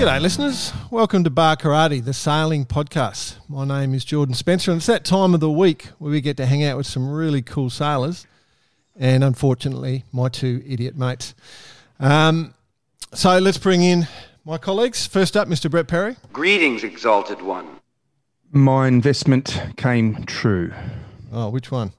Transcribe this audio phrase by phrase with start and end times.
[0.00, 0.72] G'day, listeners.
[0.90, 3.36] Welcome to Bar Karate, the sailing podcast.
[3.50, 6.38] My name is Jordan Spencer, and it's that time of the week where we get
[6.38, 8.26] to hang out with some really cool sailors
[8.96, 11.34] and, unfortunately, my two idiot mates.
[11.98, 12.54] Um,
[13.12, 14.08] so let's bring in
[14.46, 15.06] my colleagues.
[15.06, 15.70] First up, Mr.
[15.70, 16.16] Brett Perry.
[16.32, 17.68] Greetings, exalted one.
[18.52, 20.72] My investment came true.
[21.30, 21.92] Oh, which one?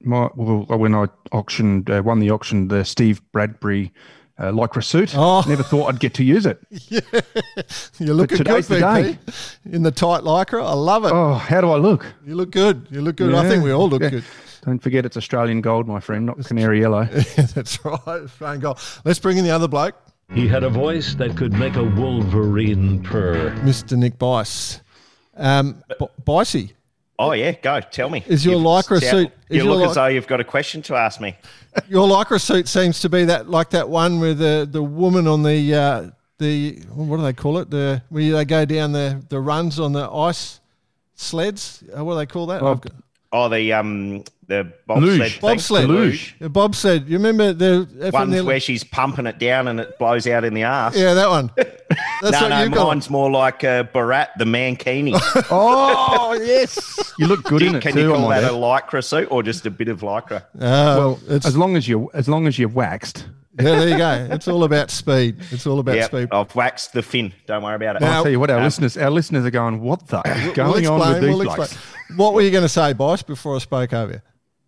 [0.00, 3.92] My well, when I auctioned, uh, won the auction, the Steve Bradbury
[4.38, 5.14] uh, lycra suit.
[5.16, 5.44] Oh.
[5.48, 6.60] Never thought I'd get to use it.
[6.70, 7.00] yeah.
[7.98, 9.18] You're looking good, today's the BP,
[9.72, 10.64] in the tight lycra.
[10.64, 11.12] I love it.
[11.12, 12.06] Oh, how do I look?
[12.26, 12.86] You look good.
[12.90, 13.34] You look good.
[13.34, 14.10] I think we all look Yeah.
[14.10, 14.24] good.
[14.64, 17.04] Don't forget it's Australian gold, my friend, not canary yellow.
[17.54, 17.98] That's right.
[18.06, 18.78] Australian goal.
[19.04, 19.94] Let's bring in the other bloke,
[20.34, 23.50] He had a voice that could make a wolverine purr.
[23.62, 23.96] Mr.
[23.96, 24.80] Nick Bice.
[25.36, 26.72] Um, B- Bicey,
[27.20, 28.22] Oh yeah, go tell me.
[28.26, 30.44] Is your You've- lycra sound- suit- is You look ly- as though you've got a
[30.44, 31.36] question to ask me.
[31.88, 35.42] your lycra suit seems to be that like that one where the the woman on
[35.42, 37.70] the uh, the what do they call it?
[37.70, 40.60] The where they go down the the runs on the ice
[41.16, 41.82] sleds.
[41.96, 42.62] Uh, what do they call that?
[42.62, 42.80] Oh,
[43.32, 44.72] Oh, the um the Luge.
[44.86, 45.40] bobsled thing.
[45.40, 45.82] Bobsled.
[45.84, 46.34] The luge.
[46.40, 49.78] Yeah, Bob said, "You remember the from Ones the- where she's pumping it down and
[49.78, 50.96] it blows out in the ass.
[50.96, 52.86] yeah that one." That's no, what no, you've got.
[52.88, 55.12] mine's more like uh, Borat the Mankini.
[55.50, 58.00] oh yes, you look good Do in you- it Can too.
[58.02, 60.44] you call might that a lycra suit or just a bit of lycra?
[60.58, 63.26] Uh, well, it's, as long as you as long as you're waxed.
[63.60, 64.28] yeah, there you go.
[64.30, 65.36] It's all about speed.
[65.50, 66.28] It's all about Yeah, speed.
[66.32, 67.32] I've waxed the fin.
[67.46, 68.00] Don't worry about it.
[68.02, 70.44] Now- I'll tell you what, our Um, listeners, our listeners are going, "What the is
[70.46, 71.76] We'll going on with these we'll blokes?"
[72.16, 74.20] What were you going to say, Bice, before I spoke over you?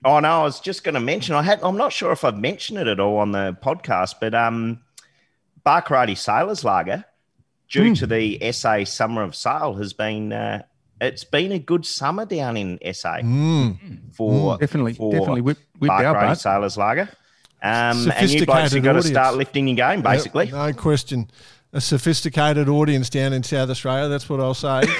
[0.05, 1.35] Oh no, I was just going to mention.
[1.35, 1.61] I had.
[1.63, 4.81] I'm not sure if I've mentioned it at all on the podcast, but um,
[5.65, 7.05] Bar Karate Sailors Lager,
[7.69, 7.93] due Hmm.
[7.95, 10.33] to the SA Summer of Sail, has been.
[10.33, 10.63] Uh,
[11.03, 13.21] it's been a good summer down in SA
[14.13, 16.39] for Definitely, for definitely whip, whip Bar Karate butt.
[16.41, 17.09] Sailors Lager.
[17.63, 20.47] Um, and you Sophisticated blokes have got to start lifting your game, basically.
[20.47, 21.31] Yep, no question.
[21.73, 24.09] A sophisticated audience down in South Australia.
[24.09, 24.83] That's what I'll say.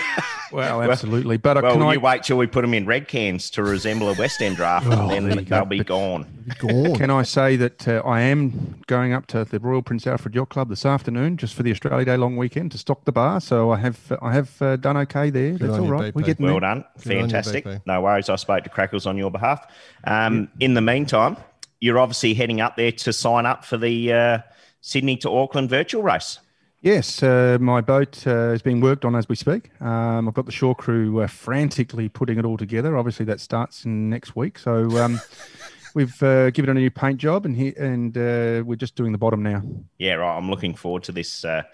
[0.53, 1.37] Well, absolutely.
[1.37, 1.93] But uh, Well, can I?
[1.93, 4.85] you wait till we put them in red cans to resemble a West End draft,
[4.85, 6.27] and then they'll be gone.
[6.59, 6.97] Gone.
[6.97, 10.49] Can I say that uh, I am going up to the Royal Prince Alfred Yacht
[10.49, 13.41] Club this afternoon just for the Australia Day long weekend to stock the bar?
[13.41, 15.53] So I have I have uh, done okay there.
[15.53, 16.15] That's on all you, right.
[16.17, 16.27] We're BP.
[16.27, 16.61] getting Well there.
[16.63, 16.79] done.
[16.79, 17.65] on you, Fantastic.
[17.65, 17.83] BP.
[17.87, 18.29] no worries.
[18.29, 19.65] I spoke to Crackles on your behalf.
[20.03, 21.37] Um, In the meantime,
[21.79, 24.39] you're obviously heading up there to sign up for the uh,
[24.81, 26.41] Sydney to Auckland virtual race.
[26.83, 29.71] Yes, uh, my boat uh, is being worked on as we speak.
[29.83, 32.97] Um, I've got the shore crew uh, frantically putting it all together.
[32.97, 34.59] Obviously, that starts in next week.
[34.59, 35.21] So um,
[35.95, 39.13] we've uh, given it a new paint job, and he, and uh, we're just doing
[39.13, 39.63] the bottom now.
[39.99, 40.35] Yeah, right.
[40.35, 41.65] I'm looking forward to this uh,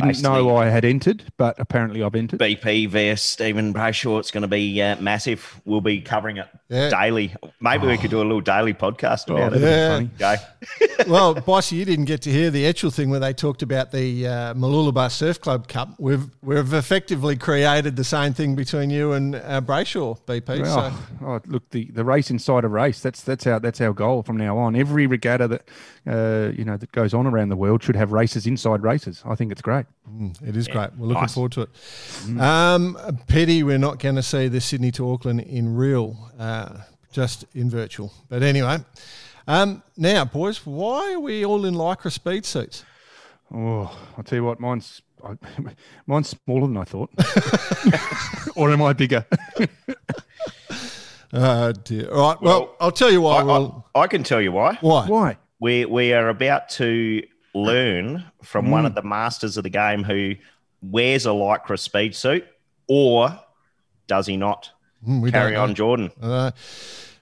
[0.00, 2.40] Didn't Basically- know I had entered, but apparently I've entered.
[2.40, 4.18] BP vs Stephen Brayshaw.
[4.18, 5.60] It's going to be uh, massive.
[5.64, 6.90] We'll be covering it Yeah.
[6.90, 7.34] daily.
[7.60, 9.70] Maybe we could do a little daily podcast Oh, about that'd it.
[9.70, 9.94] Yeah.
[9.94, 10.10] funny.
[10.18, 11.10] Go.
[11.12, 14.26] well, Bossy, you didn't get to hear the actual thing where they talked about the
[14.26, 15.90] uh, Mooloolaba Surf Club Cup.
[15.98, 20.62] We've we've effectively created the same thing between you and uh, Brayshaw, BP.
[20.62, 23.00] Well, so oh, look, the, the race inside a race.
[23.00, 24.74] That's that's our that's our goal from now on.
[24.76, 25.68] Every regatta that
[26.06, 29.22] uh, you know that goes on around the world should have races inside races.
[29.24, 29.86] I think it's great.
[30.42, 30.90] it is great.
[30.96, 31.34] We're looking nice.
[31.34, 31.70] forward to it.
[32.40, 36.78] Um, pity we're not going to see the Sydney to Auckland in real, uh,
[37.12, 38.12] just in virtual.
[38.28, 38.78] But anyway,
[39.46, 42.84] um, now, boys, why are we all in lycra speed suits?
[43.52, 45.36] Oh, I'll tell you what, mine's I,
[46.06, 47.10] mine's smaller than I thought.
[48.56, 49.24] or am I bigger?
[51.36, 52.08] Oh, dear.
[52.12, 52.40] All right.
[52.42, 53.42] Well, Well, I'll tell you why.
[53.42, 54.78] I, I, I can tell you why.
[54.80, 55.06] why?
[55.06, 55.36] Why?
[55.60, 57.22] We we are about to
[57.54, 58.86] learn from one Mm.
[58.88, 60.34] of the masters of the game who
[60.82, 62.44] wears a lycra speed suit,
[62.88, 63.38] or
[64.06, 64.70] does he not?
[65.06, 65.74] Mm, Carry on.
[65.74, 66.10] Jordan.
[66.20, 66.50] Uh,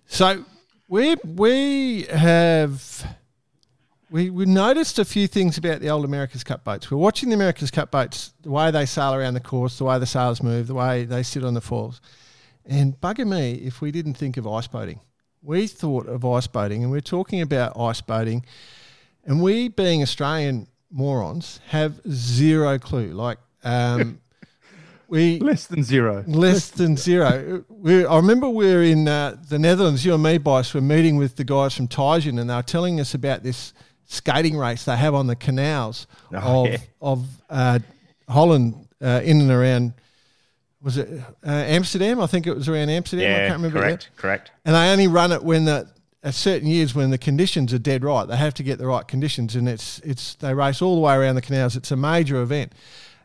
[0.07, 0.45] so
[0.89, 3.05] we we have
[4.11, 6.91] we we noticed a few things about the old America's Cup boats.
[6.91, 9.99] We're watching the America's Cup boats, the way they sail around the course, the way
[9.99, 12.01] the sailors move, the way they sit on the falls.
[12.65, 15.01] And bugger me if we didn't think of ice boating.
[15.43, 18.45] We thought of ice boating, and we're talking about ice boating,
[19.25, 23.13] and we, being Australian morons, have zero clue.
[23.13, 24.21] Like, um,
[25.09, 26.23] we Less than zero.
[26.29, 27.65] less than zero.
[27.69, 30.05] We, I remember we were in uh, the Netherlands.
[30.05, 33.01] You and me, Bice, were meeting with the guys from Tijan, and they were telling
[33.01, 33.73] us about this
[34.07, 36.79] skating race they have on the canals Oh, of yeah.
[37.01, 37.79] of uh,
[38.29, 39.95] Holland, uh, in and around.
[40.83, 41.09] Was it
[41.47, 42.21] uh, Amsterdam?
[42.21, 43.27] I think it was around Amsterdam.
[43.27, 43.81] I Yeah, can't remember.
[43.81, 44.17] correct, Yet.
[44.21, 44.51] correct.
[44.65, 45.89] And they only run it when the
[46.25, 48.27] at certain years when the conditions are dead right.
[48.27, 51.15] They have to get the right conditions, and it's it's they race all the way
[51.15, 51.77] around the canals.
[51.77, 52.73] It's a major event.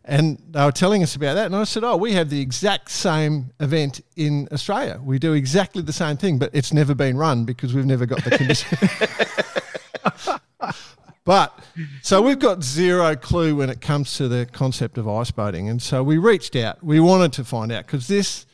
[0.09, 2.89] And they were telling us about that, and I said, "Oh, we have the exact
[2.91, 5.01] same event in Australia.
[5.03, 8.23] We do exactly the same thing, but it's never been run because we've never got
[8.23, 8.77] the condition."
[11.27, 11.59] but
[12.01, 15.79] So we've got zero clue when it comes to the concept of ice boating, and
[15.79, 16.83] so we reached out.
[16.83, 18.45] We wanted to find out because this.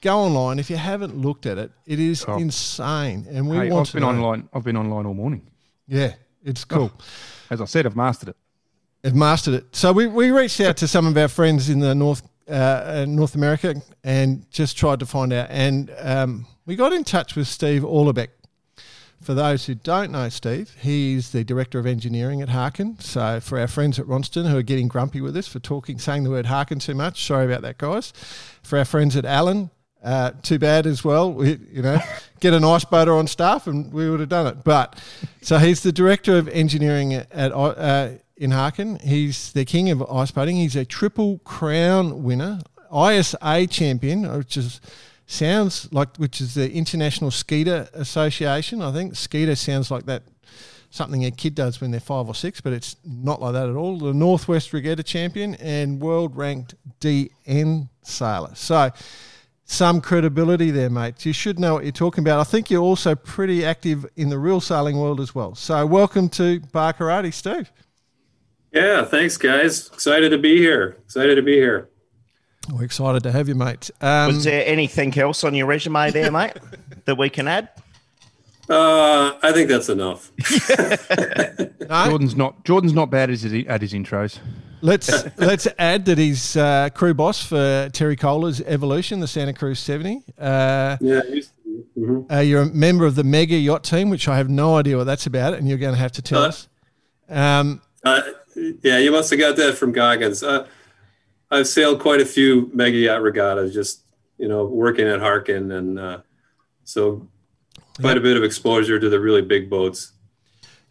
[0.00, 1.72] Go online if you haven't looked at it.
[1.84, 2.36] It is Oh.
[2.38, 4.08] insane, and we Hey, want I've to been know.
[4.10, 4.48] online.
[4.54, 5.42] I've been online all morning.
[5.88, 6.12] Yeah,
[6.44, 6.92] it's cool.
[7.50, 8.36] As I said, I've mastered it.
[9.04, 9.66] I've mastered it.
[9.72, 13.06] So we, we reached out to some of our friends in the North uh, uh,
[13.08, 15.48] North America and just tried to find out.
[15.50, 18.28] And um, we got in touch with Steve Orlebeck.
[19.20, 22.98] For those who don't know Steve, he's the director of engineering at Harken.
[23.00, 26.24] So for our friends at Ronstan who are getting grumpy with us for talking, saying
[26.24, 28.12] the word Harken too much, sorry about that, guys.
[28.62, 29.70] For our friends at Allen,
[30.02, 31.32] uh, too bad as well.
[31.32, 31.98] We, you know,
[32.40, 34.64] get an ice boater on staff and we would have done it.
[34.64, 35.02] But
[35.42, 38.98] so he's the director of engineering at, uh, in Harken.
[39.00, 40.56] He's the king of ice boating.
[40.56, 42.60] He's a triple crown winner,
[42.94, 44.80] ISA champion, which is
[45.28, 48.82] sounds like which is the International Skeeter Association.
[48.82, 50.22] I think Skeeter sounds like that
[50.90, 53.76] something a kid does when they're five or six, but it's not like that at
[53.76, 53.98] all.
[53.98, 58.54] The Northwest Regatta champion and world ranked DN sailor.
[58.54, 58.90] So
[59.64, 61.26] some credibility there, mate.
[61.26, 62.40] You should know what you're talking about.
[62.40, 65.54] I think you're also pretty active in the real sailing world as well.
[65.54, 67.70] So welcome to Bar Karate, Steve.
[68.72, 69.88] Yeah, thanks, guys.
[69.88, 70.96] Excited to be here.
[71.04, 71.90] Excited to be here.
[72.72, 73.90] We're excited to have you, mate.
[74.00, 76.52] Um, Was there anything else on your resume there, mate,
[77.06, 77.70] that we can add?
[78.68, 80.30] Uh, I think that's enough.
[81.88, 82.04] no?
[82.10, 82.64] Jordan's not.
[82.64, 84.38] Jordan's not bad at his, at his intros.
[84.82, 89.78] Let's let's add that he's uh, crew boss for Terry Kohler's Evolution, the Santa Cruz
[89.80, 90.22] 70.
[90.38, 92.00] Uh, Yeah, I used to be.
[92.00, 92.30] Mhm.
[92.30, 95.04] uh, you're a member of the Mega Yacht Team, which I have no idea what
[95.04, 96.68] that's about, and you're going to have to tell Uh, us.
[97.30, 98.20] Um, Uh,
[98.82, 100.42] yeah, you must have got that from Goggins.
[101.50, 104.02] Uh, I've sailed quite a few mega yacht regattas, just
[104.38, 106.18] you know, working at Harken, and uh,
[106.84, 107.28] so
[108.00, 110.12] quite a bit of exposure to the really big boats.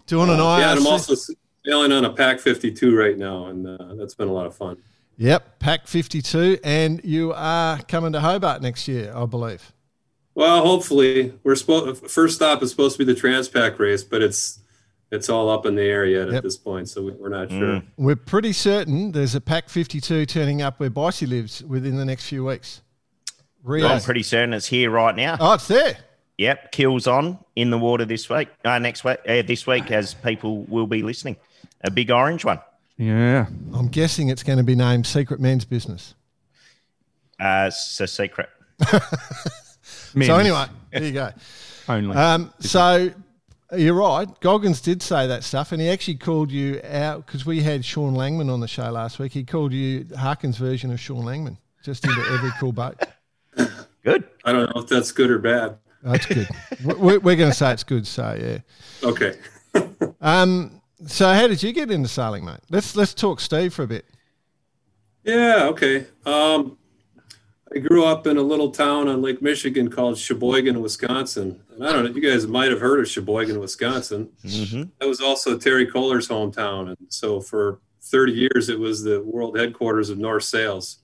[0.06, 1.16] doing an yeah, and I'm also
[1.66, 4.78] sailing on a Pac 52 right now, and uh, that's been a lot of fun.
[5.18, 9.72] Yep, Pac 52, and you are coming to Hobart next year, I believe.
[10.36, 12.06] Well, hopefully, we're supposed.
[12.12, 14.60] First stop is supposed to be the Transpac race, but it's
[15.12, 16.36] it's all up in the air yet Yep.
[16.38, 17.82] at this point, so we- we're not sure.
[17.98, 22.28] We're pretty certain there's a Pac 52 turning up where Bicey lives within the next
[22.28, 22.82] few weeks.
[23.64, 23.88] Rio.
[23.88, 25.38] I'm pretty certain it's here right now.
[25.40, 25.98] Oh, it's there.
[26.38, 28.50] Yep, kills on in the water this week.
[28.64, 31.36] Uh, next week, uh, this week, as people will be listening.
[31.84, 32.60] A big orange one.
[32.98, 33.48] Yeah.
[33.74, 36.14] I'm guessing it's going to be named Secret Men's Business.
[37.40, 38.50] Uh, it's a secret.
[40.26, 41.30] So anyway, there you go.
[41.90, 42.16] only.
[42.16, 43.12] Um, so
[43.76, 44.28] you're right.
[44.40, 48.14] Goggins did say that stuff, and he actually called you out because we had Sean
[48.14, 49.34] Langman on the show last week.
[49.34, 52.96] He called you Harken's version of Sean Langman, just into every cool boat.
[54.04, 54.24] Good.
[54.46, 55.78] I don't know if that's good or bad.
[56.02, 56.48] That's good.
[56.84, 58.08] We're, we're going to say it's good.
[58.08, 59.08] So yeah.
[59.08, 59.38] Okay.
[60.20, 62.60] Um, so how did you get into sailing, mate?
[62.72, 64.06] Let's let's talk Steve for a bit.
[65.24, 66.08] Yeah, okay.
[66.26, 66.78] Um,
[67.74, 71.62] I grew up in a little town on Lake Michigan called Sheboygan, Wisconsin.
[71.74, 74.30] And I don't know, you guys might have heard of Sheboygan, Wisconsin.
[74.42, 76.90] hmm That was also Terry Kohler's hometown.
[76.90, 81.00] And so for 30 years, it was the world headquarters of North Sails.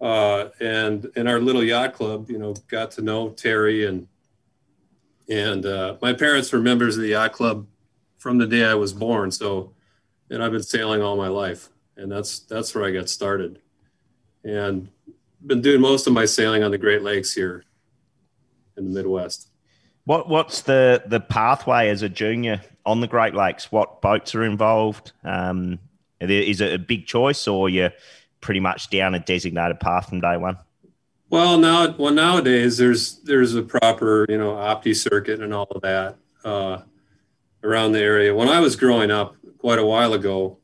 [0.00, 4.06] Uh, and in our little yacht club, you know, got to know Terry and
[5.28, 7.66] and uh, my parents were members of the yacht club
[8.18, 9.30] from the day I was born.
[9.30, 9.72] So,
[10.28, 13.60] and I've been sailing all my life, and that's that's where I got started,
[14.42, 14.88] and
[15.46, 17.64] been doing most of my sailing on the Great Lakes here
[18.76, 19.48] in the Midwest.
[20.04, 23.70] What What's the the pathway as a junior on the Great Lakes?
[23.70, 25.12] What boats are involved?
[25.24, 25.78] Um,
[26.20, 27.92] is it a big choice, or you're
[28.40, 30.58] pretty much down a designated path from day one?
[31.28, 35.82] Well, now, well, nowadays there's there's a proper you know opti circuit and all of
[35.82, 36.82] that uh,
[37.62, 38.34] around the area.
[38.34, 40.58] When I was growing up, quite a while ago,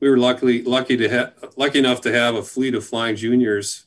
[0.00, 3.84] we were luckily lucky to have lucky enough to have a fleet of flying juniors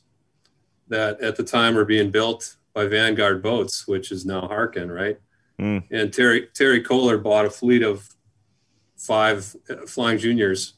[0.88, 5.18] that at the time were being built by Vanguard Boats, which is now Harken, right?
[5.60, 5.84] Mm.
[5.90, 8.08] And Terry Terry Kohler bought a fleet of
[8.96, 10.74] five uh, flying juniors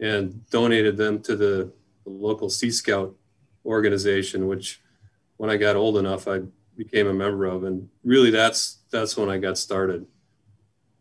[0.00, 1.72] and donated them to the,
[2.04, 3.14] the local Sea Scout
[3.64, 4.80] organization, which
[5.36, 6.42] when I got old enough, I
[6.76, 10.06] became a member of, and really that's that's when I got started.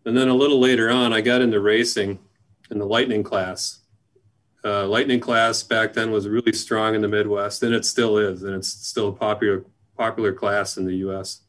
[0.05, 2.19] And then a little later on, I got into racing
[2.71, 3.80] in the Lightning class.
[4.63, 8.43] Uh, Lightning class back then was really strong in the Midwest, and it still is,
[8.43, 9.65] and it's still a popular
[9.97, 11.41] popular class in the U.S.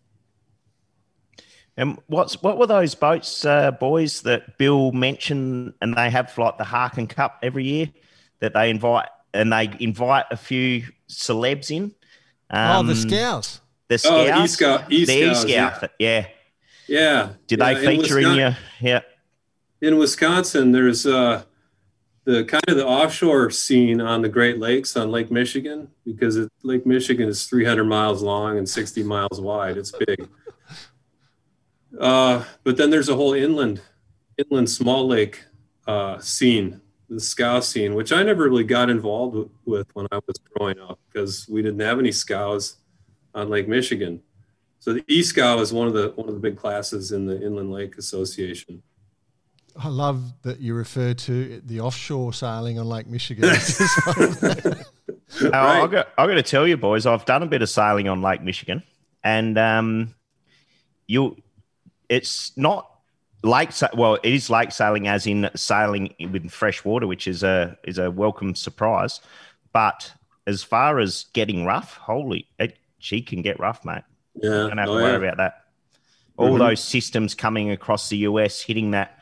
[1.76, 6.58] And what's what were those boats, uh, boys, that Bill mentioned, and they have like
[6.58, 7.90] the Harken Cup every year
[8.40, 11.94] that they invite, and they invite a few celebs in.
[12.50, 13.60] oh, the Um, Scows.
[13.88, 14.12] The Scows.
[14.12, 16.26] Oh, the E-Scow- the E-Scows, E-Scow, yeah.
[16.88, 17.28] Yeah.
[17.46, 18.56] Did yeah, they feature in Wisconsin- your?
[18.80, 19.00] Yeah.
[19.80, 21.42] in Wisconsin, there's uh,
[22.24, 26.50] the kind of the offshore scene on the Great Lakes on Lake Michigan because it,
[26.62, 29.76] Lake Michigan is 300 miles long and 60 miles wide.
[29.76, 30.28] It's big.
[32.00, 33.78] Uh, but then there's a whole inland,
[34.38, 35.44] inland small lake
[35.86, 40.38] uh, scene, the scow scene, which I never really got involved with when I was
[40.54, 42.76] growing up because we didn't have any scows
[43.34, 44.22] on Lake Michigan.
[44.78, 47.40] So the E Scow is one of the one of the big classes in the
[47.40, 48.82] Inland Lake Association.
[49.76, 53.50] I love that you refer to the offshore sailing on Lake Michigan.
[55.40, 58.06] Uh, I've got, I've got to tell you, boys, I've done a bit of sailing
[58.06, 58.82] on Lake Michigan,
[59.24, 60.14] and um,
[61.06, 61.36] you,
[62.10, 62.88] it's not
[63.42, 63.70] lake.
[63.94, 67.96] Well, it is lake sailing, as in sailing with fresh water, which is a is
[67.96, 69.20] a welcome surprise.
[69.72, 70.12] But
[70.46, 74.02] as far as getting rough, holy, it, she can get rough, mate.
[74.34, 75.28] Yeah, Don't have oh, to worry yeah.
[75.28, 75.64] about that.
[76.36, 76.58] All Mhm.
[76.58, 79.18] those systems coming across the US, hitting that,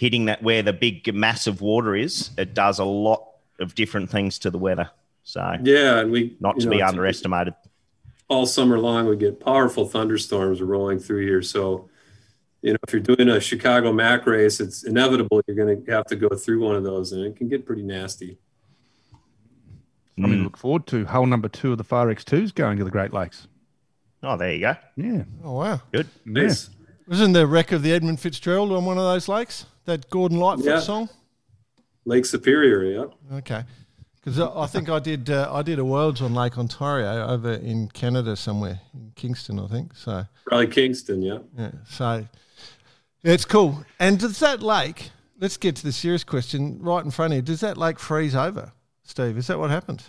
[0.00, 3.22] hitting that where the big massive water is, it does a lot
[3.58, 4.88] of different things to the weather.
[5.24, 7.52] So Yeah, and we not to know, be underestimated.
[8.28, 11.90] all summer long we get powerful thunderstorms rolling through here so
[12.62, 16.06] you know if you're doing a chicago mac race it's inevitable you're going to have
[16.06, 18.38] to go through one of those and it can get pretty nasty
[20.16, 20.44] I mean, mm.
[20.44, 23.48] look forward to hole number two of the Fire X2s going to the Great Lakes.
[24.22, 24.76] Oh, there you go.
[24.96, 25.22] Yeah.
[25.42, 25.80] oh wow!
[25.92, 26.08] Good.
[26.26, 26.68] nice
[27.06, 29.66] Wasn't the wreck of the Edmund Fitzgerald on one of those lakes?
[29.84, 30.80] That Gordon Lightfoot Yeah.
[30.80, 31.08] song.
[32.06, 33.62] lake superior yeah Okay,
[34.16, 37.88] because I think I did uh, I did a worlds on Lake Ontario over in
[37.88, 39.94] Canada somewhere in Kingston, I think.
[39.96, 42.26] So probably kingston yeah yeah, so
[43.22, 43.84] it's cool.
[43.98, 45.10] And does that lake?
[45.40, 47.42] Let's get to the serious question right in front of you.
[47.42, 48.72] Does that lake freeze over,
[49.04, 49.36] Steve?
[49.38, 50.04] Is that what happened?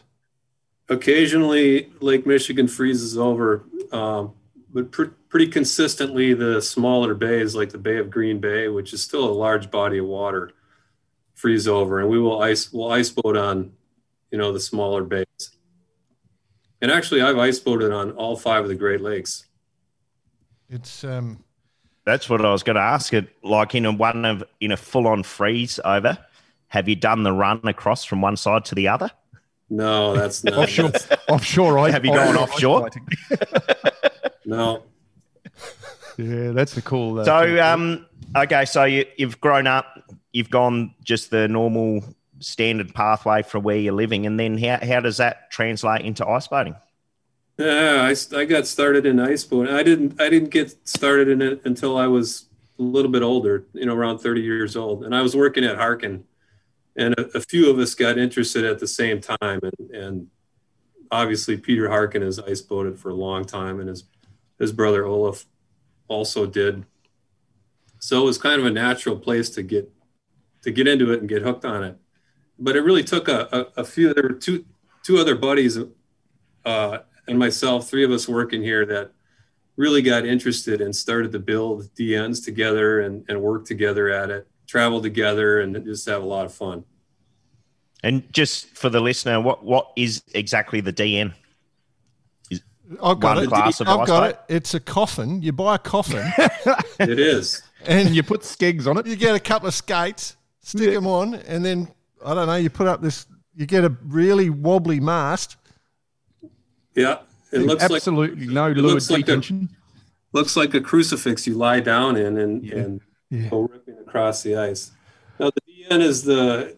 [0.90, 4.34] occasionally lake michigan freezes over um,
[4.74, 9.02] but pr- pretty consistently the smaller bays like the bay of green bay which is
[9.04, 10.52] still a large body of water
[11.36, 13.72] freeze over and we will ice we'll ice boat on
[14.32, 15.26] you know the smaller bays
[16.82, 19.46] and actually i've ice boated on all five of the great lakes
[20.70, 21.44] It's um,
[22.06, 23.14] That's what I was going to ask.
[23.14, 26.18] It like in a one of in a full on freeze over.
[26.70, 29.12] Have you done the run across from one side to the other?
[29.70, 30.92] no that's not Offshore,
[31.30, 31.80] offshore.
[31.80, 32.90] ice- Have you gone offshore?
[34.52, 34.78] ice fighting.
[34.78, 34.84] no
[36.18, 37.20] Yeah, that's a cool.
[37.20, 38.06] Uh, So, um,
[38.36, 39.86] okay, so you, you've grown up,
[40.32, 42.04] you've gone just the normal
[42.40, 46.48] standard pathway for where you're living, and then how, how does that translate into ice
[46.48, 46.76] boating?
[47.58, 49.74] Yeah, I got started in ice boating.
[49.74, 52.46] I didn't I didn't get started in it until I was
[52.80, 55.04] a little bit older, you know, around 30 years old.
[55.04, 56.24] And I was working at Harken,
[56.96, 59.60] and a, a few of us got interested at the same time.
[59.62, 60.28] And, and
[61.12, 64.06] obviously, Peter Harken has ice boated for a long time, and his
[64.62, 65.46] his brother Olaf
[66.08, 66.86] also did.
[68.00, 69.92] So it was kind of a natural place to get
[70.64, 71.98] to get into it and get hooked on it.
[72.60, 74.14] But it really took a, a, a few.
[74.14, 74.66] There were two
[75.04, 75.78] two other buddies
[76.64, 79.12] uh, and myself, three of us working here that
[79.78, 84.48] really got interested and started to build DNs together and, and work together at it,
[84.68, 86.84] travel together, and just have a lot of fun.
[88.04, 91.34] And just for the listener, what, what is exactly the DN?
[93.02, 93.48] I've got One it.
[93.48, 94.40] class of I've got boat?
[94.50, 94.56] it.
[94.56, 95.42] It's a coffin.
[95.42, 96.26] You buy a coffin,
[97.00, 97.62] It is.
[97.86, 99.06] and and you put skegs on it.
[99.08, 101.88] you get a couple of skates, stick them on, and then
[102.26, 102.56] I don't know.
[102.56, 103.26] You put up this.
[103.56, 105.58] You get a really wobbly mast.
[106.96, 107.20] Yeah.
[107.52, 109.42] It looks like Absolutely no it looks like a-
[110.34, 112.76] looks like a crucifix you lie down in and, Yeah.
[112.78, 113.50] and Yeah.
[113.50, 114.92] go ripping across the ice.
[115.40, 116.78] Now the DN is the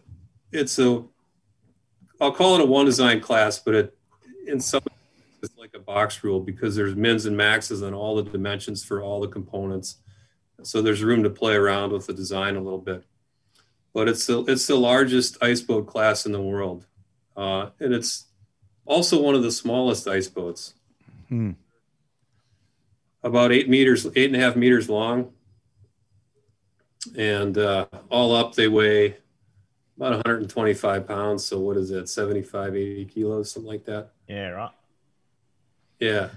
[0.52, 1.02] it's a
[2.20, 3.96] I'll call it a one design class, but it
[4.46, 4.93] in some it's
[5.64, 9.18] like a box rule because there's mins and maxes on all the dimensions for all
[9.18, 9.96] the components.
[10.62, 13.02] So there's room to play around with the design a little bit.
[13.94, 16.84] But it's the it's the largest ice boat class in the world.
[17.34, 18.26] Uh, and it's
[18.84, 20.74] also one of the smallest ice boats
[21.30, 21.52] Hmm.
[23.22, 25.32] about eight meters, eight and a half meters long.
[27.16, 29.16] And uh, all up, they weigh
[29.96, 31.44] about 125 pounds.
[31.46, 34.10] So, what is that, 75, 80 kilos, something like that?
[34.28, 34.70] Yeah, right.
[36.04, 36.28] Yeah.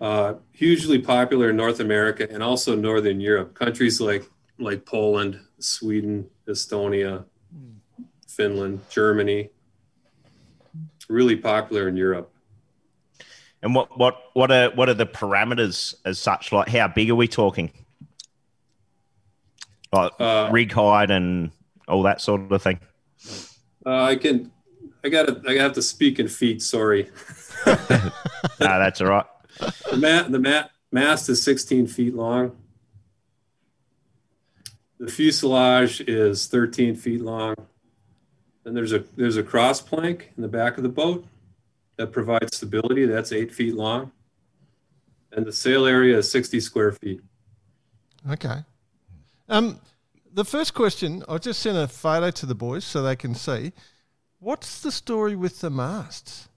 [0.00, 3.54] Uh, hugely popular in North America and also Northern Europe.
[3.54, 4.24] Countries like,
[4.58, 7.24] like Poland, Sweden, Estonia,
[8.28, 9.50] Finland, Germany.
[11.08, 12.32] Really popular in Europe.
[13.62, 16.52] And what, what, what are what are the parameters as such?
[16.52, 17.70] Like how big are we talking?
[19.92, 21.52] Like Uh, rig height and
[21.86, 22.80] all that sort of thing.
[23.86, 24.50] Uh, I can,
[25.06, 26.60] I got to, I have to speak in feet.
[26.60, 27.08] Sorry.
[27.66, 27.76] no,
[28.58, 29.26] that's all right.
[29.88, 32.56] The mat, the mat, mast is 16 feet long.
[34.98, 37.54] the fuselage is 13 feet long.
[38.64, 41.24] Then there's a there's a cross plank in the back of the boat
[41.98, 43.06] that provides stability.
[43.06, 44.10] That's eight feet long,
[45.30, 47.20] and the sail area is 60 square feet.
[48.28, 48.64] Okay.
[49.48, 49.78] Um,
[50.32, 53.72] the first question, I just sent a photo to the boys so they can see.
[54.38, 56.48] What's the story with the masts?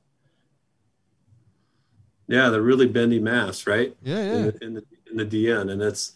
[2.27, 3.95] Yeah, they're really bendy masts, right?
[4.03, 4.51] Yeah, In yeah.
[4.51, 6.13] the, in the in the DN, and it's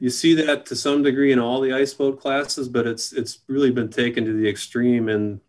[0.00, 3.38] you see that to some degree in all the ice boat classes, but it's it's
[3.46, 5.40] really been taken to the extreme in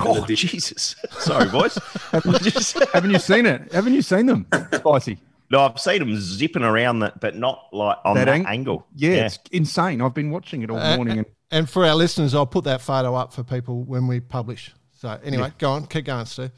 [0.00, 0.96] Oh, the deep- Jesus.
[1.20, 1.78] Sorry, boys.
[2.10, 3.72] Haven't you seen it?
[3.72, 4.46] Haven't you seen them?
[4.74, 5.18] Spicy.
[5.54, 8.86] No, I've seen them zipping around that, but not like on That that, ang- angle.
[8.94, 10.00] Yeah, it's insane.
[10.00, 11.18] I've been watching it all Uh, morning.
[11.18, 14.72] And And for our listeners, I'll put that photo up for people when we publish.
[15.00, 16.50] So anyway, go on, keep going, Steve.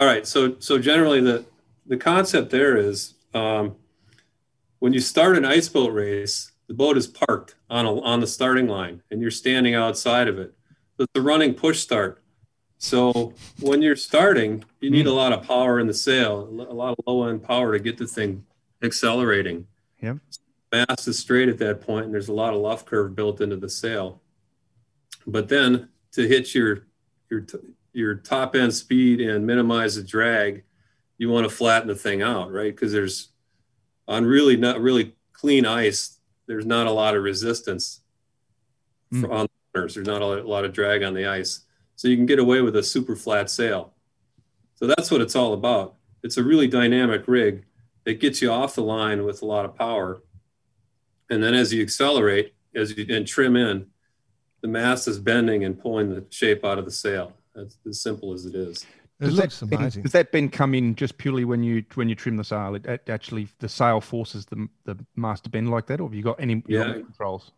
[0.00, 0.26] All right.
[0.26, 1.44] So so generally the
[1.86, 3.76] the concept there is um,
[4.80, 8.26] when you start an ice boat race, the boat is parked on a, on the
[8.26, 10.52] starting line, and you're standing outside of it.
[10.96, 12.22] So it's a running push start.
[12.78, 16.96] So when you're starting, you need a lot of power in the sail, a lot
[16.96, 18.44] of low end power to get the thing
[18.82, 19.66] accelerating.
[20.00, 20.18] Yep.
[20.72, 23.56] Mast is straight at that point, and there's a lot of luff curve built into
[23.56, 24.22] the sail.
[25.26, 26.86] But then to hit your
[27.30, 27.44] your
[27.92, 30.62] your top end speed and minimize the drag,
[31.16, 32.72] you want to flatten the thing out, right?
[32.74, 33.30] Because there's
[34.06, 38.00] on really not really clean ice, there's not a lot of resistance
[39.12, 39.22] Mm.
[39.22, 39.94] for, on the runners.
[39.94, 41.60] There's not a lot of drag on the ice,
[41.98, 43.92] so you can get away with a super flat sail.
[44.76, 45.96] So that's what it's all about.
[46.22, 47.64] It's a really dynamic rig
[48.04, 50.22] that gets you off the line with a lot of power,
[51.28, 53.86] and then as you accelerate, as you and trim in,
[54.62, 57.32] the mast is bending and pulling the shape out of the sail.
[57.56, 58.86] That's as simple as it is.
[59.20, 60.02] It does looks that bend- amazing.
[60.04, 62.76] does that bend come in just purely when you when you trim the sail?
[62.76, 66.14] It, it actually the sail forces the the mast to bend like that, or have
[66.14, 66.92] you got any you Yeah.
[66.92, 67.50] controls?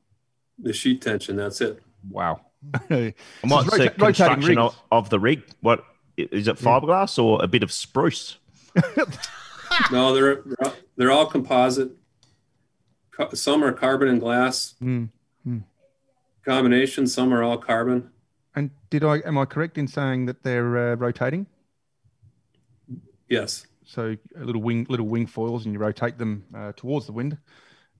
[0.58, 1.82] The sheet tension, that's it.
[2.08, 2.40] Wow.
[2.90, 5.42] And what's Rota- the construction of, of the rig?
[5.60, 5.84] What
[6.16, 6.56] is it?
[6.56, 8.38] Fiberglass or a bit of spruce?
[9.92, 10.42] No, they're
[10.96, 11.92] they're all, composite.
[13.34, 15.08] Some are carbon and glass Mm.
[16.44, 17.06] combination.
[17.06, 18.10] Some are all carbon.
[18.56, 21.46] And did I am I correct in saying that they're uh, rotating?
[23.28, 23.64] Yes.
[23.84, 27.38] So a little wing little wing foils, and you rotate them uh, towards the wind.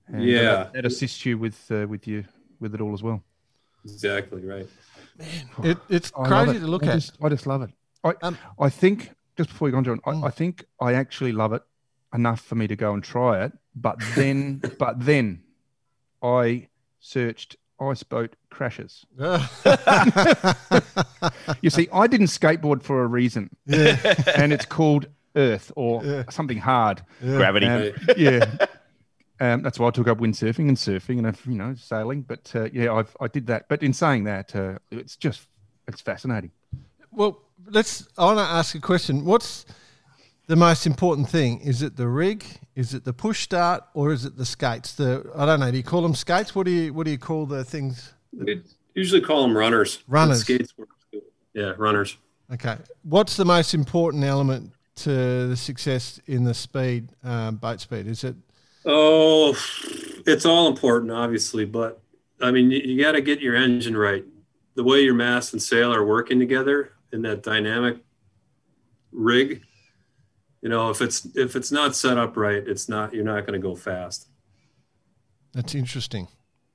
[0.07, 0.41] And Yeah.
[0.41, 2.25] that, that assists you with uh, with you
[2.59, 3.23] with it all as well.
[3.83, 4.67] Exactly right.
[5.63, 6.61] It, it's I crazy it.
[6.61, 6.93] to look I at.
[6.95, 7.69] Just, I just love it.
[8.03, 10.25] I, Um, I think just before you go on, John, I, Mm.
[10.25, 11.61] I think I actually love it
[12.13, 13.51] enough for me to go and try it.
[13.75, 15.43] But then, but then,
[16.23, 16.67] I
[16.99, 19.05] searched ice boat crashes.
[21.61, 26.23] You see, I didn't skateboard for a reason, yeah, and it's called Earth or Yeah.
[26.29, 27.03] something hard.
[27.21, 27.67] Gravity.
[27.67, 28.17] Um, Right.
[28.17, 28.45] yeah.
[29.41, 32.21] Um, that's why I took up windsurfing and surfing and you know sailing.
[32.21, 33.67] But uh, yeah, I've I did that.
[33.67, 35.47] But in saying that, uh, it's just
[35.87, 36.51] it's fascinating.
[37.11, 38.07] well, let's.
[38.19, 39.25] I want to ask a question.
[39.25, 39.65] What's
[40.45, 41.59] the most important thing?
[41.61, 42.45] Is it the rig?
[42.75, 44.93] Is it the push start, or is it the skates?
[44.93, 45.71] The I don't know.
[45.71, 46.53] Do you call them skates?
[46.53, 48.13] What do you What do you call the things?
[48.31, 48.61] We
[48.93, 50.03] usually call them runners.
[50.07, 50.41] but Runners.
[50.41, 50.77] Skates.
[50.77, 51.23] work too.
[51.55, 52.15] Yeah, runners.
[52.53, 52.77] Okay.
[53.01, 58.05] What's the most important element to the success in the speed um, boat speed?
[58.05, 58.35] Is it
[58.85, 59.55] Oh,
[60.25, 62.01] it's all important, obviously, but
[62.41, 64.25] I mean, you, you got to get your engine right.
[64.75, 67.97] The way your mast and sail are working together in that dynamic
[69.11, 69.61] rig,
[70.61, 73.59] you know, if it's if it's not set up right, it's not you're not going
[73.59, 74.27] to go fast.
[75.53, 76.27] That's interesting.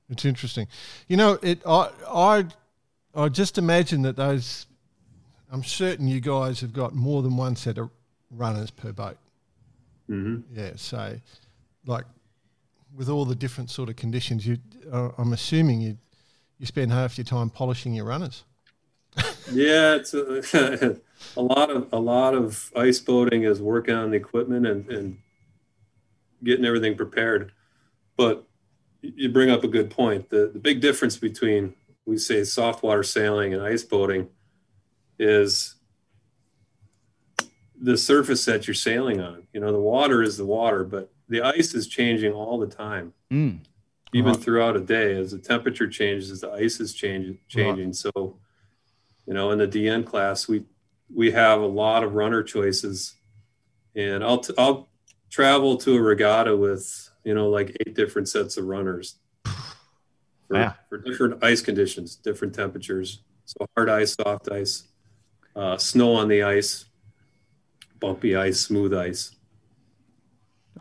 [0.09, 0.67] It's interesting.
[1.07, 1.61] You know, it.
[1.65, 2.45] I I
[3.15, 4.67] I just imagine that those.
[5.51, 7.89] I'm certain you guys have got more than one set of
[8.29, 9.17] runners per boat.
[10.07, 10.71] hmm Yeah.
[10.75, 11.17] So,
[11.87, 12.05] like,
[12.95, 14.57] with all the different sort of conditions, you.
[14.91, 15.97] Uh, I'm assuming you.
[16.59, 18.43] You spend half your time polishing your runners.
[19.49, 20.99] Yeah, it's a,
[21.37, 25.17] a lot of a lot of ice boating is working on the equipment and, and
[26.43, 27.53] getting everything prepared.
[28.17, 28.45] But
[29.01, 30.29] you bring up a good point.
[30.29, 34.27] The the big difference between we say soft water sailing and ice boating
[35.17, 35.75] is
[37.79, 39.47] the surface that you're sailing on.
[39.53, 43.13] You know, the water is the water, but the ice is changing all the time
[43.31, 43.59] Mm.
[44.13, 44.41] even Right.
[44.41, 48.11] throughout a day as the temperature changes the ice is changing changing so
[49.25, 50.63] you know in the dn class we
[51.13, 53.15] we have a lot of runner choices
[53.95, 54.89] and i'll t- i'll
[55.29, 59.17] travel to a regatta with you know like eight different sets of runners
[60.47, 60.73] for, Yeah.
[60.87, 64.83] for different ice conditions different temperatures so hard ice soft ice
[65.55, 66.85] uh, snow on the ice
[67.99, 69.35] bumpy ice smooth ice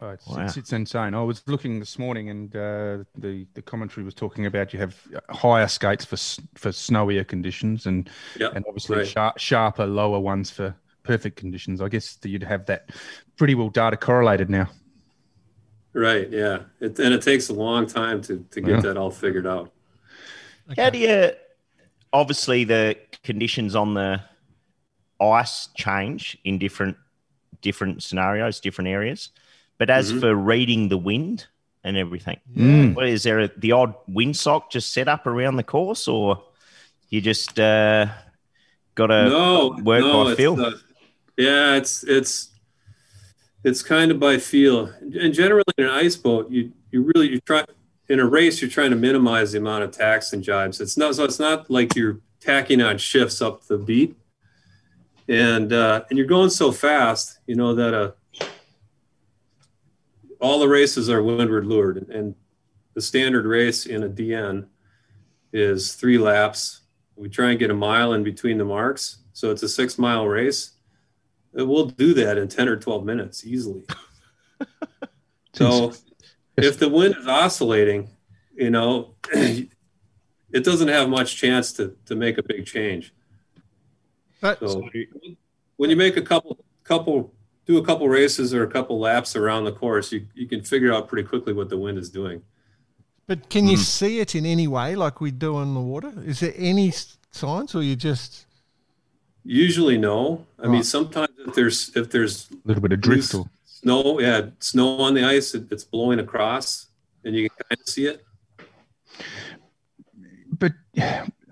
[0.01, 0.45] Oh, it's, Wow.
[0.45, 1.15] it's, it's insane.
[1.15, 4.97] I was looking this morning, and uh, the the commentary was talking about you have
[5.31, 6.17] higher skates for
[6.59, 9.07] for snowier conditions, and Yeah, and obviously right.
[9.09, 11.81] sharp, sharper, lower ones for perfect conditions.
[11.81, 12.91] I guess that you'd have that
[13.37, 14.69] pretty well data correlated now.
[15.93, 16.29] Right.
[16.31, 16.65] Yeah.
[16.81, 18.81] It, and it takes a long time to, to get Yeah.
[18.83, 19.73] that all figured out.
[20.77, 21.31] How do you?
[22.13, 24.21] Obviously, the conditions on the
[25.21, 26.97] ice change in different
[27.63, 29.31] different scenarios, different areas.
[29.79, 30.21] But as Mhm.
[30.21, 31.47] for reading the wind
[31.85, 32.95] and everything, Mm.
[32.95, 33.41] what is there?
[33.41, 36.43] A, the odd windsock just set up around the course, or
[37.11, 38.07] you just uh,
[38.95, 40.57] got to no, work no, by feel?
[41.37, 42.49] yeah, it's it's
[43.65, 44.87] it's kind of by feel.
[45.01, 47.65] And generally, in an ice boat, you you really you try
[48.09, 50.81] in a race, you're trying to minimize the amount of tacks and jibes.
[50.81, 54.17] It's not so it's not like you're tacking on shifts up the beat,
[55.29, 58.13] and uh, and you're going so fast, you know that uh,
[60.41, 62.35] all the races are windward leeward, and, and
[62.95, 64.67] the standard race in a DN
[65.53, 66.83] is three laps.
[67.15, 70.27] We try and get a mile in between the marks, so it's a six mile
[70.27, 70.73] race.
[71.55, 73.85] And We'll do that in ten or twelve minutes easily.
[75.57, 75.95] So
[76.59, 78.11] if the wind is oscillating,
[78.55, 79.71] you know, it
[80.53, 83.15] doesn't have much chance to, to make a big change.
[84.41, 84.89] But So
[85.77, 87.35] when you make a couple couple
[87.67, 90.93] do a couple races or a couple laps around the course, you, you can figure
[90.93, 92.43] out pretty quickly what the wind is doing.
[93.27, 93.83] but can you hmm.
[93.83, 96.13] see it in any way, like we do on the water?
[96.25, 96.93] Is there any
[97.33, 98.47] signs, or you just
[99.45, 100.45] Usually no.
[100.59, 103.33] I mean sometimes if there's if there's A little bit of drift.
[103.33, 106.87] Or, snow, yeah, snow on the ice, it, it's blowing across
[107.25, 108.25] and you can kind of see it.
[110.59, 110.73] but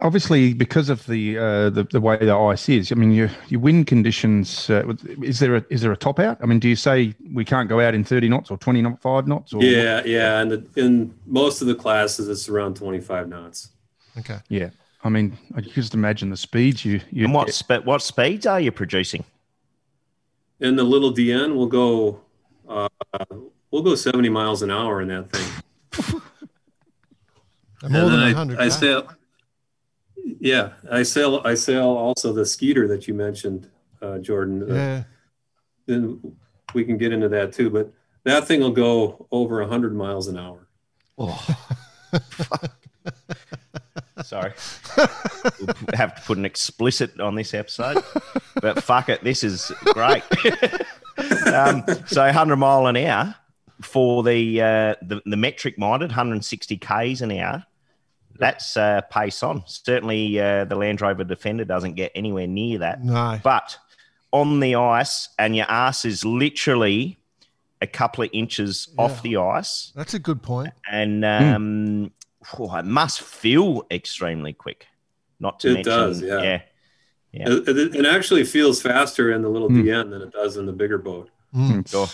[0.04, 3.60] obviously, because of the, uh, the the way the ice is, I mean, your your
[3.60, 4.70] wind conditions.
[4.70, 6.38] Uh, is there a is there a top out?
[6.40, 9.00] I mean, do you say we can't go out in thirty knots or twenty not
[9.02, 9.52] five knots?
[9.52, 10.38] Or Yeah, yeah.
[10.40, 13.70] And the, in most of the classes, it's around 25 knots.
[14.18, 14.38] okay?
[14.48, 14.70] yeah.
[15.02, 17.24] I mean, I just imagine the speeds you you.
[17.24, 17.54] and what get.
[17.54, 19.24] spe- what speeds are you producing?
[20.60, 22.20] In the little DN, we'll go,
[22.68, 22.88] uh,
[23.70, 25.48] we'll go 70 miles an hour in that thing.
[26.20, 26.22] More
[27.82, 28.58] And than then hundred.
[28.58, 29.06] I, I sail.
[30.44, 31.40] Yeah, I sail.
[31.42, 33.70] I sail also the skeeter that you mentioned,
[34.02, 34.70] uh, Jordan.
[34.70, 35.02] Uh,
[35.86, 36.36] Then
[36.74, 37.70] we can get into that too.
[37.70, 37.90] But
[38.24, 40.68] that thing will go over 100 miles an hour.
[41.16, 41.56] Oh.
[44.22, 44.52] Sorry.
[44.98, 48.04] we'll have to put an explicit on this episode.
[48.60, 50.24] But fuck it, this is great.
[51.54, 53.34] um, so 100 mile an hour
[53.80, 57.64] for the uh, the, the metric minded, 160 k's an hour.
[58.38, 59.62] That's uh, pace on.
[59.66, 63.04] Certainly, uh, the Land Rover Defender doesn't get anywhere near that.
[63.04, 63.38] No.
[63.42, 63.76] But
[64.32, 67.18] on the ice, and your ass is literally
[67.80, 70.72] a couple of inches off the ice, That's a good point.
[70.90, 72.10] and um,
[72.58, 74.86] oh, it must feel extremely quick.
[75.38, 76.42] Not to It mention, does, yeah.
[76.42, 76.60] yeah,
[77.32, 77.48] Yeah.
[77.50, 79.82] It, it, it actually feels faster in the little Hmm.
[79.82, 81.28] DN than it does in the bigger boat.
[81.54, 81.88] Mm.
[81.88, 82.08] Sure.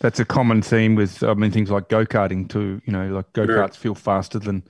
[0.00, 2.80] That's a common theme with I mean things like go karting too.
[2.84, 4.62] You know, like go karts feel faster than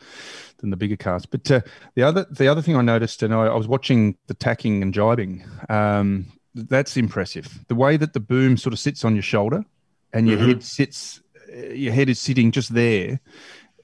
[0.59, 1.27] than the bigger cars.
[1.27, 1.61] But uh,
[1.95, 4.95] the other the other thing I noticed, and I, I was watching the tacking and
[4.95, 5.45] jibing.
[5.71, 7.65] Um, that's impressive.
[7.69, 9.65] The way that the boom sort of sits on your shoulder,
[10.13, 10.47] and your Mhm.
[10.47, 11.21] head sits,
[11.75, 13.21] your head is sitting just there.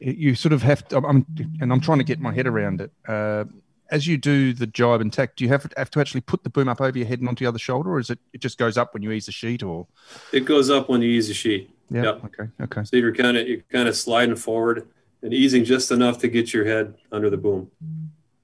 [0.00, 0.98] You sort of have to.
[0.98, 1.26] I'm,
[1.60, 2.92] and I'm trying to get my head around it.
[3.06, 3.44] Uh,
[3.90, 6.50] as you do the jibe and tack, do you have, have to actually put the
[6.50, 8.58] boom up over your head and onto the other shoulder, or is it it just
[8.58, 9.86] goes up when you ease the sheet, or
[10.32, 11.70] It goes up when you ease the sheet.
[11.90, 12.24] yeah, Yep.
[12.26, 12.84] okay, okay.
[12.84, 14.88] So you're kind of you're kind of sliding forward
[15.22, 17.70] and easing just enough to get your head under the boom.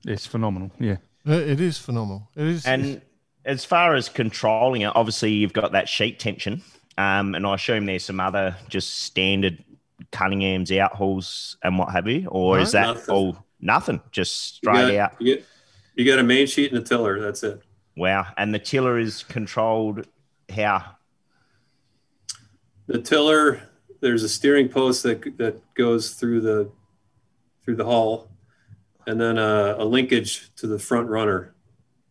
[0.07, 0.71] It's phenomenal.
[0.79, 0.97] Yeah.
[1.25, 2.29] It is phenomenal.
[2.37, 2.65] It is.
[2.67, 3.01] And
[3.45, 6.63] as far as controlling it, obviously you've got that sheet tension,
[6.99, 9.65] um, and I assume there's some other just standard
[10.13, 13.15] Cunningham's outhauls and what have you, or No, is that nothing.
[13.15, 15.21] all nothing, just You straight got, out?
[15.21, 15.47] You, get,
[15.95, 17.21] you got a main sheet and a tiller.
[17.21, 17.63] That's it.
[17.97, 18.27] Wow!
[18.37, 20.07] And the tiller is controlled
[20.51, 20.85] how?
[22.87, 23.63] The tiller.
[24.01, 26.71] There's a steering post that that goes through the
[27.65, 28.29] through the hull,
[29.07, 31.55] and then a, a linkage to the front runner.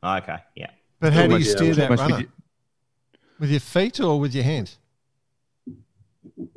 [0.03, 0.71] Okay, yeah.
[0.99, 2.25] but how do you steer which that must be runner?
[2.25, 2.31] di-
[3.39, 4.77] With your feet or with your hands?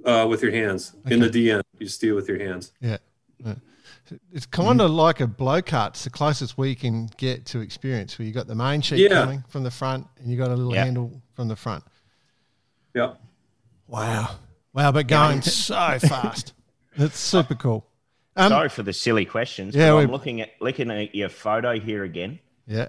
[0.05, 2.73] Uh, with your hands in the DN, you steer with your hands.
[2.81, 2.97] Yeah.
[3.45, 3.55] yeah.
[4.33, 5.89] It's kind of like a Blokart.
[5.91, 9.21] It's the closest we can get to experience where you've got the main sheet Yeah.
[9.23, 10.85] coming from the front and you've got a little Yeah.
[10.85, 11.85] handle from the front.
[12.95, 13.15] Yeah.
[13.87, 14.37] Wow.
[14.73, 16.53] Wow, but going so fast.
[16.97, 17.87] It's super cool.
[18.37, 19.75] Um, Sorry for the silly questions.
[19.75, 22.39] yeah, but we- I'm looking at looking at your photo here again.
[22.67, 22.89] Yeah.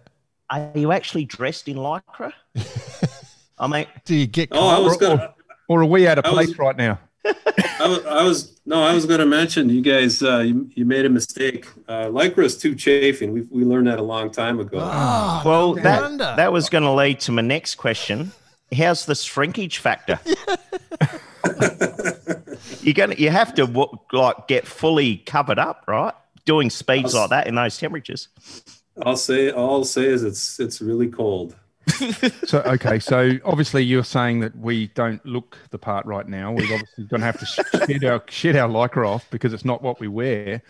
[0.49, 2.31] Are you actually dressed in lycra?
[3.59, 5.33] I mean, Do you get Oh, I was or- gonna.
[5.67, 6.99] Or are we out of I was- place right now?
[7.25, 10.21] I was, I was no, I was going to mention you guys.
[10.23, 11.67] Uh, you, you made a mistake.
[11.87, 13.31] Uh, Lycra is too chafing.
[13.31, 14.79] We we learned that a long time ago.
[14.81, 16.33] Oh, Well, that, wonder.
[16.37, 18.31] that was going to lead to my next question.
[18.75, 20.19] How's the shrinkage factor?
[22.81, 26.13] You're gonna you have to wa- like get fully covered up, right?
[26.45, 28.27] Doing speeds like that in those temperatures.
[29.01, 31.55] I'll say all I'll say is it's it's really cold.
[32.45, 36.51] So okay, so obviously you're saying that we don't look the part right now.
[36.51, 39.81] We're obviously going to have to shed our shed our lycra off because it's not
[39.81, 40.61] what we wear.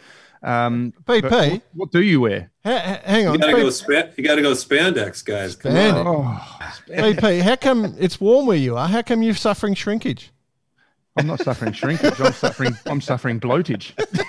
[0.41, 2.49] Um, but BP, what, what do you wear?
[2.63, 3.37] ha- ha- hang You on.
[3.39, 3.57] gotta go.
[3.67, 5.55] BP, Spa- you gotta go spandex, guys.
[5.55, 6.05] Come Spandex.
[6.05, 6.39] on.
[6.41, 8.87] Oh, BP, how come it's warm where you are?
[8.87, 10.31] How come you're suffering shrinkage?
[11.17, 12.19] I'm not suffering shrinkage.
[12.21, 12.73] I'm suffering.
[12.85, 13.91] I'm suffering bloatage.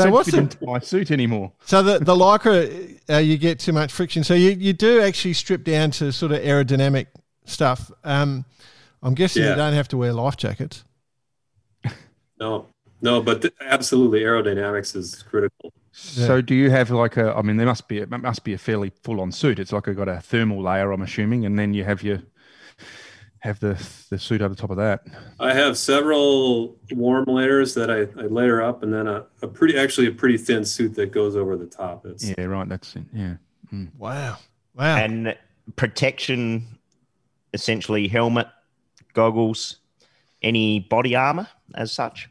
[0.00, 1.52] I So don't what's fit into my suit anymore.
[1.64, 4.24] So the the lycra, uh, you get too much friction.
[4.24, 7.06] So you, you do actually strip down to sort of aerodynamic
[7.44, 7.90] stuff.
[8.04, 8.44] Um,
[9.02, 10.84] I'm guessing you don't have to wear life jackets.
[12.38, 12.66] No,
[13.00, 15.72] no, but th- absolutely, aerodynamics is critical.
[15.92, 17.34] So do you have like a?
[17.34, 19.58] I mean, there must be it must be a fairly full on suit.
[19.58, 22.20] It's like I got a thermal layer, I'm assuming, and then you have your
[23.46, 23.74] have the
[24.10, 25.04] the suit over the top of that.
[25.40, 29.78] I have several warm layers that I, I layer up, and then a, a pretty
[29.78, 32.04] actually a pretty thin suit that goes over the top.
[32.06, 32.68] It's Yeah, right.
[32.68, 33.04] That's it.
[33.12, 33.34] Yeah.
[33.72, 33.90] Mm.
[33.98, 34.38] Wow,
[34.74, 34.96] wow.
[34.96, 35.36] And
[35.76, 36.66] protection,
[37.54, 38.48] essentially helmet,
[39.14, 39.76] goggles,
[40.42, 42.28] any body armor as such.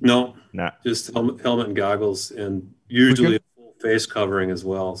[0.00, 0.70] no, No.
[0.84, 5.00] just helmet, helmet and goggles, and usually a full face covering as well.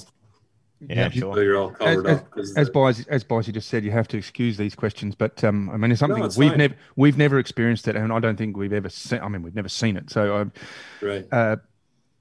[0.88, 1.42] Yeah, you- So sure.
[1.44, 2.30] you're all As, covered as, up.
[2.30, 5.42] 'cause as the- Boise, as Boise just said, you have to excuse these questions, but
[5.44, 6.58] um, I mean, it's something it's we've fine.
[6.58, 9.20] never we've never experienced it, and I don't think we've ever seen.
[9.20, 10.10] I mean, we've never seen it.
[10.10, 10.52] So, um,
[11.00, 11.26] right.
[11.32, 11.56] uh,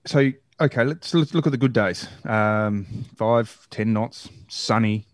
[0.06, 2.08] so okay, let's let's look at the good days.
[2.26, 5.06] Um, five, ten knots, sunny,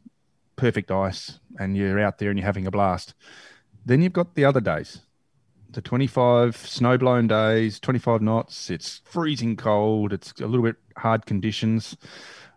[0.55, 3.13] perfect ice, and you're out there and you're having a blast.
[3.85, 4.99] Then you've got the other days,
[5.69, 8.69] the 25 snowblown days, 25 knots.
[8.69, 10.11] It's freezing cold.
[10.11, 11.95] It's a little bit hard conditions.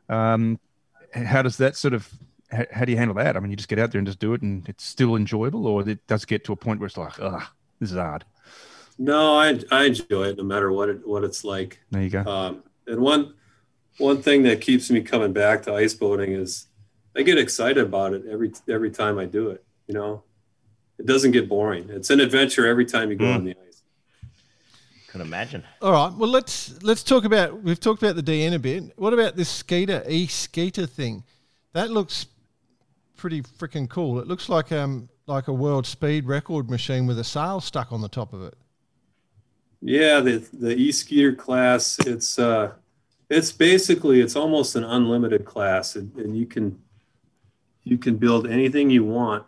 [0.08, 0.58] Um,
[1.14, 2.08] how does that sort of
[2.50, 3.36] how, how do you handle that?
[3.36, 5.66] I mean, you just get out there and just do it, and it's still enjoyable,
[5.66, 7.42] or it does get to a point where it's like, ugh,
[7.78, 8.24] this is hard.
[8.98, 11.80] No, I I enjoy it no matter what it what it's like.
[11.90, 12.20] There you go.
[12.24, 13.34] Um, and one
[13.98, 16.66] one thing that keeps me coming back to ice boating is
[17.16, 19.64] I get excited about it every every time I do it.
[19.86, 20.22] You know,
[20.98, 21.88] it doesn't get boring.
[21.88, 23.34] It's an adventure every time you go Mm.
[23.36, 23.69] on the ice.
[25.10, 25.64] Can imagine.
[25.82, 26.12] All right.
[26.16, 27.62] Well, let's let's talk about.
[27.64, 28.92] We've talked about the DN a bit.
[28.96, 31.24] What about this Skeeter e Skeeter thing?
[31.72, 32.26] That looks
[33.16, 34.20] pretty freaking cool.
[34.20, 38.02] It looks like um like a world speed record machine with a sail stuck on
[38.02, 38.54] the top of it.
[39.82, 41.98] Yeah, the the e skier class.
[42.06, 42.72] It's uh,
[43.28, 46.80] it's basically it's almost an unlimited class, and, and you can
[47.82, 49.44] you can build anything you want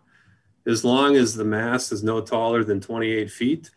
[0.66, 3.70] as long as the mast is no taller than 28 feet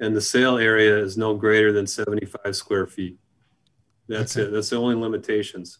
[0.00, 3.18] and the sail area is no greater than 75 square feet.
[4.08, 4.48] That's Okay.
[4.48, 4.52] it.
[4.52, 5.78] That's the only limitations.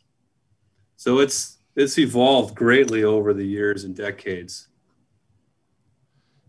[0.96, 4.68] So it's it's evolved greatly over the years and decades.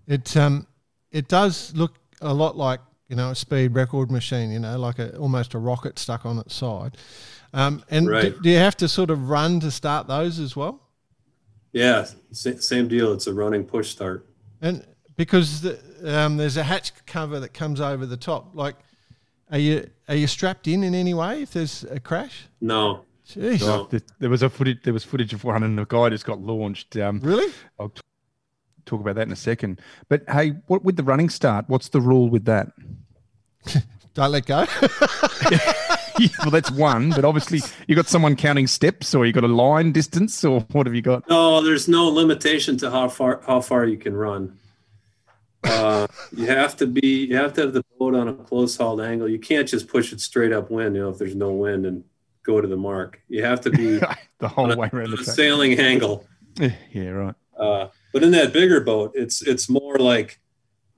[0.08, 0.68] It um
[1.12, 4.52] it does look a lot like you know a speed record machine.
[4.52, 6.98] You know, like a almost a rocket stuck on its side.
[7.54, 8.34] Um, and Right.
[8.36, 10.82] do, do you have to sort of run to start those as well?
[11.72, 13.14] Yeah, same deal.
[13.14, 14.28] It's a running push start.
[14.62, 18.76] And because the, um, there's a hatch cover that comes over the top, like,
[19.52, 22.48] are you are you strapped in in any way if there's a crash?
[22.60, 23.90] No, Jeez, No.
[24.20, 24.84] There was a footage.
[24.84, 26.96] There was footage of one, and the guy just got launched.
[26.98, 27.52] Um, really?
[27.80, 28.02] I'll t-
[28.86, 29.82] talk about that in a second.
[30.10, 31.66] But hey, what with the running start?
[31.68, 32.68] What's the rule with that?
[34.14, 34.66] Don't let go.
[36.40, 37.10] well, that's one.
[37.10, 40.86] But obviously, you got someone counting steps, or you got a line distance, or what
[40.86, 41.28] have you got?
[41.30, 41.62] no.
[41.62, 44.58] There's no limitation to how far how far you can run.
[45.66, 47.26] Uh, you have to be.
[47.26, 49.28] You have to have the boat on a close hauled angle.
[49.28, 50.96] You can't just push it straight upwind.
[50.96, 52.04] You know, if there's no wind and
[52.46, 53.22] go to the mark.
[53.28, 54.00] You have to be
[54.40, 55.36] the whole on a, way around the a track.
[55.36, 56.26] sailing angle.
[56.94, 57.36] Yeah, right.
[57.60, 60.40] Uh, but in that bigger boat, it's it's more like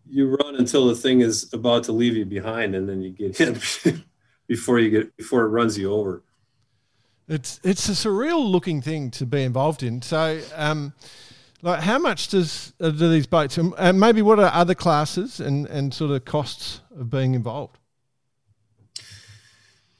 [0.07, 3.41] you run until the thing is about to leave you behind, and then you get
[3.41, 4.03] in
[4.47, 6.21] before you get before it runs you over.
[7.27, 10.03] it's it's a surreal looking thing to be involved in.
[10.03, 10.93] So, um,
[11.61, 13.57] like, how much does uh, do these boats?
[13.57, 17.77] And and maybe what are other classes and and sort of costs of being involved?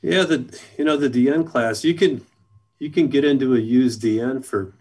[0.02, 2.26] Yeah, the you know the DN class, you can
[2.80, 4.74] you can get into a used DN for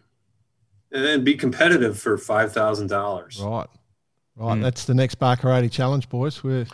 [0.93, 3.41] and be competitive for five thousand dollars.
[3.41, 3.67] Right,
[4.37, 4.59] right.
[4.59, 4.63] Mm.
[4.63, 6.45] That's the next Barcarati challenge, boys.
[6.45, 6.67] We're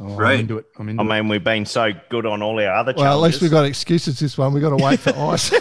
[0.00, 0.34] Oh, Right.
[0.34, 0.66] I'm into it.
[0.78, 1.08] I'm into I it.
[1.22, 3.02] mean, we've been so good on all our other challenges.
[3.02, 3.24] well.
[3.24, 4.52] At least we've got excuses this one.
[4.52, 5.52] We've got to wait for ice.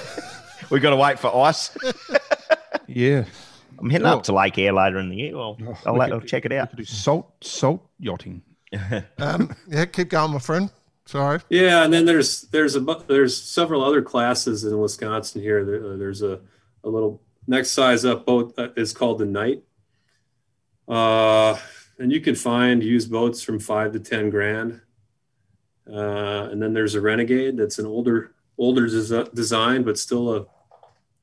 [0.71, 1.75] We've got to wait for ice.
[2.87, 3.23] Yeah.
[3.81, 4.17] I'm heading Oh.
[4.17, 5.35] up to Lake Eyre later in the year.
[5.37, 6.69] Well, Oh, I'll, we I'll could- check it out.
[6.69, 8.41] could do salt salt yachting.
[9.19, 10.69] Um, yeah, keep going, my friend.
[11.05, 11.39] Sorry.
[11.49, 15.65] Yeah, and then there's there's a there's several other classes in Wisconsin here.
[15.65, 16.39] There, uh, there's a,
[16.85, 19.63] a little next size up boat is called the Nite,
[20.87, 21.57] uh,
[21.99, 24.79] and you can find used boats from five to ten grand.
[25.91, 30.45] Uh, and then there's a Renegade that's an older older des- design, but still a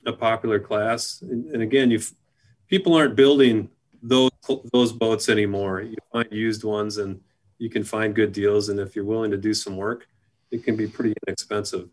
[0.07, 1.23] a popular class.
[1.23, 2.01] And, and again, you
[2.69, 3.71] people aren't building
[4.03, 4.31] those
[4.73, 5.83] those boats anymore.
[5.83, 7.21] You find used ones and
[7.59, 10.07] you can find good deals and if you're willing to do some work
[10.51, 11.89] it can be pretty inexpensive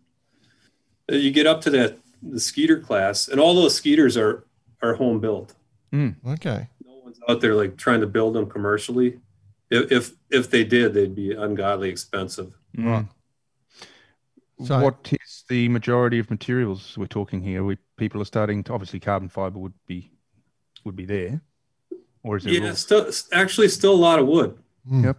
[1.11, 4.45] Uh, you get up to that the skeeter class and all those skeeters are
[4.83, 5.55] are home built
[5.93, 6.67] Okay.
[6.85, 9.19] no one's out there like trying to build them commercially
[9.71, 13.07] if if, if they did they'd be ungodly expensive Right.
[14.65, 17.63] So- what is the majority of materials we're talking here?
[17.63, 20.11] We people are starting to obviously carbon fiber would be
[20.86, 21.41] would be there,
[22.24, 22.54] or is it?
[22.54, 24.58] yeah still actually still a lot of wood
[24.89, 25.17] Yep.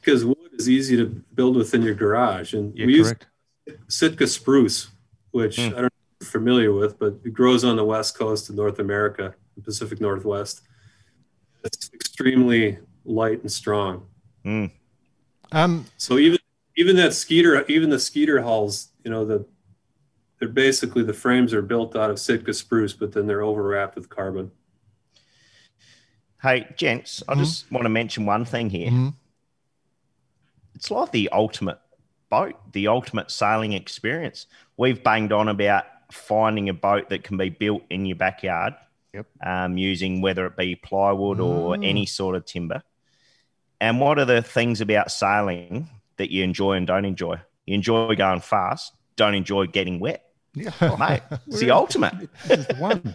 [0.00, 3.12] because wood is easy to build within your garage and Yeah, we use.
[3.88, 4.88] Sitka spruce,
[5.32, 5.62] which Hmm.
[5.66, 8.54] I don't know if you're familiar with, but it grows on the west coast of
[8.54, 10.62] North America, the Pacific Northwest.
[11.64, 14.06] It's extremely light and strong.
[14.44, 14.70] Mm.
[15.50, 16.38] Um, So even
[16.76, 19.44] even that skeeter, even the skeeter hulls, you know, the
[20.38, 24.08] they're basically the frames are built out of Sitka spruce, but then they're overwrapped with
[24.08, 24.52] carbon.
[26.46, 28.88] Hey, gents, I just want to mention one thing here.
[28.90, 29.14] mhm.
[30.76, 31.78] It's like the ultimate
[32.30, 34.46] boat, the ultimate sailing experience.
[34.76, 38.74] We've banged on about finding a boat that can be built in your backyard
[39.12, 39.26] Yep.
[39.44, 42.82] um, using whether it be plywood or any sort of timber.
[43.80, 47.40] And what are the things about sailing that you enjoy and don't enjoy?
[47.64, 50.22] You enjoy going fast, don't enjoy getting wet.
[50.54, 52.14] Yeah, Mate, it's the ultimate.
[52.46, 53.14] this is the one.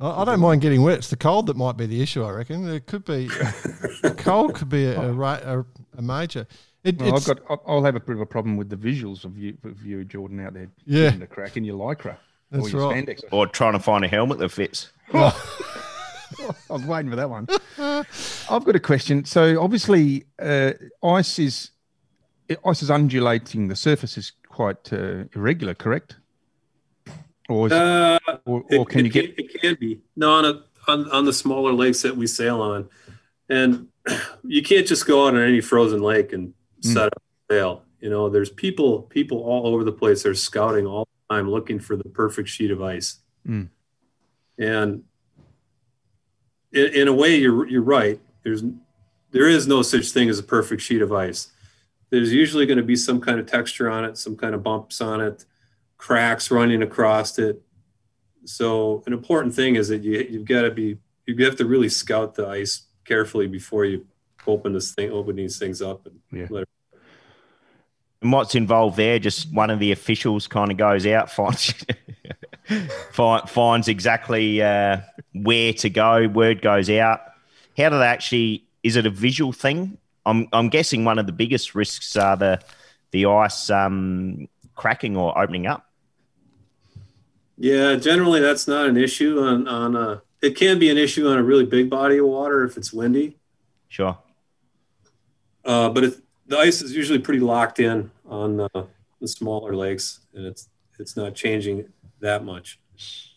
[0.00, 0.98] I, I don't mind getting wet.
[0.98, 2.24] It's the cold that might be the issue.
[2.24, 5.12] I reckon it could be the cold could be a, a,
[5.60, 5.64] a,
[5.98, 6.46] a major.
[6.82, 7.40] It, Well, I've it's, got.
[7.50, 10.02] I'll- I'll have a bit of a problem with the visuals of you, of you
[10.04, 10.68] Jordan, out there.
[10.86, 11.04] Yeah.
[11.04, 12.16] getting the crack in your lycra
[12.50, 13.06] That's or your right.
[13.06, 13.22] spandex.
[13.30, 14.90] Or trying to find a helmet that fits.
[15.12, 15.32] I
[16.68, 17.48] was waiting for that one.
[17.78, 19.24] I've got a question.
[19.24, 21.70] So obviously, uh, ice is
[22.64, 23.68] ice is undulating.
[23.68, 26.16] The surface is quite uh, irregular, correct?
[27.50, 29.36] Or, is, Uh, or, or can it you get?
[29.36, 32.60] Can, it can be no on, a, on on the smaller lakes that we sail
[32.60, 32.88] on,
[33.48, 33.88] and
[34.44, 36.94] you can't just go out on any frozen lake and Mm.
[36.94, 37.82] set up a sail.
[38.00, 40.22] You know, there's people people all over the place.
[40.22, 43.18] They're scouting all the time, looking for the perfect sheet of ice.
[43.46, 43.68] Mm.
[44.58, 45.02] And
[46.72, 48.18] in, in a way, you're you're right.
[48.44, 48.62] There's
[49.32, 51.52] there is no such thing as a perfect sheet of ice.
[52.10, 55.00] There's usually going to be some kind of texture on it, some kind of bumps
[55.00, 55.44] on it,
[56.00, 57.60] cracks running across it.
[58.46, 61.90] So an important thing is that you you've got to be you have to really
[61.90, 64.06] scout the ice carefully before you
[64.46, 66.06] open this thing, open these things up.
[66.06, 66.58] And Yeah.
[66.60, 66.68] it,
[68.22, 69.18] And what's involved there?
[69.18, 71.74] Just one of the officials kind of goes out, finds
[73.12, 75.00] fi- finds exactly uh,
[75.34, 76.26] where to go.
[76.28, 77.20] Word goes out.
[77.76, 78.64] How do they actually?
[78.82, 79.98] Is it a visual thing?
[80.24, 82.58] I'm I'm guessing one of the biggest risks are the
[83.10, 85.84] the ice um, cracking or opening up.
[87.60, 90.22] Yeah, generally that's not an issue on on a.
[90.42, 93.36] It can be an issue on a really big body of water if it's windy,
[93.88, 94.16] Sure.
[95.64, 96.14] uh, but it,
[96.46, 98.68] the ice is usually pretty locked in on uh,
[99.20, 100.68] the smaller lakes, and it's
[100.98, 101.84] it's not changing
[102.20, 102.80] that much.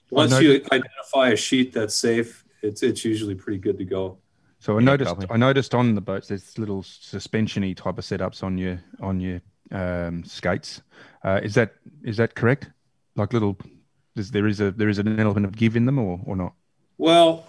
[0.09, 4.17] Once know- you identify a sheet that's safe, it's it's usually pretty good to go.
[4.59, 5.07] So I Yeah, noticed.
[5.09, 5.27] probably.
[5.29, 9.41] I noticed on the boats there's little suspensiony type of setups on your on your
[9.71, 10.81] um, skates.
[11.25, 11.73] Uh, is that
[12.05, 12.69] is that correct?
[13.17, 13.57] Like little.
[14.15, 16.54] Is, there is a there is an element of give in them or, or not?
[16.97, 17.47] Well,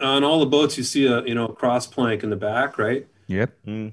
[0.00, 2.78] on all the boats, you see a you know a cross plank in the back,
[2.78, 3.06] right?
[3.26, 3.50] Yep.
[3.66, 3.92] Mm.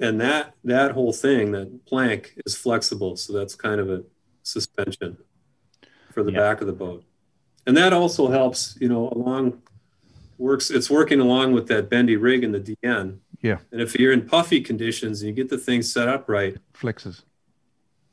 [0.00, 4.02] And that that whole thing, that plank, is flexible, so that's kind of a
[4.42, 5.16] suspension
[6.12, 6.40] for the Yeah.
[6.40, 7.04] back of the boat,
[7.66, 9.62] and that also helps, you know, along
[10.38, 10.70] works.
[10.70, 13.18] It's working along with that bendy rig in the DN.
[13.40, 13.58] Yeah.
[13.70, 17.22] And if you're in puffy conditions and you get the thing set up right, Flexes.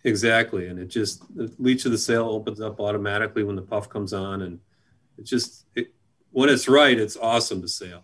[0.04, 3.88] Exactly, and it just the leech of the sail opens up automatically when the puff
[3.88, 4.60] comes on, and
[5.18, 5.94] it just it,
[6.32, 8.04] when it's right, it's awesome to sail.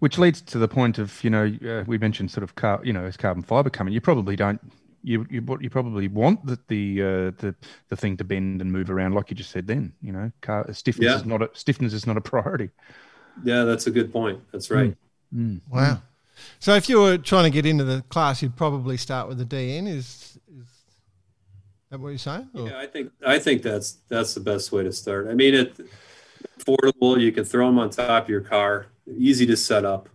[0.00, 2.92] Which leads to the point of you know uh, we mentioned sort of car you
[2.92, 4.60] know as carbon fiber coming you probably don't
[5.04, 7.06] you you what you probably want the the uh,
[7.38, 7.54] the
[7.88, 10.66] the thing to bend and move around like you just said then you know car
[10.72, 11.16] stiffness Yeah.
[11.16, 12.70] is not a stiffness is not a priority.
[13.44, 14.40] Yeah, that's a good point.
[14.50, 14.96] That's right.
[15.70, 16.02] wow.
[16.58, 19.44] So if you were trying to get into the class, you'd probably start with the
[19.44, 19.86] DN.
[19.88, 20.31] Is is
[21.92, 22.48] that what you're saying?
[22.54, 25.28] Or- Yeah, I think I think that's that's the best way to start.
[25.28, 25.76] I mean, it
[26.58, 27.20] affordable.
[27.20, 28.86] You can throw them on top of your car.
[29.18, 30.08] Easy to set up,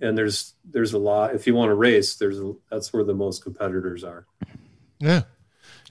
[0.00, 1.34] and there's there's a lot.
[1.34, 4.26] If you want to race, there's a, that's where the most competitors are.
[4.98, 5.22] Yeah.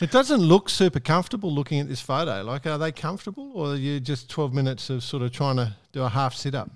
[0.01, 2.41] It doesn't look super comfortable looking at this photo.
[2.43, 5.75] Like, are they comfortable, or are you just twelve minutes of sort of trying to
[5.93, 6.71] do a half sit up?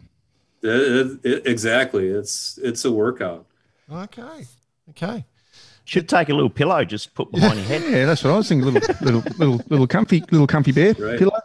[0.62, 2.08] It- it- exactly.
[2.08, 3.46] It's it's a workout.
[3.92, 4.46] Okay.
[4.92, 5.26] Okay.
[5.86, 7.84] Should take a little pillow, just put behind your head.
[7.84, 8.72] Yeah, that's what I was thinking.
[8.74, 11.18] Little, little, little, little comfy, little comfy bear Right.
[11.20, 11.40] pillow.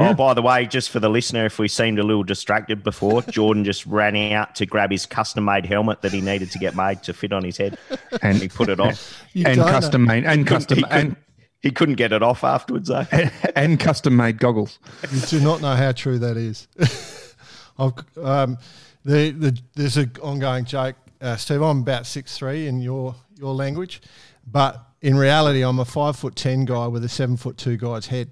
[0.00, 3.22] Oh, by the way, just for the listener, if we seemed a little distracted before,
[3.30, 7.04] Jordan just ran out to grab his custom-made helmet that he needed to get made
[7.04, 7.78] to fit on his head,
[8.10, 8.94] and And he put it on.
[9.36, 11.14] And custom made and custom he, and,
[11.62, 13.06] he couldn't get it off afterwards, though.
[13.54, 14.78] and custom made goggles.
[15.12, 16.66] You do not know how true that is.
[17.78, 18.58] I've, um,
[19.04, 21.62] the, the, there's an ongoing joke, uh, Steve.
[21.62, 24.00] I'm about six three in your your language,
[24.46, 28.06] but in reality, I'm a five foot ten guy with a seven foot two guy's
[28.06, 28.30] head.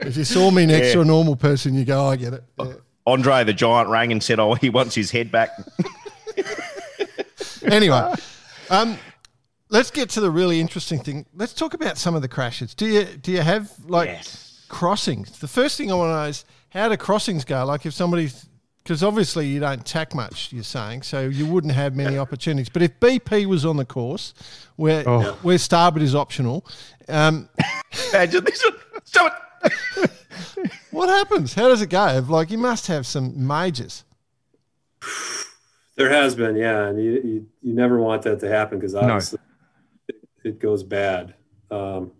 [0.00, 0.92] if you saw me next Yeah.
[0.94, 2.72] to a normal person, you go, "I get it." Yeah.
[3.06, 5.50] Andre the Giant rang and said, "Oh, he wants his head back."
[7.62, 8.12] anyway,
[8.70, 8.98] um,
[9.68, 11.26] let's get to the really interesting thing.
[11.34, 12.74] Let's talk about some of the crashes.
[12.74, 14.64] Do you do you have like Yes.
[14.68, 15.38] crossings?
[15.38, 17.64] The first thing I want to know is how do crossings go?
[17.64, 18.30] Like if somebody,
[18.86, 22.68] because obviously you don't tack much, you're saying, so you wouldn't have many opportunities.
[22.68, 24.32] But if BP was on the course,
[24.76, 25.36] where Oh.
[25.42, 26.64] where starboard is optional,
[27.08, 27.48] um,
[28.12, 28.74] Imagine this one.
[29.02, 30.10] Stop it.
[30.92, 31.52] what happens?
[31.54, 32.24] How does it go?
[32.28, 34.04] Like you must have some majors.
[35.96, 39.40] There has been, yeah, and you you, you never want that to happen because obviously
[40.08, 41.34] it, it goes bad.
[41.72, 42.12] Um,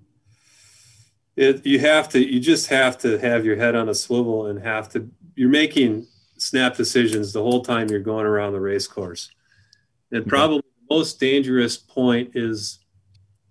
[1.36, 4.60] it you have to you just have to have your head on a swivel and
[4.60, 6.08] have to you're making
[6.38, 9.30] snap decisions the whole time you're going around the race course.
[10.10, 10.30] And mm-hmm.
[10.30, 12.78] probably the most dangerous point is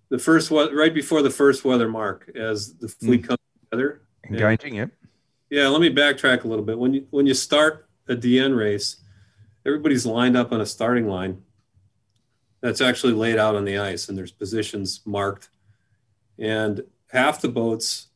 [0.10, 3.28] the first one right before the first weather mark as the fleet mm.
[3.28, 4.02] comes together.
[4.30, 4.92] Engaging, yep.
[5.50, 6.78] Yeah, let me backtrack a little bit.
[6.78, 8.98] When you when you start a DN race,
[9.66, 11.44] everybody's lined up on a starting line.
[12.62, 15.50] That's actually laid out on the ice, and there's positions marked.
[16.40, 16.82] And
[17.12, 18.08] half the boats,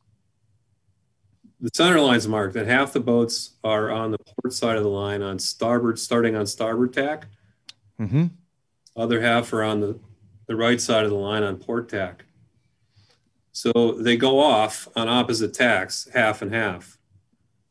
[1.60, 4.88] the center line's marked, and half the boats are on the port side of the
[4.88, 7.26] line on starboard, starting on starboard tack.
[8.00, 8.26] Mm-hmm.
[8.96, 9.98] Other half are on the,
[10.46, 12.24] the right side of the line on port tack.
[13.52, 16.98] So they go off on opposite tacks, half and half.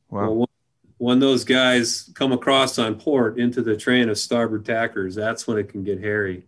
[0.10, 0.22] Wow.
[0.22, 0.46] Well, when-
[0.98, 5.58] when those guys come across on port into the train of starboard tackers, that's when
[5.58, 6.44] it can get hairy.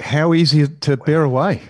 [0.00, 1.62] How easy to bear away?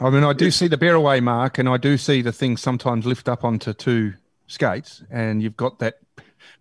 [0.00, 2.56] I mean, I do see the bear away mark, and I do see the thing
[2.56, 4.14] sometimes lift up onto two
[4.46, 5.98] skates, and you've got that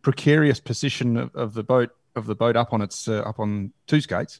[0.02, 3.74] precarious position of, of the boat of the boat up on its uh, up on
[3.88, 4.40] two skates.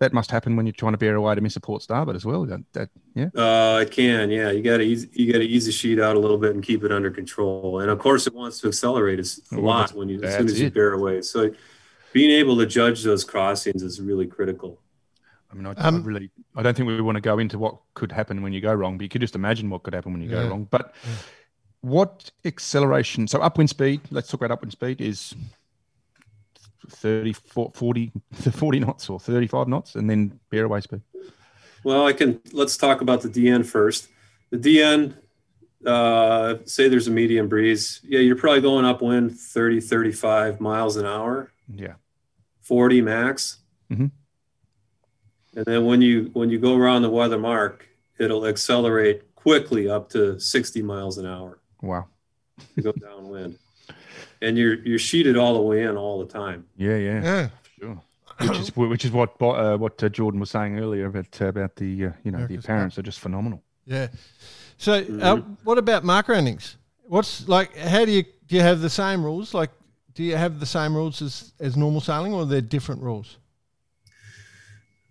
[0.00, 2.24] That must happen when you're trying to bear away to miss a port starboard as
[2.24, 2.44] well.
[2.44, 4.50] That, that yeah, Uh, it can, yeah.
[4.50, 6.62] You got to ease, you got to ease the sheet out a little bit and
[6.64, 7.78] keep it under control.
[7.78, 10.60] And of course, it wants to accelerate a Well, lot when you as soon as
[10.60, 11.22] you bear away.
[11.22, 11.52] So,
[12.12, 14.80] being able to judge those crossings is really critical.
[15.54, 17.76] I mean, I, Um, I really, I don't think we want to go into what
[17.94, 20.20] could happen when you go wrong, but you could just imagine what could happen when
[20.22, 20.42] you Yeah.
[20.42, 20.66] go wrong.
[20.70, 20.94] But
[21.80, 23.28] what acceleration?
[23.28, 24.00] So upwind speed.
[24.10, 25.00] Let's talk about upwind speed.
[25.00, 25.34] Is
[26.88, 28.12] 30, 40,
[28.52, 31.02] 40 knots or 35 knots, and then bear away speed.
[31.84, 34.08] Well, I can let's talk about the DN first.
[34.50, 35.14] The DN,
[35.86, 38.00] uh, say there's a medium breeze.
[38.02, 41.52] Yeah, you're probably going upwind 30, 35 miles an hour.
[41.72, 41.94] Yeah.
[42.62, 43.58] 40 max.
[43.92, 44.10] Mhm.
[45.56, 47.86] And then when you when you go around the weather mark,
[48.18, 52.06] it'll accelerate quickly up to 60 miles an hour Wow.
[52.76, 53.58] to go downwind.
[54.42, 56.66] And you're you're sheeted all the way in all the time.
[56.76, 57.48] Yeah, yeah, Yeah.
[57.78, 58.02] sure.
[58.40, 61.76] Which is which is what uh, what uh, Jordan was saying earlier about uh, about
[61.76, 63.62] the uh, you know the America's appearance are just phenomenal.
[63.86, 64.08] Yeah.
[64.76, 66.76] So, uh, what about mark roundings?
[67.06, 67.76] What's like?
[67.76, 68.56] How do you do?
[68.56, 69.54] You have the same rules?
[69.54, 69.70] Like,
[70.14, 73.38] do you have the same rules as as normal sailing, or are there different rules?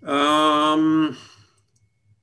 [0.06, 1.18] Um,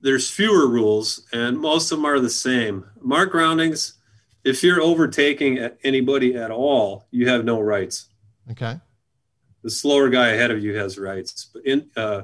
[0.00, 2.86] there's fewer rules, and most of them are the same.
[3.00, 3.94] Mark roundings,
[4.44, 8.08] if you're overtaking a- anybody at all, you have no rights.
[8.50, 8.78] Okay.
[9.62, 12.22] The slower guy ahead of you has rights, but in uh,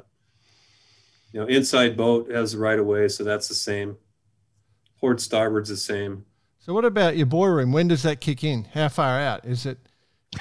[1.32, 3.98] you know, inside boat has the right of way, so that's the same.
[4.98, 6.24] Port starboard's the same.
[6.60, 7.72] So, what about your buoy room?
[7.72, 8.64] When does that kick in?
[8.72, 9.78] How far out is it?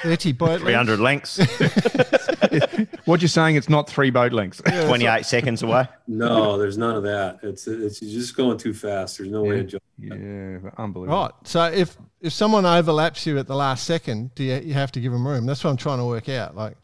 [0.02, 1.38] Thirty boat Three hundred lengths,
[3.06, 3.56] What you're saying?
[3.56, 4.62] It's not three boat lengths.
[4.62, 5.88] twenty-eight seconds away.
[6.08, 7.40] No, there's none of that.
[7.44, 9.18] It's it's you're just going too fast.
[9.18, 9.84] There's no way to jump.
[9.98, 11.18] yeah, unbelievable.
[11.20, 11.32] Right.
[11.44, 15.00] So, if if someone overlaps you at the last second, do you you have to
[15.00, 15.46] give them room?
[15.46, 16.56] That's what I'm trying to work out.
[16.56, 16.78] Like,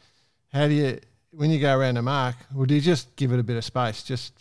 [0.52, 1.00] how do you
[1.32, 2.36] when you go around a mark?
[2.58, 4.04] Or do you just give it a bit of space?
[4.04, 4.34] Just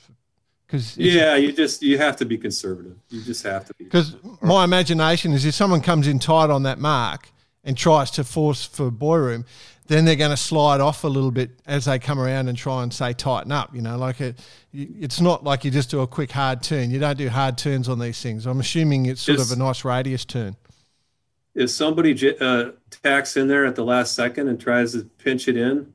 [0.66, 2.96] Because Yeah, you just you have to be conservative.
[3.10, 3.84] You just have to be.
[3.84, 7.28] Because my imagination is if someone comes in tight on that mark
[7.64, 9.44] and tries to force for buoy room,
[9.90, 12.82] then they're going to slide off a little bit as they come around and try
[12.82, 13.74] and say tighten up.
[13.74, 14.38] You know, like it,
[14.72, 16.90] it's not like you just do a quick hard turn.
[16.90, 18.46] You don't do hard turns on these things.
[18.46, 19.50] I'm assuming it's sort Yes.
[19.50, 20.56] of a nice radius turn.
[21.56, 22.70] if somebody uh,
[23.02, 25.92] tacks in there at the last second and tries to pinch it in,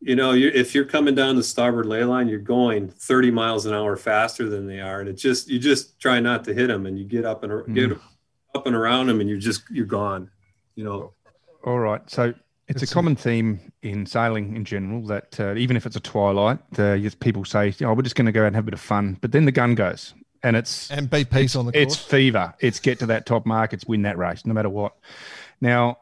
[0.00, 3.64] you know, you if you're coming down the starboard lay line, you're going 30 miles
[3.66, 6.66] an hour faster than they are, and it just you just try not to hit
[6.66, 7.92] them, and you get up and ar- get
[8.54, 10.28] up and around them, and you're just you're gone.
[10.74, 11.12] You know,
[11.64, 12.02] All right.
[12.10, 12.34] So
[12.74, 16.00] it's, It's a common theme in sailing in general that uh, even if it's a
[16.00, 18.74] twilight, uh, people say, "Oh, we're just going to go out and have a bit
[18.74, 22.54] of fun," but then the gun goes, and it's And BP's on the it's fever.
[22.60, 23.72] It's get to that top mark.
[23.72, 24.94] It's win that race, no matter what.
[25.60, 25.98] Now,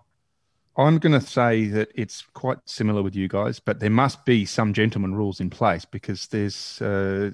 [0.77, 4.47] I'm going to say that it's quite similar with you guys, but there must be
[4.47, 7.33] some gentleman rules in place because there's uh,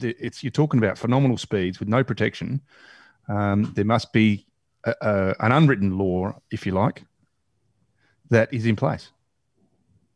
[0.00, 2.60] it's you're talking about phenomenal speeds with no protection.
[3.28, 4.46] Um, there must be
[4.84, 7.02] a, a, an unwritten law, if you like,
[8.30, 9.10] that is in place.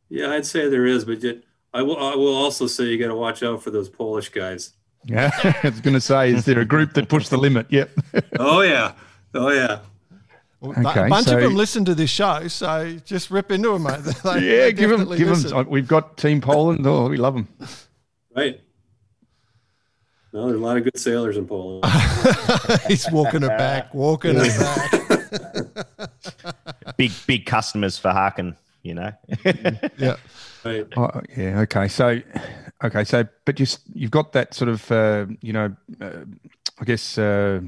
[0.08, 1.38] yeah, I'd say there is, but yet
[1.72, 4.72] I will I will also say you got to watch out for those Polish guys.
[5.06, 5.30] Yeah,
[5.62, 7.66] I was going to say, is there a group that pushed the limit?
[7.70, 7.90] Yep.
[8.38, 8.92] Oh yeah,
[9.34, 9.78] oh yeah.
[10.61, 13.72] Well, Okay, a bunch so- of them listen to this show, so just rip into
[13.72, 14.00] them, mate.
[14.24, 15.50] They- yeah, they give them, give listen.
[15.50, 15.70] them.
[15.70, 16.86] We've got Team Poland.
[16.86, 17.48] Oh, we love them.
[18.36, 18.61] Right.
[20.32, 21.84] No, there's a lot of good sailors in Poland.
[22.86, 25.09] He's walking it back, walking it back.
[26.97, 28.57] Big big customers for Harken.
[28.83, 29.12] You know.
[29.99, 30.16] Yeah.
[30.64, 30.87] right.
[30.97, 31.61] Oh, yeah.
[31.61, 31.89] Okay.
[31.89, 32.20] So,
[32.83, 33.05] okay.
[33.05, 36.24] So, but just you've got that sort of, uh, you know, uh,
[36.78, 37.61] I guess, uh,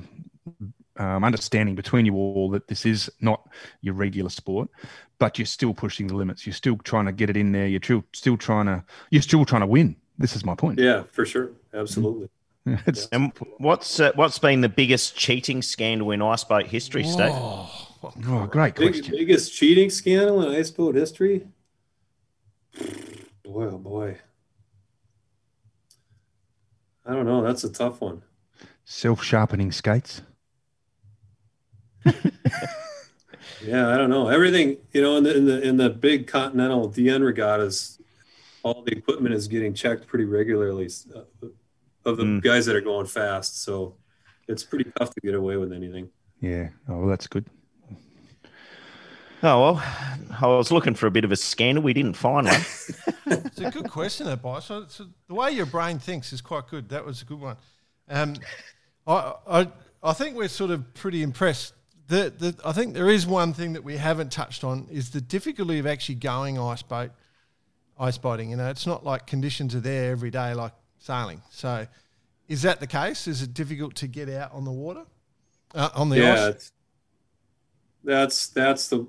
[0.96, 3.48] um, understanding between you all that this is not
[3.80, 4.68] your regular sport,
[5.18, 6.46] but you're still pushing the limits.
[6.46, 7.66] You're still trying to get it in there.
[7.66, 8.84] You're still still trying to.
[9.10, 9.96] You're still trying to win.
[10.18, 10.78] This is my point.
[10.78, 11.50] Yeah, for sure.
[11.74, 12.24] Absolutely.
[12.24, 12.32] It's,
[13.12, 17.32] And what's uh, what's been the biggest cheating scandal in ice boat history, Steve?
[17.32, 19.16] oh, great Big, question.
[19.16, 21.46] biggest cheating scandal in ice boat history?
[23.44, 24.18] Boy, oh boy.
[27.04, 27.42] I don't know.
[27.42, 28.22] That's a tough one.
[28.84, 30.22] Self sharpening skates.
[33.64, 34.26] Yeah, I don't know.
[34.28, 38.00] Everything, you know, in the in the in the big continental DN regattas,
[38.64, 41.20] all the equipment is getting checked pretty regularly uh,
[42.04, 42.42] of the Mm.
[42.42, 43.62] guys that are going fast.
[43.62, 43.96] So
[44.48, 46.08] it's pretty tough to get away with anything.
[46.40, 46.68] Yeah.
[46.88, 47.46] Oh, well, that's good.
[49.44, 49.82] Oh well,
[50.40, 51.82] I was looking for a bit of a scandal.
[51.82, 52.60] We didn't find one.
[53.26, 54.60] It's a good question, that boy.
[54.60, 56.90] So, so the way your brain thinks is quite good.
[56.90, 57.56] That was a good one.
[58.08, 58.34] Um,
[59.06, 59.68] I, I,
[60.02, 61.72] I think we're sort of pretty impressed.
[62.08, 65.20] The, the, I think there is one thing that we haven't touched on is the
[65.20, 67.10] difficulty of actually going ice boat,
[67.98, 68.50] ice boating.
[68.50, 70.72] You know, it's not like conditions are there every day like
[71.02, 71.42] sailing.
[71.50, 71.86] So,
[72.48, 73.26] is that the case?
[73.28, 75.04] Is it difficult to get out on the water,
[75.74, 76.50] uh, on the yeah, ice?
[76.50, 76.72] it's,
[78.04, 79.06] that's that's the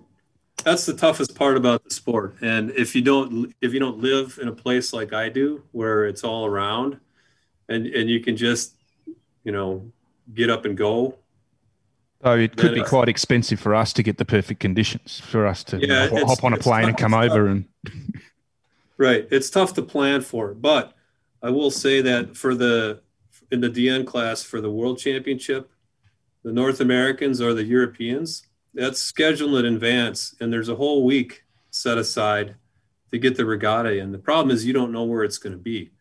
[0.64, 2.36] that's the toughest part about the sport.
[2.42, 6.06] And if you don't if you don't live in a place like I do, where
[6.06, 7.00] it's all around,
[7.70, 8.76] and and you can just
[9.44, 9.92] you know
[10.34, 11.18] get up and go.
[12.24, 15.46] So it could be it's- quite expensive for us to get the perfect conditions for
[15.46, 17.66] us to you Yeah, know, hop on a it's plane and come over and
[18.98, 20.94] Right, it's tough to plan for, but
[21.44, 23.02] I will say that for the
[23.52, 25.70] in the DN class for the World Championship,
[26.44, 31.44] the North Americans or the Europeans, that's scheduled in advance, and there's a whole week
[31.70, 32.56] set aside
[33.12, 34.12] to get the regatta in.
[34.12, 35.92] The problem is you don't know where it's going to be.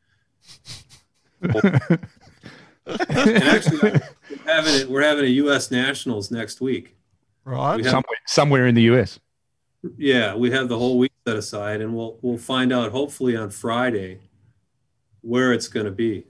[2.84, 4.01] And actually, we're
[4.47, 4.88] having it.
[4.88, 5.70] We're having a U.S.
[5.70, 6.97] Nationals next week.
[7.45, 7.76] Right.
[7.76, 9.18] We have- somewhere somewhere in the US.
[9.99, 13.51] Yeah, we have the whole week set aside, and we'll we'll find out hopefully on
[13.51, 14.20] Friday
[15.23, 16.25] where it's going to be.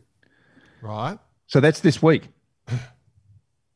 [0.81, 1.19] Right.
[1.47, 2.29] So that's this week.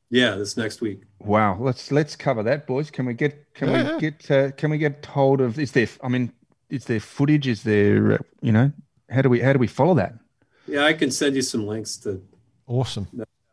[0.09, 1.03] Yeah, this next week.
[1.19, 2.91] Wow, let's let's cover that, boys.
[2.91, 3.95] Can we get can Yeah.
[3.95, 5.59] we get uh, can we get hold of?
[5.59, 5.89] Is there?
[6.03, 6.33] I mean,
[6.71, 7.49] is there footage?
[7.49, 8.13] Is there?
[8.13, 8.71] Uh, you know,
[9.11, 10.15] how do we how do we follow that?
[10.69, 12.23] Yeah, I can send you some links to
[12.69, 13.09] Awesome.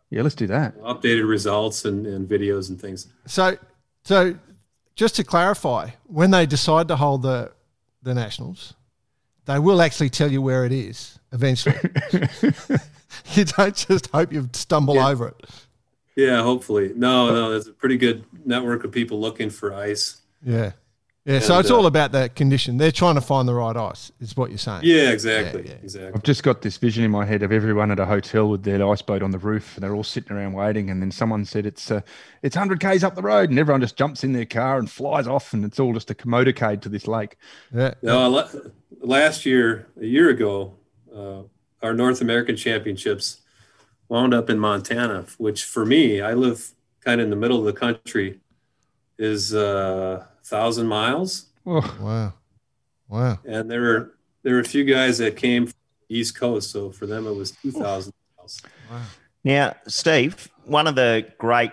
[0.10, 0.80] Yeah, let's do that.
[0.82, 3.08] updated results and, and videos and things.
[3.26, 3.58] So,
[4.04, 4.36] so
[4.96, 7.52] just to clarify, when they decide to hold the
[8.04, 8.76] the nationals,
[9.46, 11.76] they will actually tell you where it is eventually.
[13.34, 15.10] you don't just hope you stumble Yeah.
[15.10, 15.50] over it.
[16.16, 16.94] Yeah, hopefully.
[16.96, 20.22] No, no, there's a pretty good network of people looking for ice.
[20.46, 20.74] Yeah,
[21.26, 21.40] yeah.
[21.40, 22.78] so it's uh, all about that condition.
[22.78, 24.12] They're trying to find the right ice.
[24.20, 24.82] Is what you're saying.
[24.84, 25.64] Yeah, exactly.
[25.64, 25.78] Yeah, yeah.
[25.82, 26.12] Exactly.
[26.14, 28.88] I've just got this vision in my head of everyone at a hotel with their
[28.88, 30.92] ice boat on the roof, and they're all sitting around waiting.
[30.92, 32.02] And then someone said it's uh,
[32.44, 35.28] it's hundred k's up the road, and everyone just jumps in their car and flies
[35.28, 37.38] off, and it's all just a motorcade to this lake.
[37.74, 37.96] Yeah.
[38.04, 38.50] No, la-
[39.02, 40.76] last year, a year ago,
[41.16, 41.44] uh,
[41.82, 43.42] our North American championships
[44.10, 47.66] wound up in Montana, which for me, I live kind of in the middle of
[47.66, 48.40] the country,
[49.18, 51.48] is uh, thousand miles.
[51.66, 52.34] Oh, Wow.
[53.10, 53.40] Wow.
[53.46, 55.76] And there were there were a few guys that came from
[56.10, 58.62] the East Coast, so for them it was two thousand miles.
[59.44, 61.72] Now, Steve, one of the great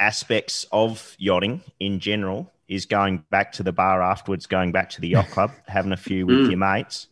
[0.00, 5.00] aspects of yachting in general is going back to the bar afterwards, going back to
[5.00, 6.48] the yacht club, having a few with Mm.
[6.50, 7.06] your mates.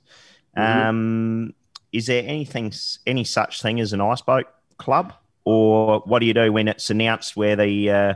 [0.57, 0.87] Mhm.
[0.89, 1.55] Um,
[1.93, 2.73] is there anything,
[3.07, 4.47] any such thing as an ice boat
[4.79, 5.13] club,
[5.45, 8.15] or what do you do when it's announced where the uh,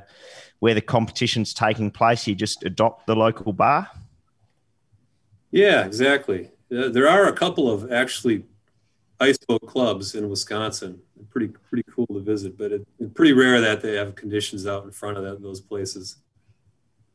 [0.61, 2.27] where the competition's taking place?
[2.27, 3.91] You just adopt the local bar.
[5.51, 6.51] Yeah, exactly.
[6.75, 8.45] Uh, There are a couple of actually
[9.21, 11.01] ice boat clubs in Wisconsin.
[11.31, 14.85] Pretty pretty cool to visit, but it, it's pretty rare that they have conditions out
[14.85, 16.17] in front of that, those places.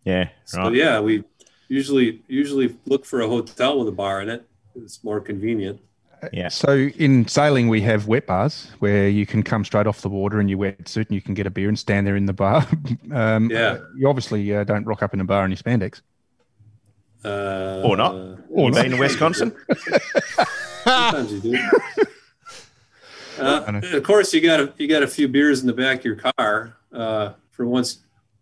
[0.05, 1.23] Yeah, So yeah, we
[1.67, 4.47] usually usually look for a hotel with a bar in it.
[4.75, 5.81] It's more convenient.
[6.33, 6.49] Yeah.
[6.49, 10.39] So in sailing, we have wet bars where you can come straight off the water
[10.41, 12.67] in your wetsuit and you can get a beer and stand there in the bar.
[13.11, 13.79] um, Yeah.
[13.95, 16.01] You obviously uh, don't rock up in a bar in your spandex.
[17.23, 18.13] Uh, Or not.
[18.49, 18.83] Or you not.
[18.83, 19.55] been to Wisconsin?
[20.83, 21.59] Sometimes you do.
[23.39, 26.03] Uh, of course, you got a, you got a few beers in the back of
[26.03, 27.99] your car uh, for once.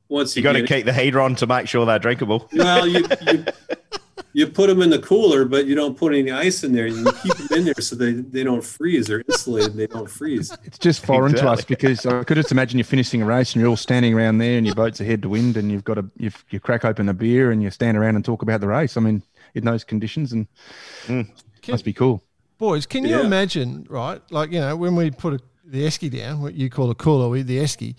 [0.09, 2.49] Once You got to get- keep the heater on to make sure they're drinkable.
[2.51, 3.45] Well, you, you
[4.37, 6.85] you put them in the cooler, but you don't put any ice in there.
[6.85, 9.07] You keep them in there so they, they don't freeze.
[9.07, 9.73] They're insulated.
[9.73, 10.55] They don't freeze.
[10.63, 13.61] It's just foreign to us because I could just imagine you're finishing a race and
[13.61, 16.05] you're all standing around there and your boat's ahead to wind and you've got a
[16.17, 18.95] you've, you crack open a beer and you stand around and talk about the race.
[18.95, 19.23] I mean,
[19.55, 20.45] in those conditions and
[21.07, 21.27] Mm.
[21.69, 22.21] must be cool.
[22.59, 23.25] Boys, can you Yeah.
[23.25, 24.21] imagine, right?
[24.29, 27.27] Like, you know, when we put a, the esky down, what you call a cooler,
[27.27, 27.95] we the esky,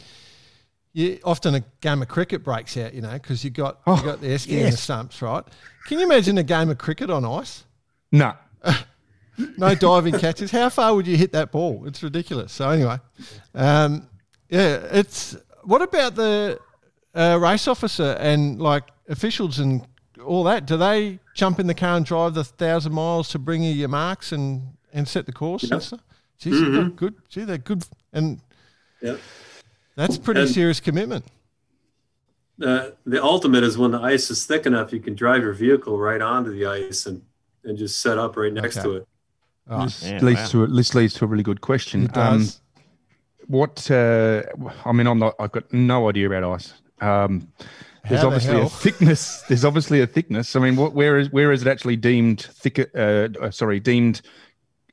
[0.93, 4.03] you, often a game of cricket breaks out, you know, because you got you Oh,
[4.03, 5.45] got the esky and the stumps, right?
[5.87, 7.65] Can you imagine a game of cricket on ice?
[8.13, 8.33] No,
[9.57, 10.51] No diving catches.
[10.51, 11.85] How far would you hit that ball?
[11.87, 12.53] It's ridiculous.
[12.53, 12.99] So anyway,
[13.55, 14.09] um,
[14.49, 15.37] yeah, it's.
[15.63, 16.59] What about the
[17.15, 19.87] uh, race officer and like officials and
[20.25, 20.67] all that?
[20.67, 23.89] Do they jump in the car and drive the thousand miles to bring you your
[23.89, 24.63] marks and
[24.93, 25.83] and set the course and Yep.
[25.83, 26.01] stuff?
[26.39, 27.15] Geez, you've got good.
[27.29, 28.41] Gee, they're good, and
[29.03, 29.17] Yeah.
[29.99, 31.25] That's pretty And- serious commitment.
[32.65, 35.97] Uh, the ultimate is when the ice is thick enough, you can drive your vehicle
[35.99, 37.23] right onto the ice and,
[37.63, 38.89] and just set up right next Okay.
[38.89, 39.09] to it.
[39.71, 40.67] Oh, this yeah, leads wow.
[40.67, 42.05] to this leads to a really good question.
[42.05, 42.61] it does.
[43.47, 44.43] what uh,
[44.85, 45.35] I mean, I'm not.
[45.39, 46.73] I've got no idea about ice.
[47.01, 47.53] Um,
[48.09, 49.43] there's How the obviously a thickness.
[49.43, 50.57] There's obviously a thickness.
[50.57, 52.87] I mean, what, where is where is it actually deemed thicker?
[52.95, 54.23] Uh, uh, sorry, deemed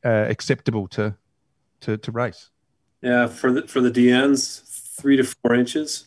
[0.04, 1.16] uh, acceptable to
[1.82, 2.50] to to race?
[3.02, 4.65] Yeah, for the for the DNs,
[4.96, 6.06] three to four inches.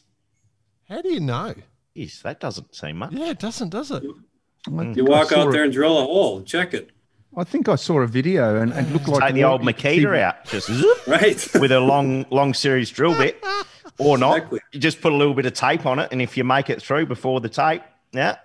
[0.88, 1.54] How do you know?
[1.94, 3.12] Yes, that doesn't seem much.
[3.12, 4.02] Yeah, it doesn't, does it?
[4.66, 6.90] I You walk saw out a- there and drill a hole, check it.
[7.36, 9.72] I think I saw a video and it looked like Take the old you see-
[10.00, 11.46] Makita out, just zoop, Right.
[11.60, 13.42] with a long, long series drill bit,
[13.98, 14.36] or not.
[14.38, 14.60] Exactly.
[14.72, 16.80] You just put a little bit of tape on it, and if you make it
[16.82, 17.82] through before the tape,
[18.12, 18.36] yeah,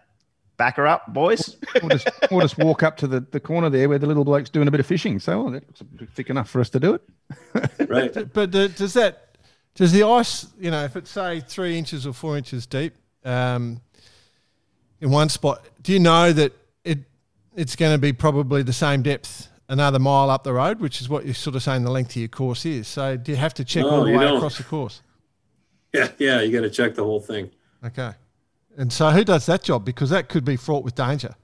[0.57, 1.55] back her up, boys.
[1.81, 4.49] Or just, or just walk up to the, the corner there where the little bloke's
[4.49, 5.19] doing a bit of fishing.
[5.19, 5.63] So oh, that
[5.99, 7.89] looks thick enough for us to do it.
[7.89, 8.13] right.
[8.33, 9.32] But uh, does that
[9.75, 12.93] does the ice, you know, if it's say three inches or four inches deep,
[13.25, 13.81] um,
[15.01, 16.53] in one spot, do you know that
[16.83, 16.99] it
[17.55, 21.09] it's going to be probably the same depth another mile up the road, which is
[21.09, 22.87] what you're sort of saying the length of your course is.
[22.87, 24.37] So do you have to check No, all the way don't.
[24.37, 25.01] across the course?
[25.93, 26.41] Yeah, yeah.
[26.41, 27.51] You got to check the whole thing.
[27.85, 28.13] Okay.
[28.77, 29.85] And so who does that job?
[29.85, 31.35] Because that could be fraught with danger.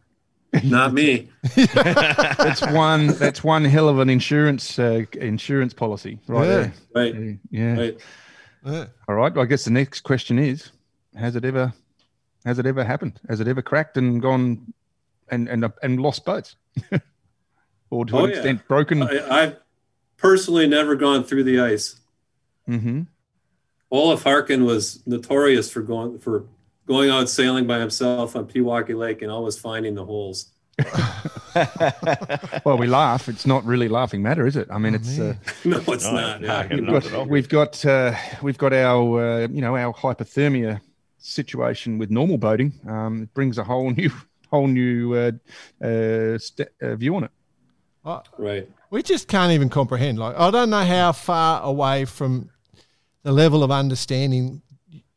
[0.64, 1.30] Not me.
[1.56, 3.08] That's one.
[3.08, 6.56] That's one hell of an insurance uh, insurance policy, right Yeah.
[6.56, 6.74] there.
[6.95, 7.39] Right.
[7.52, 7.74] Yeah.
[7.78, 7.97] Right.
[8.66, 8.86] Yeah.
[9.08, 9.34] All right.
[9.34, 10.72] Well, I guess the next question is:
[11.16, 11.72] Has it ever,
[12.45, 13.20] has it ever happened?
[13.30, 14.74] Has it ever cracked and gone,
[15.30, 16.56] and and and lost boats,
[17.91, 18.36] or to Oh, an yeah.
[18.38, 19.04] extent broken?
[19.04, 19.58] I, I've
[20.18, 22.00] personally never gone through the ice.
[22.66, 23.04] hmm
[23.91, 26.45] Olaf Harken was notorious for going for
[26.89, 30.51] going out sailing by himself on Pewaukee Lake and always finding the holes.
[32.65, 33.27] Well, we laugh.
[33.27, 34.67] It's not really laughing matter, is it?
[34.71, 35.19] I mean, it's.
[35.19, 35.33] Uh,
[35.65, 36.41] No, it's No, not.
[36.41, 36.99] Yeah, no, you no.
[36.99, 36.99] know.
[36.99, 40.79] we've got we've got uh, we've got our uh, you know our hypothermia
[41.17, 42.73] situation with normal boating.
[42.87, 44.11] Um, it brings a whole new
[44.51, 45.31] whole new uh,
[45.83, 47.31] uh, st- uh, view on it.
[48.05, 48.69] I, Right.
[48.89, 50.17] we just can't even comprehend.
[50.19, 52.49] Like, I don't know how far away from
[53.23, 54.61] the level of understanding,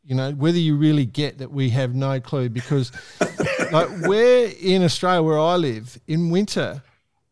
[0.04, 2.90] you know, whether you really get that we have no clue because,
[3.72, 6.82] like, we're in Australia where I live in winter.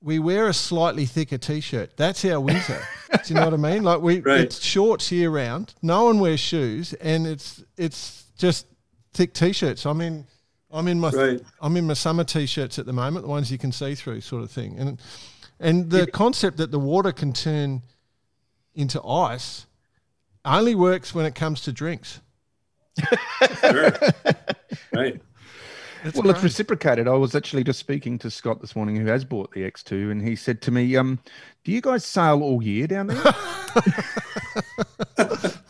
[0.03, 1.97] We wear a slightly thicker t-shirt.
[1.97, 2.81] That's our winter.
[3.13, 3.83] Do you know what I mean?
[3.83, 4.41] Like we, Right.
[4.41, 5.75] it's shorts year round.
[5.83, 8.67] No one wears shoes, and it's it's just
[9.13, 9.85] thick t-shirts.
[9.85, 10.25] I'm in,
[10.71, 11.41] I'm in my, Right.
[11.61, 14.43] I'm in my summer t-shirts at the moment, the ones you can see through, sort
[14.43, 14.79] of thing.
[14.79, 14.99] And
[15.59, 17.83] And the concept that the water can turn
[18.75, 19.67] into ice
[20.47, 22.21] only works when it comes to drinks.
[23.61, 23.93] Sure.
[24.93, 25.21] right.
[26.03, 27.07] That's well, it's reciprocated.
[27.09, 30.27] I was actually just speaking to Scott this morning, who has bought the X2, and
[30.27, 31.19] he said to me, um,
[31.63, 33.19] "Do you guys sail all year down there?"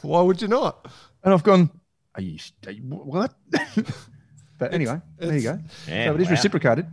[0.03, 0.89] Why would you not?
[1.25, 1.71] and I've gone,
[2.15, 3.35] "Are you, are you what?"
[4.59, 5.59] but anyway, there you go.
[5.89, 6.33] Yeah, so it is wow.
[6.33, 6.87] reciprocated.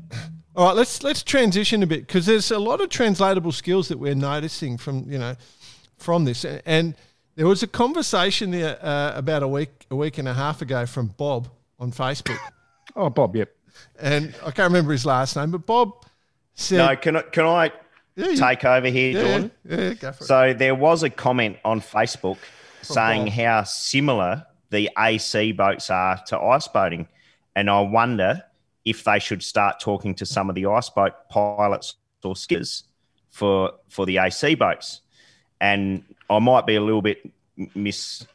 [0.56, 4.00] All right, let's let's transition a bit because there's a lot of translatable skills that
[4.00, 5.36] we're noticing from you know
[5.98, 6.96] from this, and
[7.38, 10.86] there was a conversation there uh, about a week a week and a half ago
[10.86, 11.48] from Bob
[11.80, 12.38] on Facebook,
[12.96, 13.56] Oh, Bob, yep.
[14.00, 16.06] and I can't remember his last name, but Bob
[16.56, 17.72] said, No, can I, can I
[18.16, 19.52] Yeah, take over here, yeah, Jordan?
[19.64, 20.28] yeah, go for it.
[20.28, 22.38] So there was a comment on Facebook
[22.82, 23.34] saying Bob.
[23.34, 27.08] how similar the AC boats are to ice boating.
[27.56, 28.44] And I wonder
[28.86, 32.84] if they should start talking to some of the ice boat pilots or skippers
[33.30, 35.02] for for the AC boats.
[35.62, 37.20] And I might be a little bit
[37.76, 38.26] miss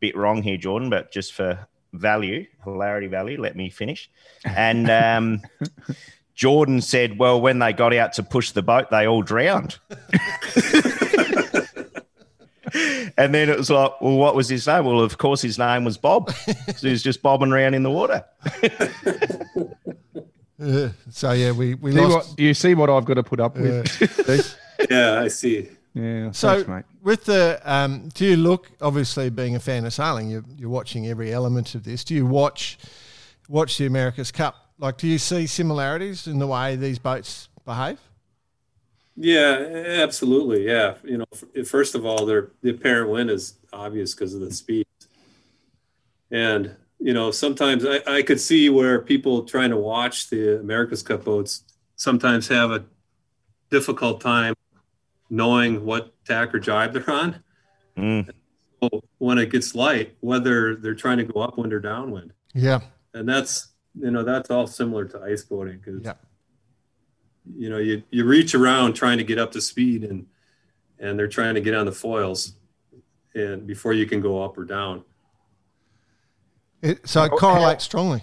[0.00, 4.10] bit wrong here, Jordan, but just for value, hilarity value, let me finish.
[4.44, 5.42] And um,
[6.34, 9.78] Jordan said, well, when they got out to push the boat, they all drowned.
[13.16, 14.84] and then it was like, well, what was his name?
[14.84, 16.30] Well, of course, his name was Bob.
[16.32, 18.24] so he was just bobbing around in the water.
[18.62, 18.88] Yeah.
[21.10, 22.30] So yeah, we we See lost.
[22.30, 23.88] what, do you see what I've got to put up with?
[23.88, 24.56] Steve?
[24.90, 25.68] Yeah, I see.
[25.94, 26.30] Yeah.
[26.32, 26.84] So thanks, mate.
[27.02, 31.08] with the um, do you look obviously being a fan of sailing, you're, you're watching
[31.08, 32.04] every element of this.
[32.04, 32.78] Do you watch
[33.48, 34.54] watch the America's Cup?
[34.78, 37.98] Like, do you see similarities in the way these boats behave?
[39.16, 40.66] Yeah, absolutely.
[40.66, 44.52] Yeah, you know, first of all, their the apparent win is obvious because of the
[44.52, 44.86] speed,
[46.30, 51.02] and you know, sometimes I, I could see where people trying to watch the America's
[51.02, 51.64] Cup boats
[51.96, 52.84] sometimes have a
[53.70, 54.54] difficult time
[55.30, 57.42] knowing what tack or jibe they're on.
[57.96, 58.30] Mm.
[58.82, 62.80] So when it gets light, whether they're trying to go upwind or downwind, Yeah,
[63.14, 63.68] and that's
[64.00, 66.14] you know that's all similar to ice boating because Yeah.
[67.56, 70.26] you know you you reach around trying to get up to speed and
[71.00, 72.52] and they're trying to get on the foils
[73.34, 75.02] and before you can go up or down
[76.82, 78.22] it, so it correlates strongly.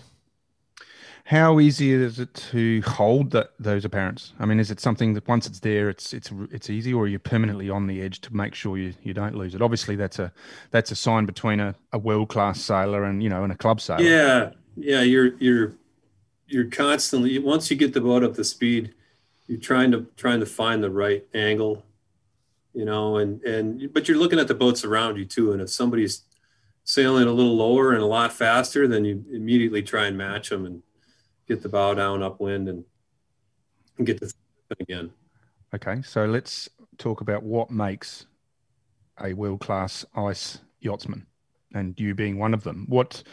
[1.26, 4.34] How easy is it to hold that those apparents?
[4.40, 7.08] I mean, is it something that once it's there, it's it's it's easy, or are
[7.08, 9.62] you permanently on the edge to make sure you, you don't lose it?
[9.62, 10.32] Obviously, that's a
[10.70, 13.82] that's a sign between a, a world class sailor and you know and a club
[13.82, 14.04] sailor.
[14.04, 15.74] yeah yeah you're you're
[16.48, 18.94] you're constantly once you get the boat up to speed
[19.48, 21.84] you're trying to trying to find the right angle
[22.74, 25.70] you know and and but you're looking at the boats around you too and if
[25.70, 26.24] somebody's
[26.84, 30.66] sailing a little lower and a lot faster then you immediately try and match them
[30.66, 30.84] and
[31.48, 32.84] get the bow down upwind and,
[33.98, 35.12] and get the thing again
[35.74, 38.28] Okay, so let's talk about what makes
[39.22, 41.26] a world class ice yachtsman,
[41.74, 42.86] and you being one of them.
[42.88, 43.24] What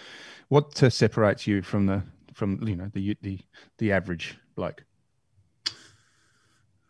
[0.48, 2.02] what uh, separates you from the
[2.34, 3.38] from you know the the
[3.78, 4.82] the average bloke?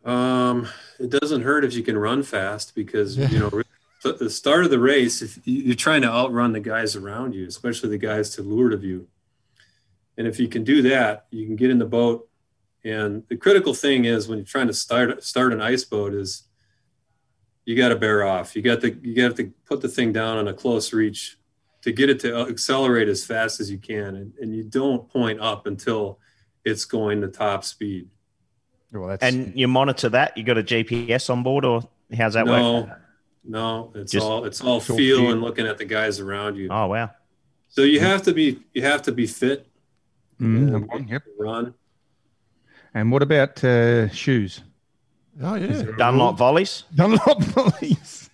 [0.05, 0.68] Um,
[0.99, 3.62] it doesn't hurt if you can run fast because you know
[4.05, 7.35] at the start of the race, if you- you're trying to outrun the guys around
[7.35, 9.07] you, especially the guys to leeward of you,
[10.23, 12.29] and if you can do that, you can get in the boat.
[12.85, 16.45] And the critical thing is when you're trying to start start an ice boat is
[17.64, 18.55] you got to bear off.
[18.55, 21.39] You got to you got to put the thing down on a close reach
[21.83, 25.41] to get it to accelerate as fast as you can, and, and you don't point
[25.41, 26.20] up until
[26.64, 28.09] it's going to top speed.
[28.93, 30.37] Well, that's And you monitor that.
[30.39, 31.83] You got a GPS on board, or
[32.16, 32.61] how's that work?
[32.62, 32.91] no,
[33.45, 35.33] no, it's Just- all it's all It's all feel feel.
[35.33, 36.68] and looking at the guys around you.
[36.70, 37.11] Oh wow!
[37.68, 39.66] So you have to be you have to be fit,
[40.43, 40.70] Mm, Yeah.
[40.72, 41.22] number one, yep.
[41.38, 41.74] run.
[42.95, 44.62] And what about uh, shoes?
[45.43, 46.84] Oh yeah, Dunlop volleys.
[46.95, 48.28] Dunlop volleys.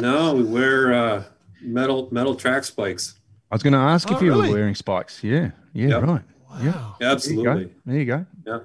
[0.00, 1.24] No, we wear uh,
[1.60, 3.14] metal metal track spikes.
[3.50, 4.48] I was going to ask Oh, if you really?
[4.48, 5.22] were wearing spikes.
[5.22, 6.02] Yeah, yeah, Yep.
[6.02, 6.22] right.
[6.50, 7.70] wow, Absolutely.
[7.86, 8.26] There you go.
[8.46, 8.58] Yeah.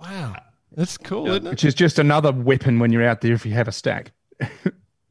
[0.00, 0.36] wow,
[0.74, 1.32] that's cool, Yeah.
[1.32, 1.50] isn't it?
[1.50, 4.12] Which is just another weapon when you're out there if you have a stack.
[4.40, 4.48] Yeah.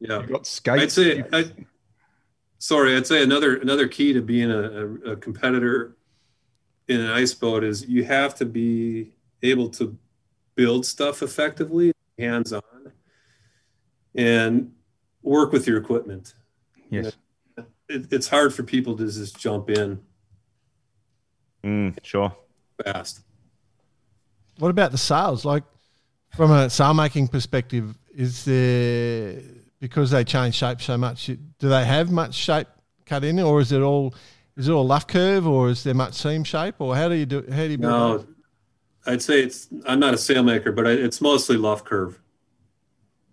[0.00, 0.82] You've got skates.
[0.82, 1.44] I'd say I,
[2.58, 5.96] sorry, I'd say another another key to being a, a, a competitor
[6.88, 9.96] in an ice boat is you have to be able to
[10.54, 12.62] build stuff effectively, hands on,
[14.14, 14.72] and
[15.22, 16.34] work with your equipment.
[16.90, 17.16] yes.
[17.86, 20.00] It, it's hard for people to just jump in
[21.62, 22.34] Mm, sure.
[22.84, 23.20] fast.
[24.58, 25.44] What about the sails?
[25.44, 25.64] Like
[26.36, 29.40] from a sail making perspective, is there
[29.80, 31.26] because they change shape so much?
[31.26, 32.68] Do they have much shape
[33.06, 34.14] cut in, or is it all
[34.56, 37.26] is it all luff curve, or is there much seam shape, or how do you
[37.26, 38.26] do how do you build No, those?
[39.06, 39.68] I'd say it's.
[39.86, 42.20] I'm not a sailmaker, but I, it's mostly luff curve.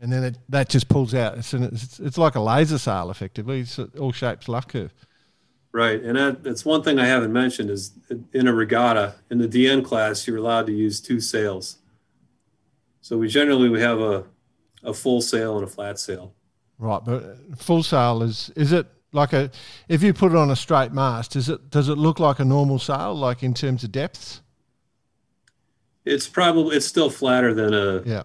[0.01, 1.38] And then it, that just pulls out.
[1.38, 3.59] It's, an, it's, it's like a laser sail, effectively.
[3.59, 4.91] It's all shapes luff curve.
[5.74, 7.93] Right, and that, that's one thing I haven't mentioned is
[8.34, 11.78] in a regatta in the DN class you're allowed to use two sails.
[12.99, 14.26] So we generally we have a
[14.84, 16.34] a full sail and a flat sail.
[16.78, 19.51] Right, but full sail is is it like a
[19.89, 22.45] if you put it on a straight mast, does it does it look like a
[22.45, 24.41] normal sail, like in terms of depths?
[26.05, 28.24] It's probably it's still flatter than a Yeah.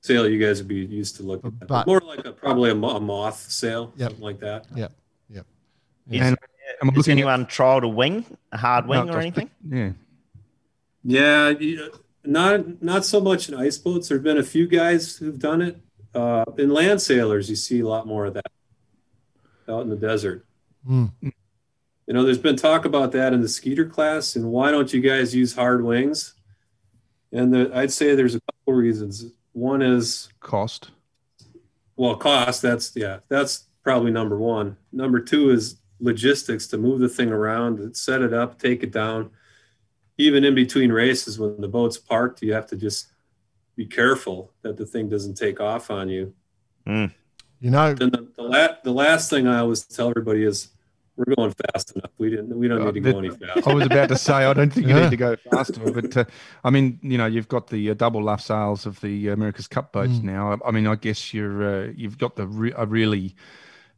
[0.00, 1.68] sail you guys would be used to looking at.
[1.68, 4.10] But- More like a probably a, a moth sail, Yep.
[4.10, 4.66] something like that.
[4.74, 4.92] Yep.
[5.30, 5.46] Yep.
[6.10, 6.36] Is, And
[6.82, 9.50] I'm has looking at- anyone tried a wing, a hard wing No, or just- anything?
[9.68, 9.90] Yeah.
[11.04, 11.92] Yeah, you-
[12.24, 14.08] not not so much in ice boats.
[14.08, 15.78] There've been a few guys who've done it.
[16.14, 18.46] Uh, in land sailors, you see a lot more of that
[19.68, 20.44] out in the desert.
[20.88, 21.10] Mm.
[21.22, 25.00] You know, there's been talk about that in the skeeter class, and why don't you
[25.00, 26.34] guys use hard wings?
[27.32, 29.26] And the, I'd say there's a couple reasons.
[29.52, 30.90] One is Cost.
[31.96, 32.60] well, cost.
[32.62, 34.76] That's yeah, that's probably number one.
[34.92, 39.30] Number two is logistics to move the thing around, set it up, take it down.
[40.18, 43.08] Even in between races, when the boat's parked, you have to just
[43.76, 46.32] be careful that the thing doesn't take off on you.
[47.60, 50.68] You know, the, the, la- the last thing I always tell everybody is,
[51.16, 52.10] we're going fast enough.
[52.18, 52.58] We didn't.
[52.58, 53.62] We don't need to go any faster.
[53.70, 55.04] I was about to say, I don't think you Yeah.
[55.04, 56.24] need to go faster, but uh,
[56.64, 59.92] I mean, you know, you've got the uh, double luff sails of the America's Cup
[59.92, 60.24] boats Mm.
[60.24, 60.58] now.
[60.66, 63.36] I mean, I guess you're uh, you've got the re- a really,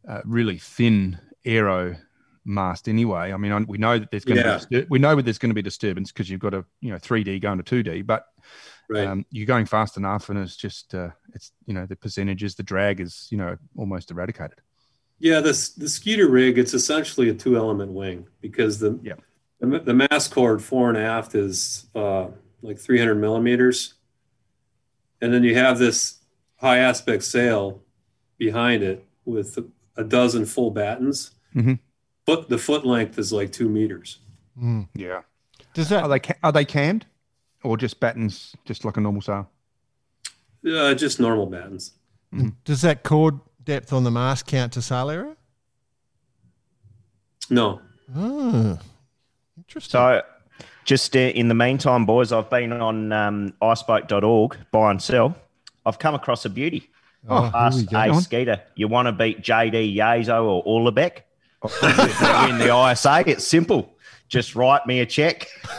[0.07, 1.97] uh, really thin aero
[2.45, 3.33] mast anyway.
[3.33, 4.59] I mean, I, we know that there's going Yeah.
[4.59, 6.67] to be distur- we know that there's going to be disturbance because you've got a
[6.83, 8.27] you know 3D going to 2D, but
[8.89, 9.07] Right.
[9.07, 12.63] um, you're going fast enough, and it's just uh, it's you know the percentages, the
[12.63, 14.61] drag is you know almost eradicated.
[15.19, 19.21] Yeah, this the skeeter rig, it's essentially a two element wing because the Yep.
[19.61, 22.29] the, the mast chord fore and aft is uh,
[22.63, 23.95] like 300 millimeters,
[25.21, 26.19] and then you have this
[26.57, 27.81] high aspect sail
[28.39, 29.59] behind it with
[29.97, 31.33] a dozen full battens.
[31.55, 31.79] Mhm.
[32.27, 34.19] Foot the foot length is like two meters.
[34.61, 34.89] mm.
[34.95, 35.23] Yeah.
[35.75, 37.07] does that Are they ca- are they cammed,
[37.67, 39.51] or just battens, just like a normal sail?
[40.67, 41.93] Uh, just normal battens.
[42.65, 45.37] does that chord depth on the mast count to sail area?
[47.51, 47.81] No,
[48.17, 48.79] Oh,
[49.57, 49.91] interesting.
[49.91, 50.23] So,
[50.85, 55.37] just uh, in the meantime, boys, I've been on um, iceboat.org, buy and sell.
[55.85, 56.89] I've come across a beauty.
[57.29, 57.99] oh, here Ask we go.
[57.99, 61.23] a Skeeter, you want to beat JD Yazo or Orlebeck?
[61.63, 61.71] win
[62.59, 63.25] the ISA.
[63.27, 63.96] It's simple.
[64.29, 65.47] Just write me a check.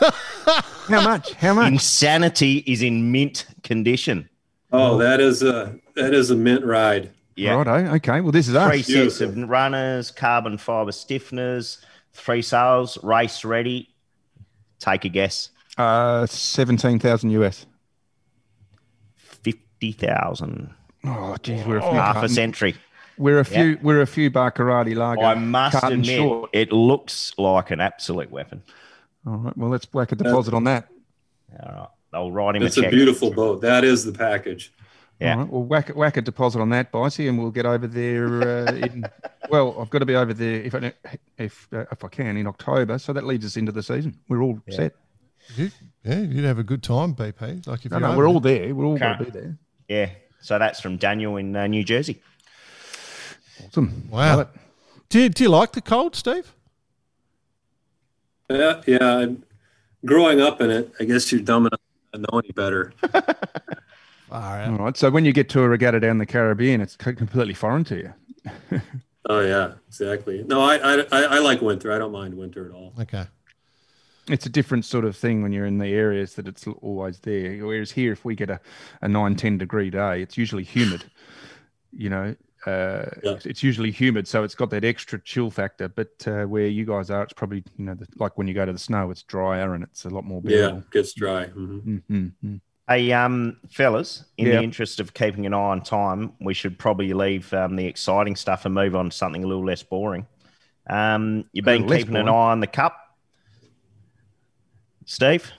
[0.88, 1.32] How much?
[1.34, 1.72] How much?
[1.72, 4.28] Insanity is in mint condition.
[4.72, 7.10] oh, that is a that is a mint ride.
[7.36, 7.54] Yeah.
[7.62, 7.94] Righto.
[7.96, 8.20] Okay.
[8.20, 8.70] Well, this is us.
[8.70, 11.78] Three sets of runners, carbon fiber stiffeners,
[12.12, 13.90] three sails, race ready.
[14.80, 15.50] Take a guess.
[15.76, 17.66] Uh, seventeen thousand US.
[19.42, 20.74] 50,000.
[21.04, 21.90] Oh, geez, we're a few.
[21.92, 22.74] Half a carton- century.
[23.18, 23.78] We're a few.
[23.82, 25.22] We're a few Baccarati lager.
[25.22, 26.50] I must carton admit, short.
[26.52, 28.62] it looks like an absolute weapon.
[29.26, 29.56] All right.
[29.56, 30.88] Well, let's whack a deposit on that.
[31.60, 31.88] All right.
[32.12, 33.60] I'll write him It's a a beautiful boat.
[33.60, 34.72] That is the package.
[35.20, 35.32] Yeah.
[35.34, 35.48] All right.
[35.50, 38.42] Well, whack whack a deposit on that, Bitey, and we'll get over there.
[38.42, 39.04] Uh, in,
[39.50, 40.92] well, I've got to be over there if I
[41.36, 42.98] if uh, if I can in October.
[42.98, 44.16] So that leads us into the season.
[44.28, 44.94] We're all set.
[45.56, 45.70] You,
[46.04, 47.66] yeah, you'd have a good time, BP.
[47.66, 48.66] Like if No, you're no, we're all there.
[48.66, 48.74] there.
[48.74, 49.58] We're all going to be there.
[49.88, 50.10] Yeah.
[50.40, 52.22] So that's from Daniel in uh, New Jersey.
[53.66, 54.08] Awesome.
[54.10, 54.48] Wow.
[55.08, 56.52] Do you, do you like the cold, Steve?
[58.50, 58.98] Yeah, yeah.
[59.18, 59.44] I'm-
[60.06, 61.80] Growing up in it, I guess you're dumb enough
[62.12, 62.92] to know any better.
[63.10, 63.24] Far
[64.30, 64.78] All out.
[64.80, 64.96] right.
[64.96, 68.80] So when you get to a regatta down the Caribbean, it's completely foreign to you.
[69.30, 70.42] Oh yeah, exactly.
[70.44, 71.92] No, I, I I I like winter.
[71.92, 72.94] I don't mind winter at all.
[72.98, 73.24] Okay.
[74.30, 77.66] It's a different sort of thing when you're in the areas that it's always there.
[77.66, 78.58] Whereas here, if we get a,
[79.02, 81.04] a 9, 10 degree day, it's usually humid.
[81.92, 82.36] You know,
[82.66, 83.32] uh, Yeah.
[83.32, 85.88] it's, it's usually humid, so it's got that extra chill factor.
[85.88, 88.64] But uh, where you guys are, it's probably you know the, like when you go
[88.66, 90.84] to the snow, it's drier and it's a lot more Yeah, bearable.
[90.90, 91.46] gets dry.
[91.46, 92.56] hmm Mm-hmm.
[92.88, 94.56] Hey, um, fellas, in Yeah.
[94.56, 98.34] the interest of keeping an eye on time, we should probably leave um, the exciting
[98.34, 100.26] stuff and move on to something a little less boring.
[100.88, 102.96] Um, you've been little less keeping an eye on the cup,
[105.04, 105.50] Steve.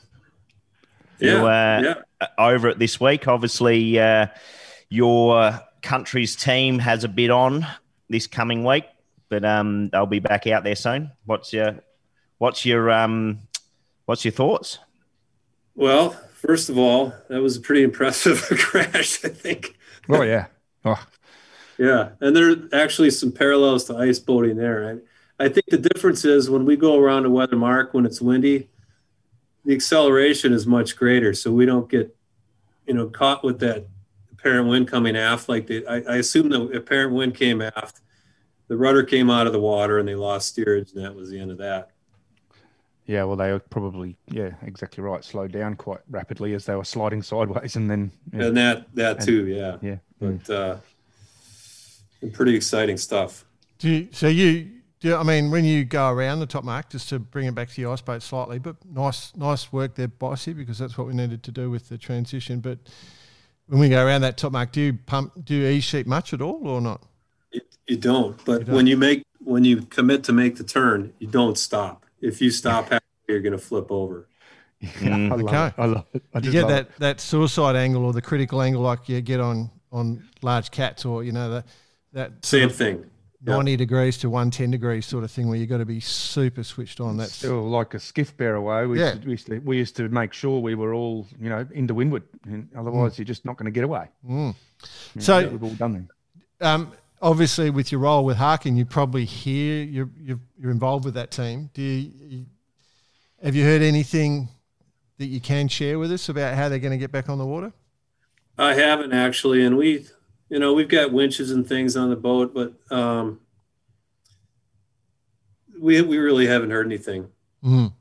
[1.20, 1.82] Yeah, You, uh,
[2.22, 2.28] yeah.
[2.38, 3.28] over it this week.
[3.28, 4.28] Obviously, uh,
[4.90, 7.66] your country's team has a bit on
[8.10, 8.86] this coming week,
[9.30, 11.12] but um, they'll be back out there soon.
[11.26, 11.80] What's your
[12.38, 13.40] what's your um,
[14.06, 14.80] what's your thoughts?
[15.76, 19.24] Well, first of all, that was a pretty impressive crash.
[19.24, 19.78] I think.
[20.10, 20.48] Oh yeah.
[20.86, 21.02] Oh,
[21.78, 25.02] Yeah, and there are actually some parallels to ice boating there.
[25.40, 28.22] I, I think the difference is when we go around a weather mark when it's
[28.22, 28.70] windy,
[29.66, 32.16] the acceleration is much greater, so we don't get,
[32.88, 33.88] you know, caught with that
[34.40, 35.50] apparent wind coming aft.
[35.50, 38.02] Like the, I, I assume the apparent wind came aft,
[38.68, 41.40] the rudder came out of the water, and they lost steerage, and that was the
[41.40, 41.92] end of that.
[43.06, 45.24] Yeah, well, they were probably yeah, exactly right.
[45.24, 49.18] Slowed down quite rapidly as they were sliding sideways, and then yeah, And that that
[49.18, 49.78] And- too, yeah.
[49.82, 49.98] yeah.
[50.22, 50.40] mm.
[50.46, 50.78] But uh,
[52.34, 53.46] pretty exciting stuff.
[53.80, 54.70] Do you, so you,
[55.00, 57.56] do you- I mean, when you go around the top mark, just to bring it
[57.56, 61.08] back to the ice boat slightly, but nice, nice work there, Bossy, because that's what
[61.08, 62.60] we needed to do with the transition.
[62.60, 62.78] But
[63.70, 66.34] when we go around that top mark, do you pump, do you e sheet much
[66.34, 67.02] at all or not?
[67.52, 68.76] You, you don't, but You don't.
[68.76, 72.06] when you make when you commit to make the turn, you don't stop.
[72.22, 72.92] If you stop,
[73.28, 74.28] you're going to flip over.
[74.82, 75.30] Mm.
[75.30, 75.66] I love Okay.
[75.68, 75.74] it.
[75.78, 76.24] I love it.
[76.34, 79.42] I You get love that, that suicide angle or the critical angle like you get
[79.42, 81.66] on, on large cats or, you know, the,
[82.14, 83.06] that sort Same of thing.
[83.42, 83.56] Yeah.
[83.56, 87.00] 90 degrees to 110 degrees sort of thing where you've got to be super switched
[87.00, 87.16] on.
[87.16, 88.86] That's Still like a skiff bear away.
[88.86, 89.14] We, Yeah.
[89.14, 91.66] used to, we, used to, we used to make sure we were all, you know,
[91.72, 92.24] into windward.
[92.44, 94.08] And otherwise, you're just not going to get away.
[94.28, 94.54] Mm.
[95.16, 96.08] You So- know, we've all done
[96.60, 96.68] that.
[96.68, 101.14] Um, obviously, with your role with Harken, you probably hear you're, you're you're involved with
[101.14, 101.70] that team.
[101.74, 102.46] Do you, you
[103.42, 104.50] have you heard anything
[105.18, 107.46] that you can share with us about how they're going to get back on the
[107.46, 107.72] water?
[108.58, 110.06] I haven't actually, and we,
[110.50, 113.40] you know, we've got winches and things on the boat, but um,
[115.80, 117.28] we we really haven't heard anything.
[117.64, 117.94] Mm.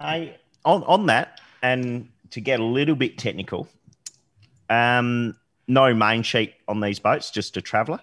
[0.00, 3.68] I on on that, and to get a little bit technical,
[4.70, 5.36] um,
[5.66, 8.00] no main sheet on these boats, just a traveller.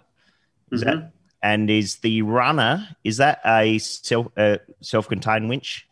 [0.71, 0.85] Is Mhm.
[0.85, 1.11] that
[1.43, 5.87] and is the runner is that a self uh, self contained winch,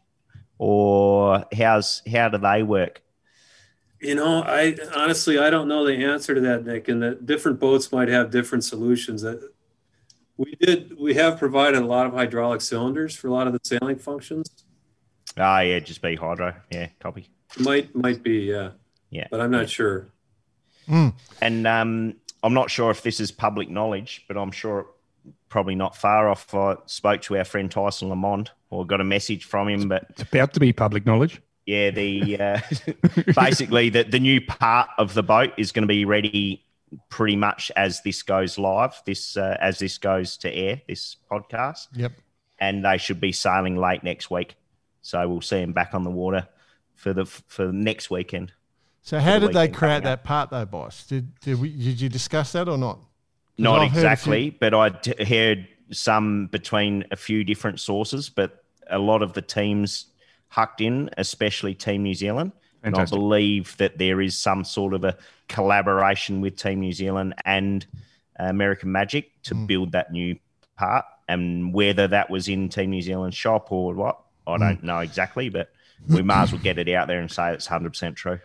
[0.57, 3.01] or how's how do they work?
[4.01, 6.87] You know, I honestly I don't know the answer to that, Nick.
[6.87, 9.21] And that different boats might have different solutions.
[9.21, 9.51] That
[10.37, 13.59] we did, we have provided a lot of hydraulic cylinders for a lot of the
[13.63, 14.49] sailing functions.
[15.37, 16.55] Ah, yeah, just be hydro.
[16.71, 17.29] Yeah, copy.
[17.57, 18.71] Might might be, yeah,
[19.09, 20.07] Yeah, but I'm not sure.
[20.87, 21.13] Mm.
[21.41, 24.87] And um, I'm not sure if this is public knowledge, but I'm sure
[25.49, 26.53] probably not far off.
[26.53, 30.21] I spoke to our friend Tyson Lamond or got a message from him, but It's
[30.21, 31.41] about to be public knowledge.
[31.69, 32.59] Yeah, the uh,
[33.35, 36.63] basically the, the new part of the boat is going to be ready
[37.09, 41.87] pretty much as this goes live, this uh, as this goes to air, this podcast,
[41.93, 42.13] Yep.
[42.59, 44.55] and they should be sailing late next week.
[45.03, 46.47] So we'll see them back on the water
[46.95, 48.51] for the for next weekend.
[49.03, 51.05] So how the did they create that part though, boss?
[51.05, 52.99] Did did, we, did you discuss that or not?
[53.59, 54.89] Not I've exactly, but I
[55.23, 60.07] heard some between a few different sources, but a lot of the teams
[60.49, 62.51] hucked in, especially Team New Zealand.
[62.83, 65.17] And I believe that there is some sort of a
[65.49, 67.85] collaboration with Team New Zealand and
[68.37, 69.67] American Magic to Mm.
[69.67, 70.37] build that new
[70.77, 71.05] part.
[71.27, 74.59] And whether that was in Team New Zealand shop or what, I Mm.
[74.59, 75.71] don't know exactly, but
[76.07, 78.39] we might as well get it out there and say it's 100% true.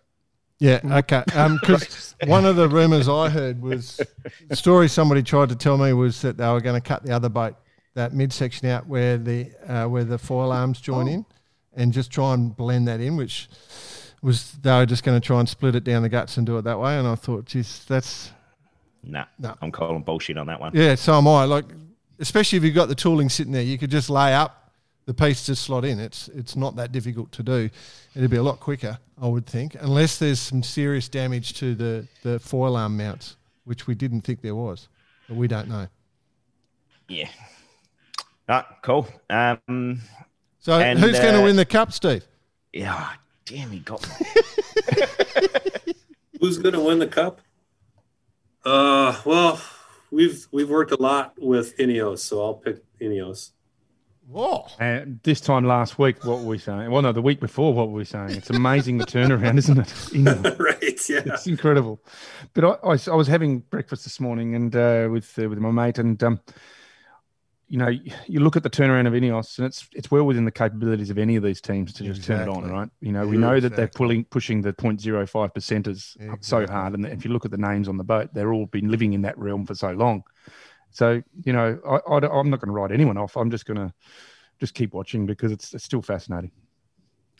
[0.58, 1.22] Yeah, okay.
[1.60, 4.00] Because one of the rumours I heard was
[4.48, 7.12] the story somebody tried to tell me was that they were going to cut the
[7.12, 7.54] other boat,
[7.94, 11.24] that midsection out where the uh, where the foil arms join in,
[11.76, 13.48] and just try and blend that in, which
[14.22, 16.56] was they were just going to try and split it down the guts and do
[16.58, 16.98] it that way.
[16.98, 18.30] And I thought, geez, that's
[19.02, 19.54] No, No.
[19.60, 20.72] I'm calling bullshit on that one.
[20.74, 20.94] yeah.
[20.94, 21.44] So am I.
[21.44, 21.66] Like,
[22.18, 24.70] especially if you've got the tooling sitting there, you could just lay up
[25.06, 26.00] the piece to slot in.
[26.00, 27.68] It's it's not that difficult to do.
[28.14, 32.06] It'd be a lot quicker, I would think, unless there's some serious damage to the
[32.22, 34.88] the foil arm mounts, which we didn't think there was,
[35.28, 35.88] but we don't know.
[37.08, 37.28] Yeah.
[38.48, 39.06] Ah, cool.
[39.28, 40.00] Um,
[40.64, 42.24] So And, who's going to uh, win the cup, Steve?
[42.72, 43.10] yeah,
[43.44, 44.26] damn, he got me.
[46.40, 47.40] Who's going to win the cup?
[48.64, 49.60] Uh, well,
[50.10, 53.50] we've we've worked a lot with Ineos, so I'll pick Ineos.
[54.26, 54.66] Whoa.
[54.80, 56.90] And this time last week, what were we saying?
[56.90, 58.30] Well, no, the week before, what were we saying?
[58.30, 59.94] It's amazing the turnaround, isn't it?
[60.14, 60.24] You
[60.58, 61.08] right?
[61.10, 61.20] Yeah.
[61.26, 62.00] it's incredible.
[62.54, 65.58] But I, I, was- I was having breakfast this morning and uh, with uh, with
[65.58, 66.40] my mate, and um,
[67.68, 70.50] you know, you look at the turnaround of Ineos, and it's it's well within the
[70.50, 72.88] capabilities of any of these teams to just turn it on, right?
[73.00, 77.24] You know, we know that they're pulling pushing the 0.05 percenters so hard, and if
[77.24, 79.66] you look at the names on the boat, they're all been living in that realm
[79.66, 80.22] for so long.
[80.90, 83.36] So you know, I, I, am not going to write anyone off.
[83.36, 83.92] I'm just going to
[84.60, 86.52] just keep watching because it's, it's still fascinating.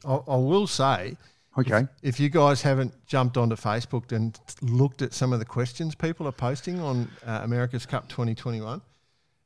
[0.05, 1.17] I, I will say,
[1.57, 1.87] Okay.
[2.03, 6.27] if you guys haven't jumped onto Facebook and looked at some of the questions people
[6.27, 8.83] are posting on uh, America's Cup 2021,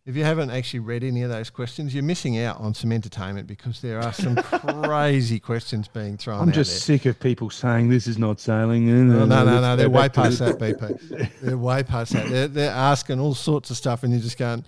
[0.09, 3.47] if you haven't actually read any of those questions, you're missing out on some entertainment
[3.47, 4.37] because there are some
[4.83, 6.97] crazy questions being thrown I'm just there.
[6.99, 8.87] sick of people saying this is not sailing.
[8.87, 9.77] No, no, no, Let's no.
[9.77, 11.41] They're way past that, BP.
[11.43, 12.27] They're way past that.
[12.31, 14.65] They're, they're asking all sorts of stuff, and you're just going,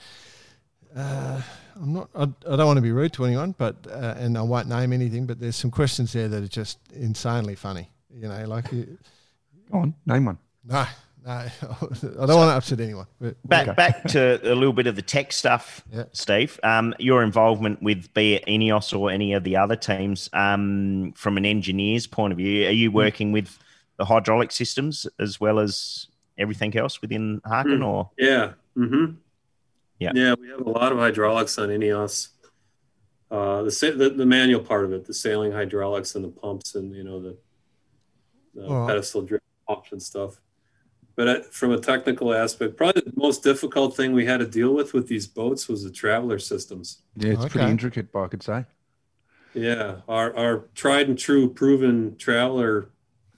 [0.95, 1.41] uh,
[1.77, 2.11] I'm not.
[2.15, 4.93] I, I don't want to be rude to anyone, but uh, and I won't name
[4.93, 5.25] anything.
[5.27, 7.89] But there's some questions there that are just insanely funny.
[8.15, 8.99] You know, like you-
[9.73, 10.39] Go on, name one.
[10.67, 10.85] no,
[11.63, 11.69] no,
[12.23, 13.07] I don't want to upset anyone.
[13.21, 16.05] But, Back back to a little bit of the tech stuff, Yeah.
[16.13, 16.59] Steve.
[16.63, 21.37] Um, your involvement with be it Ineos or any of the other teams, um, from
[21.37, 22.77] an engineer's point of view, are Hmm.
[22.77, 23.59] you working with
[23.97, 26.07] the hydraulic systems as well as
[26.39, 27.85] everything else within Harken, Hmm.
[27.85, 28.53] or Yeah.
[28.77, 29.15] Mm-hmm.
[29.99, 30.13] Yeah.
[30.15, 32.29] Yeah, we have a lot of hydraulics on Ineos.
[33.31, 36.75] Uh, the, sa- the the manual part of it, the sailing hydraulics and the pumps
[36.75, 37.37] and you know the,
[38.55, 38.89] the All right.
[38.89, 40.41] pedestal drift pumps and stuff.
[41.17, 44.73] But uh, from a technical aspect, probably the most difficult thing we had to deal
[44.75, 47.03] with with these boats was the traveler systems.
[47.17, 48.65] Yeah, it's pretty intricate, I could say.
[49.53, 52.91] Yeah, our our tried and true proven traveler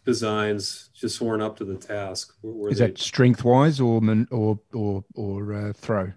[0.04, 2.34] designs just weren't up to the task.
[2.42, 6.12] Were- were Is they- that strength wise or man, or or or uh, throw?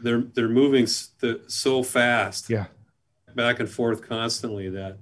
[0.00, 1.10] they're they're moving s-
[1.48, 2.48] so fast.
[2.50, 2.66] Yeah.
[3.34, 4.96] back and forth constantly that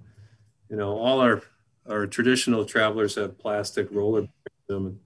[0.68, 1.42] you know all our
[1.88, 4.26] our traditional travelers have plastic roller
[4.68, 4.98] them and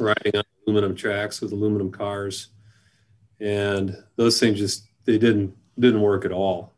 [0.00, 2.48] riding on aluminum tracks with aluminum cars
[3.40, 6.72] and those things just they didn't didn't work at all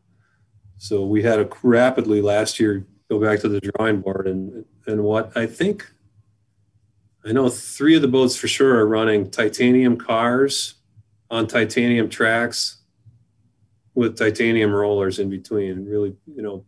[0.78, 5.02] so we had to rapidly last year go back to the drawing board and and
[5.02, 5.90] what i think
[7.24, 10.74] i know three of the boats for sure are running titanium cars
[11.30, 12.78] on titanium tracks
[13.94, 15.84] with titanium rollers in between.
[15.84, 16.64] Really, you know,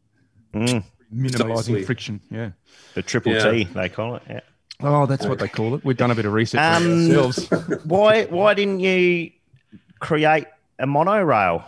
[0.53, 1.82] Mm, Minimizing Precisely.
[1.84, 2.20] friction.
[2.30, 2.50] Yeah.
[2.94, 3.50] the triple Yeah.
[3.50, 4.22] T they call it?
[4.28, 4.40] Yeah.
[4.83, 5.85] Oh, that's what they call it.
[5.85, 7.49] We've done a bit of research Um, ourselves.
[7.85, 9.30] why why didn't you
[10.01, 10.47] create
[10.78, 11.64] a monorail?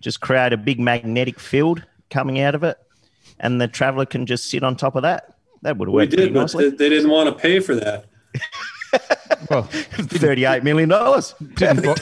[0.00, 2.78] Just create a big magnetic field coming out of it,
[3.40, 5.34] and the traveller can just sit on top of that.
[5.62, 6.10] That would work.
[6.10, 8.04] we did, but they, they didn't want to pay for that.
[9.50, 9.62] Well,
[9.92, 11.34] Thirty-eight million dollars.
[11.56, 11.94] didn't, bo-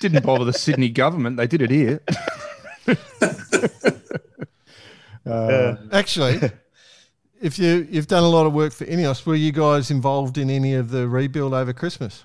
[0.00, 1.36] didn't bother the Sydney government.
[1.36, 2.00] They did it here.
[5.26, 6.40] uh, actually,
[7.44, 10.48] if you you've done a lot of work for Ineos, were you guys involved in
[10.48, 12.24] any of the rebuild over Christmas?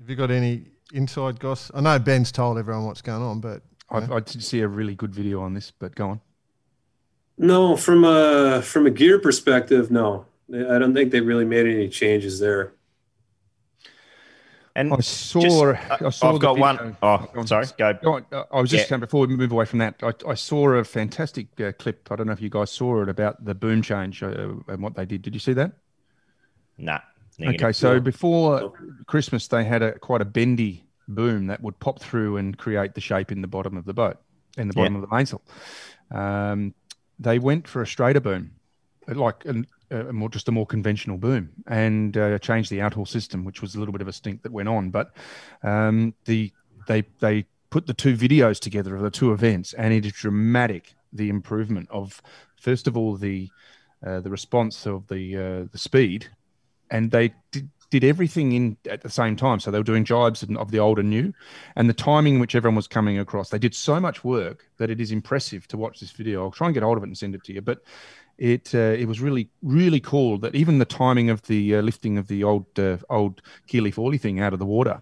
[0.00, 1.70] Have you got any inside goss?
[1.72, 4.96] I know Ben's told everyone what's going on, but I, I did see a really
[4.96, 6.20] good video on this, but go on.
[7.38, 10.26] No, from a from a gear perspective, no.
[10.52, 12.72] I don't think they really made any changes there.
[14.76, 15.40] And I saw.
[15.40, 16.96] just- I saw I've got video- one.
[17.02, 17.46] Oh, on.
[17.46, 17.66] sorry.
[17.78, 18.20] Go.
[18.30, 18.88] Uh, I was just Yeah.
[18.90, 22.08] saying before we move away from that, I, I saw a fantastic uh, clip.
[22.12, 24.28] I don't know if you guys saw it about the boom change uh,
[24.68, 25.22] and what they did.
[25.22, 25.72] Did you see that?
[26.78, 26.98] Nah.
[27.38, 27.64] negative.
[27.66, 28.72] Okay, so before
[29.06, 33.00] Christmas, they had a quite a bendy boom that would pop through and create the
[33.00, 34.18] shape in the bottom of the boat,
[34.58, 35.02] in the bottom Yeah.
[35.02, 35.42] of the mainsail.
[36.10, 36.74] Um,
[37.18, 38.52] they went for a straighter boom,
[39.08, 43.44] like an, a more just a more conventional boom, and uh, changed the outhaul system,
[43.44, 44.90] which was a little bit of a stink that went on.
[44.90, 45.12] But
[45.62, 46.52] um, the
[46.86, 50.94] they they put the two videos together of the two events, and it is dramatic
[51.12, 52.20] the improvement of
[52.60, 53.48] first of all the
[54.06, 56.28] uh, the response of the uh, the speed
[56.90, 59.60] and they did, did everything in at the same time.
[59.60, 61.32] So they were doing jibes of the old and new,
[61.76, 63.50] and the timing in which everyone was coming across.
[63.50, 66.44] They did so much work that it is impressive to watch this video.
[66.44, 67.62] I'll try and get hold of it and send it to you.
[67.62, 67.82] But
[68.38, 72.18] it uh, it was really really cool that even the timing of the uh, lifting
[72.18, 75.00] of the old uh, old Keely Forley thing out of the water,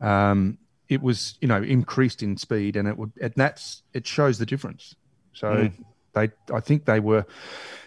[0.00, 4.38] um, it was you know increased in speed, and it would and that's it shows
[4.38, 4.94] the difference.
[5.32, 5.70] So
[6.12, 7.24] they I think they were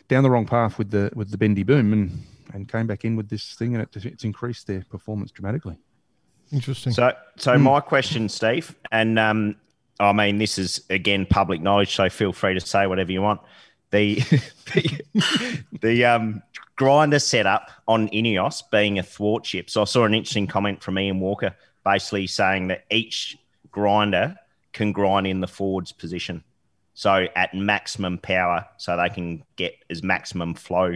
[0.08, 2.24] down the wrong path with the with the bendy boom and
[2.54, 5.78] and came back in with this thing and it, it's increased their performance dramatically.
[6.52, 6.94] interesting.
[6.94, 7.64] So, so Hmm.
[7.64, 9.56] my question, Steve, and um,
[10.00, 13.42] I mean, this is again public knowledge, so feel free to say whatever you want.
[13.92, 14.16] The
[14.74, 16.44] the, the um,
[16.76, 19.70] grinder setup on Ineos being a thwart ship.
[19.70, 23.38] So I saw an interesting comment from Ian Walker, basically saying that each
[23.72, 24.36] grinder
[24.74, 26.44] can grind in the forwards position,
[26.94, 30.96] so at maximum power, so they can get as maximum flow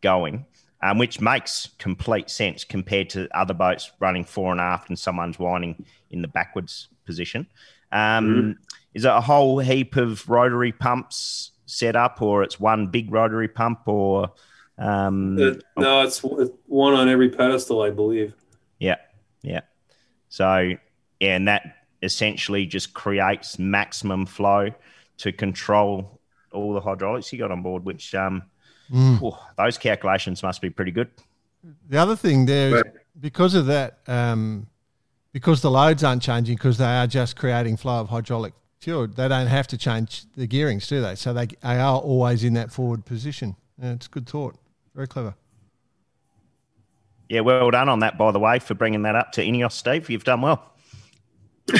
[0.00, 0.44] going
[0.82, 5.38] um, which makes complete sense compared to other boats running fore and aft and someone's
[5.38, 7.46] winding in the backwards position.
[7.92, 8.58] Um,
[8.94, 13.48] Is it a whole heap of rotary pumps set up, or it's one big rotary
[13.48, 14.32] pump, or
[14.78, 18.34] um, Uh, no, it's it's one on every pedestal, I believe.
[18.78, 18.96] yeah,
[19.42, 19.60] yeah.
[20.28, 20.74] So
[21.20, 24.70] yeah, and that essentially just creates maximum flow
[25.18, 26.20] to control
[26.52, 28.42] all the hydraulics you got on board, which um,
[28.90, 31.08] whew, those calculations must be pretty good.
[31.88, 32.82] The other thing there is
[33.20, 34.66] because of that, um,
[35.32, 39.28] because the loads aren't changing, because they are just creating flow of hydraulic fluid, they
[39.28, 41.14] don't have to change the gearings, do they?
[41.14, 43.56] So they, they are always in that forward position.
[43.80, 44.56] Yeah, it's good thought.
[44.94, 45.34] Very clever.
[47.28, 50.10] Yeah, well done on that, by the way, for bringing that up to Ineos, Steve.
[50.10, 50.72] You've done well.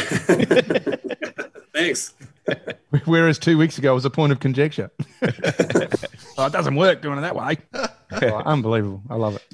[1.74, 2.15] Thanks.
[3.05, 4.91] Whereas two weeks ago was a point of conjecture.
[5.23, 7.59] oh, it doesn't work doing it that way.
[8.23, 9.03] Oh, unbelievable.
[9.09, 9.45] I love it.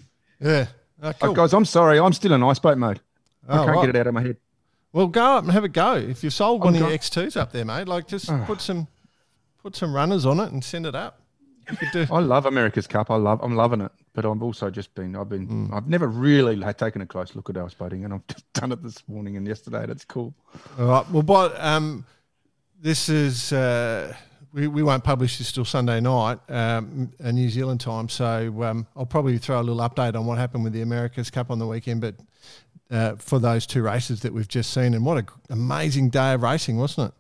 [0.41, 0.67] Yeah.
[1.03, 1.99] Oh, Oh, guys, I'm sorry.
[2.01, 3.01] I'm still in ice boat mode.
[3.47, 3.87] I Oh, can't right.
[3.87, 4.39] get it out of my head.
[4.95, 5.93] Well, go up and have a go.
[5.97, 8.89] If you've sold one I'm of your X2s up there, mate, like just put some
[9.63, 11.21] put some runners on it and send it up.
[11.93, 12.07] Do.
[12.11, 13.11] I love America's Cup.
[13.11, 13.41] I love.
[13.43, 13.93] I'm loving it.
[14.15, 15.15] But I've also just been.
[15.17, 15.45] I've been.
[15.47, 15.75] Hmm.
[15.75, 18.73] I've never really had taken a close look at ice boating, and I've just done
[18.73, 19.85] it this morning and yesterday.
[19.85, 20.33] That's cool.
[20.79, 21.11] All right.
[21.11, 22.07] Well, but um,
[22.81, 24.15] this is uh,
[24.53, 28.09] we we won't publish this till Sunday night, um, New Zealand time.
[28.09, 31.51] So um, I'll probably throw a little update on what happened with the America's Cup
[31.51, 32.01] on the weekend.
[32.01, 32.15] But
[32.91, 36.43] uh, for those two races that we've just seen, and what an amazing day of
[36.43, 37.13] racing, wasn't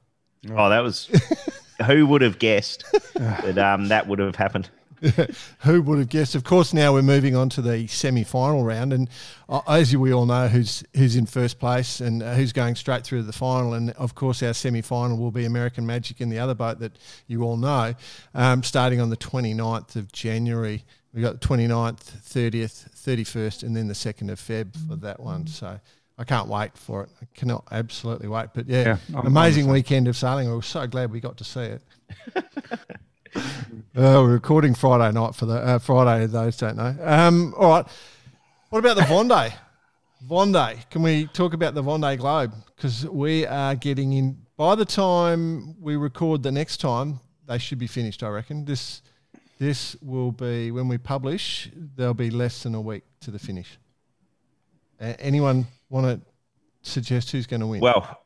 [0.44, 0.52] it?
[0.52, 1.10] Oh, that was.
[1.86, 2.84] who would have guessed
[3.14, 4.70] that um, that would have happened?
[5.60, 6.34] Who would have guessed?
[6.34, 9.08] Of course, now we're moving on to the semi-final round, and
[9.48, 12.74] uh, as you we all know, who's who's in first place and uh, who's going
[12.74, 13.74] straight through to the final.
[13.74, 16.96] And of course, our semi-final will be American Magic in the other boat that
[17.26, 17.94] you all know,
[18.34, 20.84] um, starting on the 29th of January.
[21.12, 25.46] We got the 29th, 30th, 31st, and then the 2nd of Feb for that one.
[25.46, 25.80] So.
[26.18, 27.10] I can't wait for it.
[27.20, 28.46] I cannot absolutely wait.
[28.54, 30.48] But yeah, Yeah, amazing weekend of sailing.
[30.48, 31.82] I was so glad we got to see it.
[33.96, 36.26] Uh, we're recording Friday night for the uh, Friday.
[36.26, 36.94] Those don't know.
[37.00, 37.86] Um, all right.
[38.68, 39.54] What about the Vendée?
[40.28, 40.90] Vendée.
[40.90, 42.52] Can we talk about the Vendée Globe?
[42.74, 44.36] Because we are getting in.
[44.58, 48.22] By the time we record the next time, they should be finished.
[48.22, 49.00] I reckon this
[49.58, 51.70] this will be when we publish.
[51.74, 53.78] There'll be less than a week to the finish.
[55.00, 56.20] A- anyone want to
[56.82, 57.80] suggest who's going to win?
[57.80, 58.20] Well,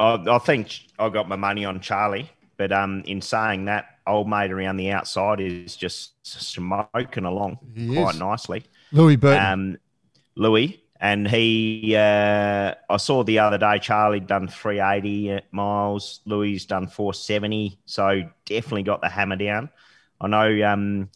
[0.00, 4.28] I, I think I got my money on Charlie, but um, in saying that, old
[4.28, 8.20] mate around the outside is just smoking along He quite is.
[8.20, 8.64] nicely.
[8.92, 9.44] Louis Burton.
[9.46, 9.78] Um,
[10.34, 16.88] Louis, and he, uh, I saw the other day Charlie done 380 miles, Louis done
[16.88, 19.70] 470, so definitely got the hammer down.
[20.20, 21.10] I know um,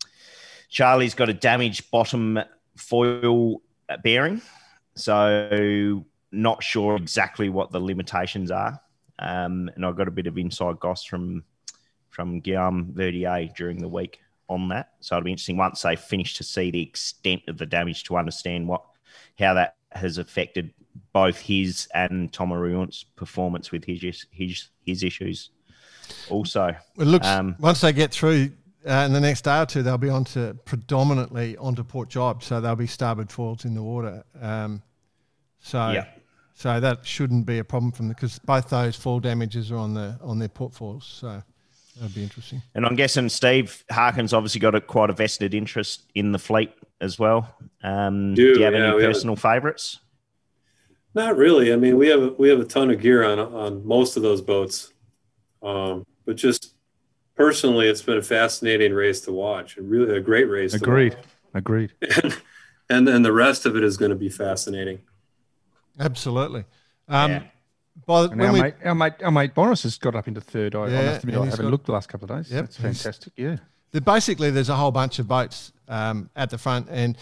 [0.68, 2.38] Charlie's got a damaged bottom
[2.76, 3.62] foil
[4.04, 4.40] bearing,
[4.94, 8.80] so not sure exactly what the limitations are.
[9.22, 11.44] Um, and I got a bit of inside goss from
[12.10, 14.90] from Guillaume Verdier during the week on that.
[15.00, 18.16] So it'll be interesting once they finish to see the extent of the damage to
[18.16, 18.82] understand what
[19.38, 20.74] how that has affected
[21.12, 25.50] both his and Thomas Ruyant's performance with his his his issues.
[26.28, 28.52] Also, It looks Um, once they get through
[28.86, 32.60] uh, in the next day or two, they'll be onto predominantly onto Port jibe, so
[32.60, 34.24] they'll be starboard foils in the water.
[34.40, 34.82] Um,
[35.60, 36.06] so, Yeah.
[36.62, 40.16] So that shouldn't be a problem from because both those fall damages are on the
[40.22, 41.02] on their portfolios.
[41.02, 41.42] foils.
[41.42, 41.42] So
[41.96, 42.62] that'll be interesting.
[42.76, 46.72] and I'm guessing Steve Harken's obviously got a, quite a vested interest in the fleet
[47.00, 47.52] as well.
[47.82, 49.98] Um, do, Do, you have yeah, any we have personal favourites?
[51.16, 51.72] Not really.
[51.72, 54.40] I mean, we have we have a ton of gear on on most of those
[54.40, 54.92] boats,
[55.64, 56.76] um, but just
[57.34, 59.78] personally, it's been a fascinating race to watch.
[59.78, 60.74] A really a great race.
[60.74, 61.10] Agreed.
[61.10, 61.26] To watch.
[61.54, 61.92] Agreed.
[62.92, 65.00] And then the rest of it is going to be fascinating.
[65.98, 66.64] Absolutely.
[67.08, 67.42] Um, Yeah.
[68.06, 70.74] By the, our we, mate, our mate, our mate Boris has got up into third.
[70.74, 72.50] I, Yeah, I must admit, I haven't got- looked the last couple of days.
[72.50, 73.32] Yep, That's fantastic.
[73.36, 73.56] Yeah.
[73.90, 77.18] the, basically there's a whole bunch of boats um, at the front and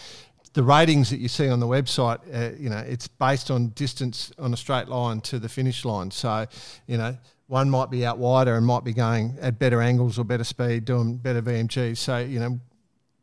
[0.52, 4.32] the ratings that you see on the website uh, you know it's based on distance
[4.38, 6.44] on a straight line to the finish line so
[6.86, 7.16] you know
[7.46, 10.84] one might be out wider and might be going at better angles or better speed
[10.84, 12.58] doing better vmgs so you know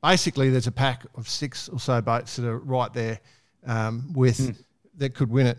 [0.02, 3.20] basically there's a pack of six or so boats that are right there
[3.66, 4.58] um, with
[4.98, 5.58] that could win it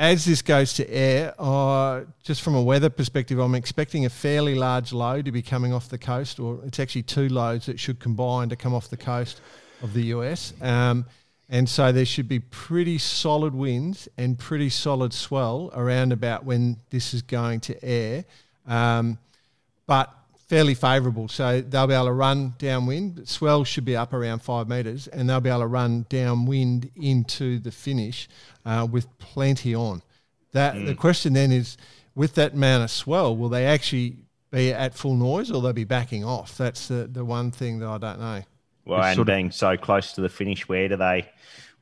[0.00, 4.54] as this goes to air, uh, just from a weather perspective, I'm expecting a fairly
[4.54, 8.00] large load to be coming off the coast, or it's actually two loads that should
[8.00, 9.42] combine to come off the coast
[9.82, 10.54] of the US.
[10.62, 11.04] Um,
[11.50, 16.78] and so there should be pretty solid winds and pretty solid swell around about when
[16.88, 18.24] this is going to air.
[18.66, 19.18] Um,
[19.86, 20.14] but
[20.50, 21.28] fairly favourable.
[21.28, 23.28] So they'll be able to run downwind.
[23.28, 27.60] Swell should be up around five metres, and they'll be able to run downwind into
[27.60, 28.28] the finish
[28.66, 30.02] uh, with plenty on.
[30.50, 31.76] That the question then is,
[32.16, 34.16] with that amount of swell, will they actually
[34.50, 36.58] be at full noise or they'll be backing off?
[36.58, 38.42] That's the, the one thing that I don't know.
[38.84, 41.30] Well, It's and sort of- being so close to the finish, where do they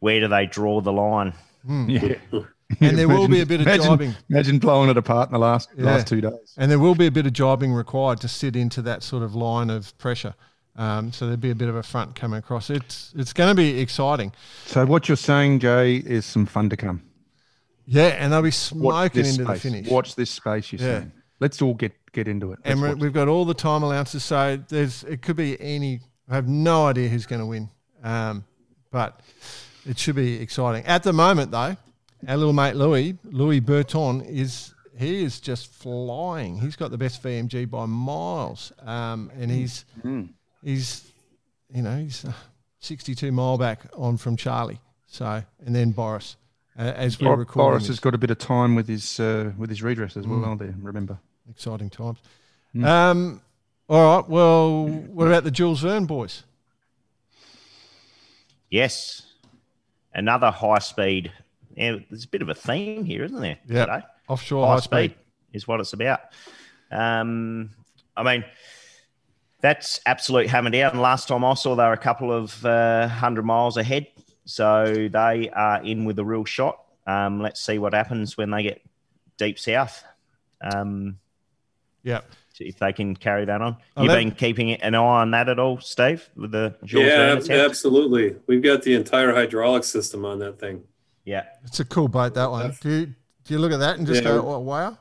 [0.00, 1.32] where do they draw the line?
[1.66, 2.16] Yeah.
[2.80, 4.16] And there will be a bit of imagine, jibing.
[4.28, 5.86] Imagine blowing it apart in the last Yeah.
[5.86, 6.54] last two days.
[6.58, 9.34] And there will be a bit of jibing required to sit into that sort of
[9.34, 10.34] line of pressure.
[10.76, 12.70] Um, so there'll be a bit of a front coming across.
[12.70, 14.32] It's it's going to be exciting.
[14.66, 17.02] So what you're saying, Jay, is some fun to come.
[17.86, 19.62] Yeah, and they'll be smoking into the space.
[19.62, 19.88] finish.
[19.88, 20.70] Watch this space.
[20.72, 20.98] You're Yeah.
[21.00, 21.12] saying.
[21.40, 22.58] Let's all get get into it.
[22.64, 26.00] Let's and we've got all the time allowances, so there's it could be any.
[26.28, 27.70] I have no idea who's going to win,
[28.04, 28.44] um,
[28.90, 29.20] but
[29.86, 30.84] it should be exciting.
[30.84, 31.76] At the moment, though,
[32.26, 36.58] our little mate Louis, Louis Burton, is he is just flying.
[36.58, 39.84] He's got the best VMG by miles, um, and he's
[40.62, 41.10] he's
[41.72, 42.32] you know he's uh,
[42.80, 44.80] 62 mile back on from Charlie.
[45.06, 46.36] So and then Boris,
[46.78, 47.88] uh, as we're recording, Boris this.
[47.88, 50.56] has got a bit of time with his uh, with his redress as well.
[50.56, 51.18] There, remember.
[51.48, 52.18] exciting times.
[52.82, 53.40] Um,
[53.88, 54.28] all right.
[54.28, 56.42] Well, what about the Jules Verne boys?
[58.70, 59.22] Yes.
[60.12, 61.32] Another high speed.
[61.78, 63.58] Yeah, there's a bit of a theme here, isn't there?
[63.68, 63.86] Yeah.
[63.86, 64.06] today?
[64.28, 65.14] Offshore high, high speed, speed.
[65.52, 66.20] is what it's about.
[66.90, 67.70] Um,
[68.16, 68.44] I mean,
[69.60, 70.98] that's absolute hammer down.
[70.98, 74.08] Last time I saw, they were a couple of uh, hundred miles ahead,
[74.44, 76.82] so they are in with a real shot.
[77.06, 78.82] Um, let's see what happens when they get
[79.36, 80.02] deep south.
[80.60, 81.18] Um,
[82.02, 82.20] Yeah.
[82.60, 83.76] if they can carry that on.
[83.96, 87.06] Oh, You've that- been keeping an eye on that at all, Steve, with the Jules
[87.06, 88.34] yeah, ab- absolutely.
[88.48, 90.82] We've got the entire hydraulic system on that thing.
[91.28, 91.44] Yeah.
[91.64, 92.74] It's a cool boat, that one.
[92.80, 93.06] Do you,
[93.44, 94.30] do you look at that and just Yeah.
[94.30, 94.96] go, oh, wow?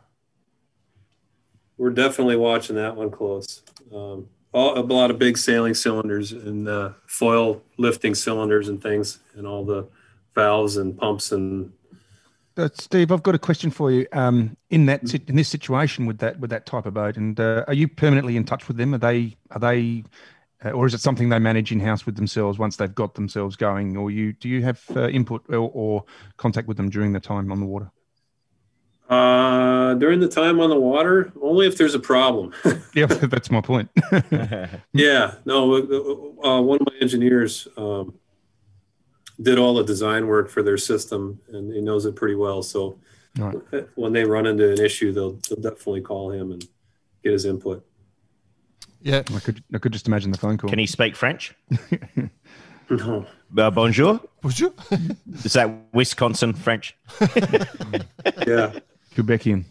[1.78, 3.62] We're definitely watching that one close.
[3.96, 9.20] Um, all, a lot of big sailing cylinders and uh, foil lifting cylinders and things,
[9.36, 9.88] and all the
[10.36, 11.72] valves and pumps and
[12.58, 14.06] Uh, Steve, I've got a question for you.
[14.12, 17.64] Um, in that in this situation with that with that type of boat, and uh,
[17.68, 18.94] are you permanently in touch with them?
[18.96, 20.04] Are they are they,
[20.66, 23.96] or is it something they manage in house with themselves once they've got themselves going?
[23.98, 26.06] Or you do you have uh, input or, or
[26.38, 27.92] contact with them during the time on the water?
[29.10, 32.54] uh, during the time on the water, only if there's a problem.
[32.94, 33.90] Yeah, that's my point.
[34.94, 35.76] Yeah, no.
[35.76, 38.16] uh, Uh, one of my engineers um,
[39.42, 42.62] did all the design work for their system, and he knows it pretty well.
[42.64, 43.00] So
[43.38, 43.56] Right.
[43.96, 46.68] when they run into an issue, they'll, they'll definitely call him and
[47.24, 47.87] get his input.
[49.02, 49.24] Yeah.
[49.34, 50.70] I could I could just imagine the phone call.
[50.70, 51.54] Can he speak French?
[52.90, 53.26] No.
[53.58, 54.20] Uh, bonjour.
[54.44, 54.74] Would you?
[55.44, 56.96] Is that Wisconsin French?
[58.46, 58.80] Yeah.
[59.16, 59.64] Quebecian.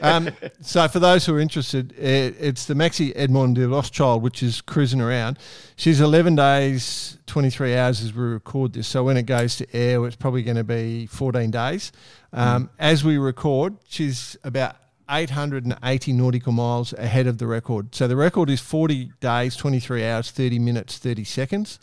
[0.00, 0.30] um,
[0.60, 4.60] so for those who are interested, it, it's the Maxi Edmond de Rothschild, which is
[4.60, 5.38] cruising around.
[5.76, 8.86] She's 11 days, 23 hours as we record this.
[8.88, 11.92] So when it goes to air, it's probably going to be 14 days.
[12.32, 14.76] Um, As we record, she's about
[15.10, 17.94] 880 nautical miles ahead of the record.
[17.94, 21.78] So the record is 40 days, 23 hours, 30 minutes, 30 seconds.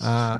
[0.00, 0.38] Uh,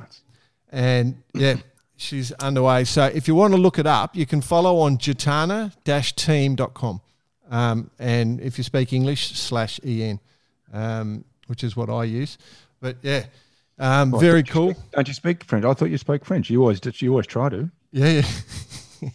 [0.71, 1.55] and yeah,
[1.97, 2.83] she's underway.
[2.83, 7.01] So if you want to look it up, you can follow on gitana-team.com.
[7.49, 10.19] Um, and if you speak English, slash EN,
[10.73, 12.37] um, which is what I use.
[12.81, 13.25] But yeah,
[13.79, 14.71] um, Oh, very you cool.
[14.73, 15.65] speak- don't you speak French?
[15.65, 16.49] I thought you spoke French.
[16.49, 16.99] You always did.
[17.01, 17.69] You always try to.
[17.91, 18.23] Yeah,
[19.01, 19.09] yeah.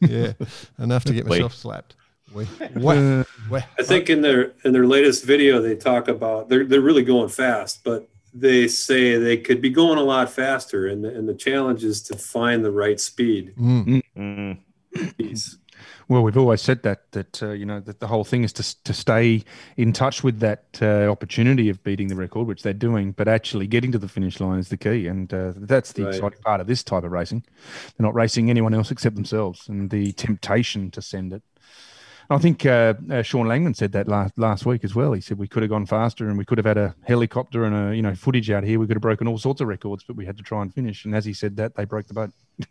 [0.00, 0.32] yeah,
[0.78, 1.96] enough to get myself slapped.
[2.34, 2.46] Ouais.
[3.50, 3.64] Ouais.
[3.78, 7.28] I think in their in their latest video they talk about they're they're really going
[7.28, 11.34] fast, but they say they could be going a lot faster, and the, and the
[11.34, 13.52] challenge is to find the right speed.
[13.58, 14.58] Mm.
[15.18, 15.58] Piece.
[16.08, 18.84] Well, we've always said that that uh, you know that the whole thing is to
[18.84, 19.42] to stay
[19.76, 23.66] in touch with that uh, opportunity of beating the record, which they're doing, but actually
[23.66, 26.14] getting to the finish line is the key, and uh, that's the Right.
[26.14, 27.42] exciting part of this type of racing.
[27.96, 31.42] They're not racing anyone else except themselves, and the temptation to send it.
[32.32, 35.12] I think uh, uh, Sean Langman said that last last week as well.
[35.12, 37.74] He said we could have gone faster, and we could have had a helicopter and
[37.74, 38.78] a you know footage out here.
[38.78, 41.04] We could have broken all sorts of records, but we had to try and finish.
[41.04, 42.30] And as he said that, they broke the boat.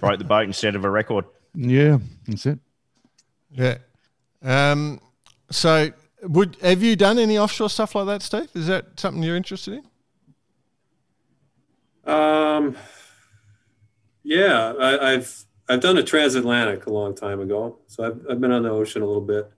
[0.00, 1.24] Broke the boat instead of a record.
[1.54, 2.58] Yeah, that's it.
[3.50, 3.78] Yeah.
[4.42, 5.00] Um,
[5.50, 5.90] so,
[6.22, 8.48] would have you done any offshore stuff like that, Steve?
[8.54, 9.82] Is that something you're interested
[12.04, 12.12] in?
[12.12, 12.76] Um,
[14.22, 18.52] yeah, I, I've I've done a transatlantic a long time ago, so I've I've been
[18.52, 19.50] on the ocean a little bit,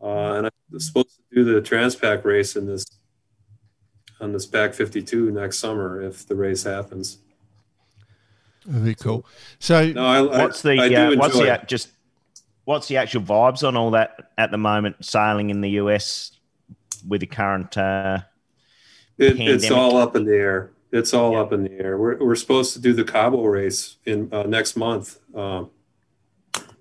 [0.00, 2.84] uh, and I'm supposed to do the Transpac race in this
[4.20, 7.18] on this Pac 52 next summer if the race happens.
[8.64, 9.26] Very cool.
[9.58, 11.66] So, No, I, What's the I, I uh, what's the it.
[11.66, 11.90] just
[12.64, 15.04] what's the actual vibes on all that at the moment?
[15.04, 16.38] Sailing in the US
[17.06, 17.76] with the current.
[17.76, 18.20] Uh,
[19.18, 20.70] It, it's all up in the air.
[20.92, 21.96] It's all up in the air.
[21.96, 25.70] We're, we're supposed to do the Cabo race in uh, next month, um,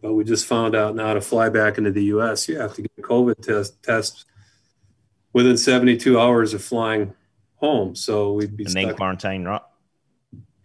[0.01, 2.49] but we just found out now to fly back into the U.S.
[2.49, 4.25] You have to get a COVID test test
[5.31, 7.13] within 72 hours of flying
[7.55, 7.95] home.
[7.95, 9.61] So we'd be and stuck then in quarantine, right?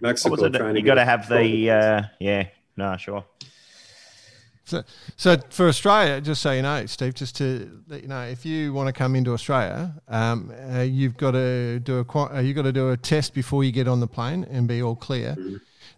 [0.01, 2.48] Mexico What trying to You got to have the uh, yeah.
[2.77, 3.24] No, sure.
[4.67, 4.83] So,
[5.17, 8.73] so for Australia, just so you know, Steve, just to let you know, if you
[8.73, 12.63] want to come into Australia, um, uh, you've got to do a uh, you've got
[12.63, 15.37] to do a test before you get on the plane and be all clear.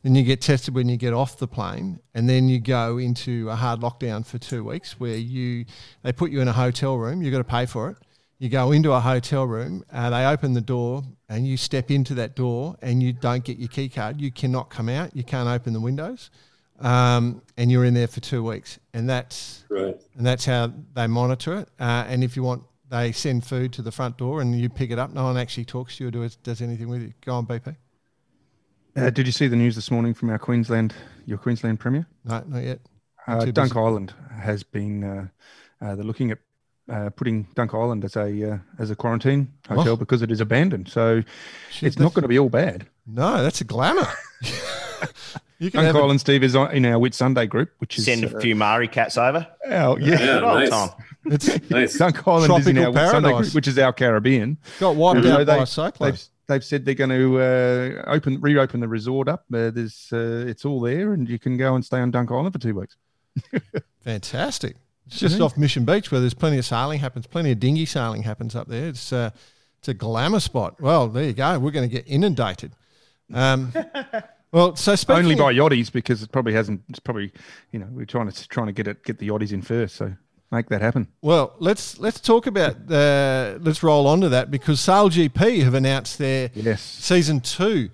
[0.03, 3.49] Then you get tested when you get off the plane, and then you go into
[3.49, 5.65] a hard lockdown for two weeks, where you
[6.03, 7.23] they put you in a hotel room.
[7.23, 7.97] You've got to pay for it.
[8.39, 12.15] You go into a hotel room, uh, they open the door, and you step into
[12.15, 14.21] that door, and you don't get your key card.
[14.21, 15.17] You cannot come out.
[15.17, 16.31] You can't open the windows,
[16.81, 18.79] um, and you're in there for two weeks.
[18.95, 19.97] And that's Right.
[20.17, 21.69] and that's how they monitor it.
[21.79, 24.91] Uh, and if you want, they send food to the front door, and you pick
[24.91, 25.13] it up.
[25.13, 27.13] No one actually talks to you or does, does anything with it.
[27.25, 27.77] Go on, BP.
[28.97, 30.95] Uh, did you see the news this morning from our Queensland,
[31.27, 32.07] your Queensland Premier?
[32.25, 32.81] No, not yet.
[33.27, 33.79] Uh, Dunk busy.
[33.79, 35.05] Island has been.
[35.05, 35.29] Uh,
[35.85, 36.39] uh, they're looking at
[36.91, 39.97] uh, putting Dunk Island as a uh, as a quarantine hotel Oh.
[39.97, 40.89] because it is abandoned.
[40.89, 41.23] So
[41.71, 42.87] Shit, it's not going to be all bad.
[43.07, 44.09] No, that's a glamour.
[45.59, 48.05] you can Dunk have a- Island, Steve, is on- in our Whitsunday group, which is
[48.05, 49.47] Send uh, a few Maori cats over.
[49.67, 50.21] our, yeah.
[50.21, 50.71] Yeah, nice.
[50.71, 50.91] time.
[51.27, 51.99] it's Nice.
[51.99, 53.37] Dunk Island is in our Whitsunday paradise.
[53.41, 54.57] group, which is our Caribbean.
[54.81, 56.11] got wiped So out by they- a cyclone.
[56.13, 59.45] They've, they've said they're going to uh, open reopen the resort up.
[59.53, 62.53] Uh, there's uh, it's all there, and you can go and stay on Dunk Island
[62.55, 62.97] for two weeks.
[64.05, 64.77] Fantastic.
[65.07, 65.45] It's just Yeah.
[65.45, 68.69] off Mission Beach where there's plenty of sailing happens, plenty of dinghy sailing happens up
[68.69, 68.89] there.
[68.89, 69.31] It's uh,
[69.79, 70.81] it's a glamour spot.
[70.81, 71.59] Well, there you go.
[71.59, 72.73] We're going to get inundated.
[73.33, 73.73] Um,
[74.53, 76.83] well, so Only by yachties because it probably hasn't.
[76.89, 77.33] It's probably
[77.73, 79.97] you know we're trying to trying to get it get the yachties in first.
[79.97, 80.15] So
[80.51, 81.09] make that happen.
[81.21, 85.75] Well, let's let's talk about the let's roll on to that because Sail GP have
[85.75, 86.81] announced their Yes.
[86.83, 87.91] season two.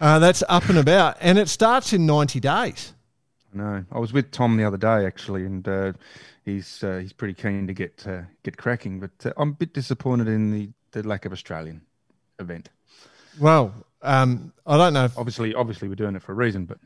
[0.00, 2.92] Uh, that's up and about, and it starts in ninety days.
[3.54, 5.92] No, I was with Tom the other day actually, and uh,
[6.44, 8.98] he's uh, he's pretty keen to get uh, get cracking.
[9.00, 11.80] But uh, I'm a bit disappointed in the, the lack of Australian
[12.40, 12.68] event.
[13.38, 13.72] Well,
[14.04, 15.06] um, I don't know.
[15.06, 16.78] If, Obviously, obviously we're doing it for a reason, but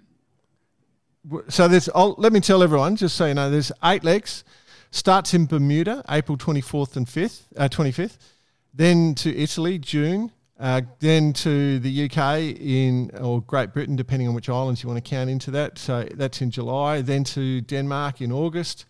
[1.49, 1.89] so there's.
[1.95, 4.45] I'll, let me tell everyone, just so you know, there's eight legs.
[4.91, 8.17] Starts in Bermuda, April 24th and 5th, uh, 25th.
[8.73, 10.33] Then to Italy, June.
[10.59, 15.03] Uh, then to the UK in or Great Britain, depending on which islands you want
[15.05, 15.79] to count into that.
[15.79, 17.01] So that's in July.
[17.03, 18.87] Then to Denmark in August.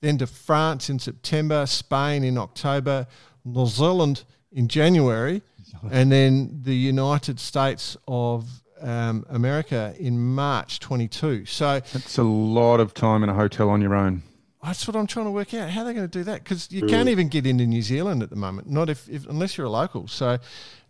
[0.00, 1.66] Then to France in September.
[1.66, 3.06] Spain in October.
[3.44, 5.42] New Zealand in January,
[5.90, 8.48] and then the United States of
[8.80, 11.44] um, America in March 22.
[11.46, 14.22] So it's a lot of time in a hotel on your own.
[14.62, 15.70] that's what I'm trying to work out.
[15.70, 16.44] How they're going to do that?
[16.44, 19.56] Because you can't even get into New Zealand at the moment, not if, if unless
[19.56, 20.08] you're a local.
[20.08, 20.38] So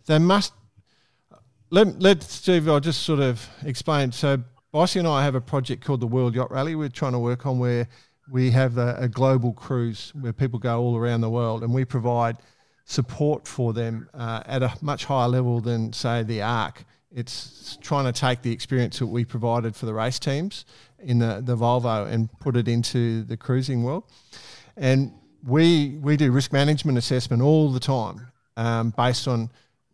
[0.05, 0.53] they must.
[1.71, 2.67] Let let Steve.
[2.67, 4.11] I'll just sort of explain.
[4.11, 6.75] So Bossy and I have a project called the World Yacht Rally.
[6.75, 7.87] We're trying to work on where
[8.31, 11.85] we have a, a global cruise where people go all around the world, and we
[11.85, 12.37] provide
[12.89, 16.83] support for them uh, at a much higher level than say the Arc.
[17.11, 20.65] It's trying to take the experience that we provided for the race teams
[20.97, 24.05] in the, the Volvo and put it into the cruising world.
[24.75, 25.13] And
[25.45, 29.51] we we do risk management assessment all the time um, based on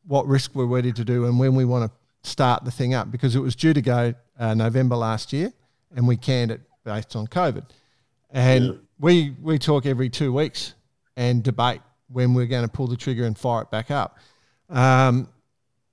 [0.08, 3.12] what risk we're ready to do and when we want to start the thing up
[3.12, 5.52] because it was due to go uh, November last year
[5.98, 7.66] and we canned it based on COVID.
[8.32, 10.76] And we we talk every two weeks
[11.18, 14.18] and debate when we're going to pull the trigger and fire it back up.
[14.70, 15.30] Um,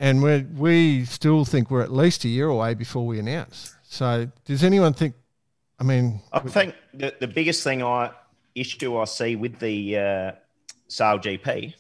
[0.01, 3.77] and we we still think we're at least a year away before we announce.
[3.85, 5.15] So does anyone think?
[5.79, 8.11] I mean, I think the, the biggest thing I
[8.55, 10.33] issue I see with the uh,
[10.89, 11.75] Sail GP,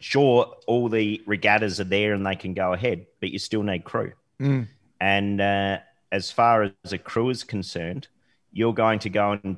[0.00, 3.84] sure, all the regattas are there and they can go ahead, but you still need
[3.84, 4.12] crew.
[4.40, 4.66] Mm.
[5.00, 5.78] And uh,
[6.10, 8.08] as far as a crew is concerned,
[8.52, 9.56] you're going to go and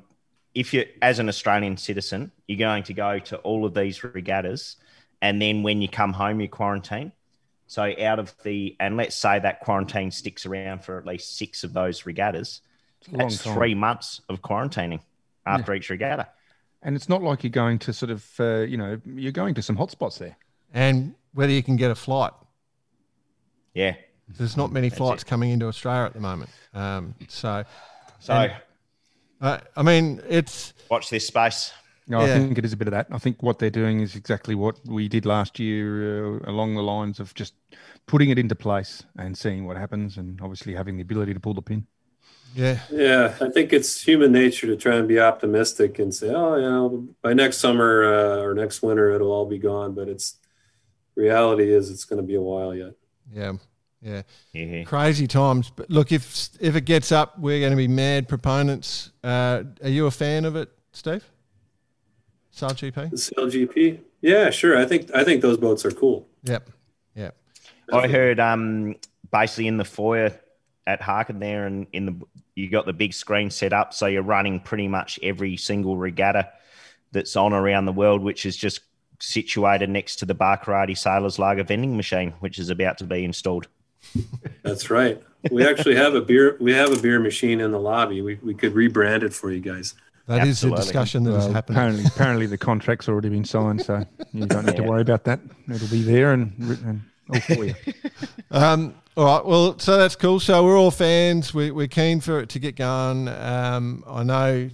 [0.54, 4.76] if you, as an Australian citizen, you're going to go to all of these regattas,
[5.22, 7.12] and then when you come home, you quarantine.
[7.66, 11.62] So out of the, and let's say that quarantine sticks around for at least six
[11.62, 12.62] of those regattas.
[13.12, 13.54] That's time.
[13.54, 15.00] three months of quarantining
[15.46, 16.28] after each regatta.
[16.82, 19.62] And it's not like you're going to sort of, uh, you know, you're going to
[19.62, 20.36] some hotspots there.
[20.74, 22.32] and whether you can get a flight.
[23.74, 23.94] Yeah.
[24.36, 26.50] There's not many flights coming into Australia at the moment.
[26.74, 27.64] Um, so,
[28.18, 28.52] So And-
[29.40, 31.72] uh, I mean, it's watch this space.
[32.06, 32.34] No, Yeah.
[32.34, 33.06] I think it is a bit of that.
[33.12, 36.82] I think what they're doing is exactly what we did last year, uh, along the
[36.82, 37.54] lines of just
[38.06, 41.54] putting it into place and seeing what happens, and obviously having the ability to pull
[41.54, 41.86] the pin.
[42.54, 46.56] yeah, Yeah, I think it's human nature to try and be optimistic and say, oh,
[46.56, 49.94] you know, by next summer uh, or next winter, it'll all be gone.
[49.94, 50.36] But it's
[51.14, 52.94] reality is it's going to be a while yet.
[53.32, 53.52] yeah,
[54.02, 54.22] yeah.
[54.52, 54.84] Yeah.
[54.84, 55.70] Crazy times.
[55.74, 59.10] But look, if if it gets up, we're going to be mad proponents.
[59.22, 61.24] Uh, are you a fan of it, Steve?
[62.50, 63.10] Sail GP.
[63.10, 64.76] The Sail GP, yeah, sure.
[64.76, 66.26] I think I think those boats are cool.
[66.44, 66.70] Yep,
[67.14, 67.36] yep.
[67.92, 68.96] I heard um
[69.30, 70.32] basically in the foyer
[70.86, 72.20] at Harken there and in the
[72.54, 76.50] you got the big screen set up so you're running pretty much every single regatta
[77.12, 78.80] that's on around the world which is just
[79.20, 83.68] situated next to the Barcarati Sailors Lager vending machine which is about to be installed.
[84.62, 85.22] That's right.
[85.50, 86.56] We actually have a beer.
[86.60, 88.20] We have a beer machine in the lobby.
[88.20, 89.94] We we could rebrand it for you guys.
[90.26, 90.82] That is the Absolutely.
[90.82, 91.76] discussion that has happened.
[91.76, 95.40] apparently, apparently the contract's already been signed, so you don't need to worry about that.
[95.68, 97.74] It'll be there and written and all for you.
[98.52, 99.46] Um, all right.
[99.46, 100.40] Well, so that's cool.
[100.40, 101.54] So we're all fans.
[101.54, 103.28] We, we're keen for it to get going.
[103.28, 104.70] Um, I know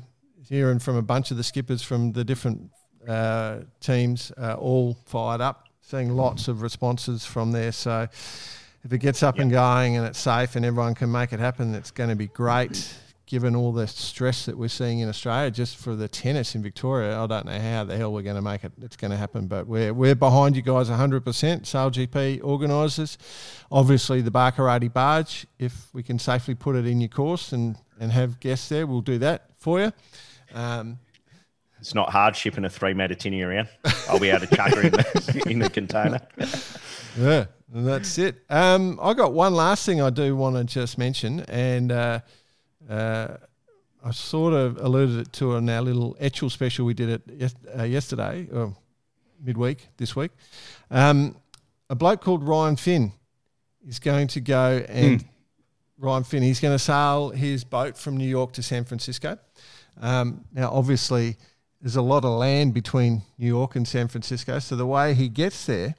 [0.48, 2.70] hearing from a bunch of the skippers from the different
[3.06, 7.72] uh, teams uh, all fired up, seeing lots of responses from there.
[7.72, 8.08] So
[8.86, 11.74] if it gets up and going and it's safe and everyone can make it happen,
[11.74, 12.94] it's going to be great.
[13.26, 17.20] Given all the stress that we're seeing in Australia, just for the tennis in Victoria,
[17.20, 18.70] I don't know how the hell we're going to make it.
[18.80, 21.66] It's going to happen, but we're we're behind you guys 100%.
[21.66, 23.18] Sail GP organisers,
[23.72, 25.48] obviously the Barkarati barge.
[25.58, 29.00] If we can safely put it in your course and and have guests there, we'll
[29.00, 29.92] do that for you.
[30.54, 31.00] Um,
[31.80, 33.66] It's not hard shipping a three metre tinny around.
[34.08, 36.20] I'll be able to chuck her in the, in the container.
[37.18, 38.36] Yeah, and that's it.
[38.50, 42.20] Um, I got one last thing I do want to just mention, and uh,
[42.88, 43.36] uh,
[44.04, 47.82] I sort of alluded it to in our little Etchell special we did it uh,
[47.84, 48.76] yesterday, or
[49.42, 50.30] midweek this week.
[50.90, 51.36] Um,
[51.88, 53.12] a bloke called Ryan Finn
[53.86, 55.24] is going to go and
[55.98, 56.42] Ryan Finn.
[56.42, 59.38] He's going to sail his boat from New York to San Francisco.
[60.00, 61.36] Um, now, obviously,
[61.80, 65.28] there's a lot of land between New York and San Francisco, so the way he
[65.28, 65.94] gets there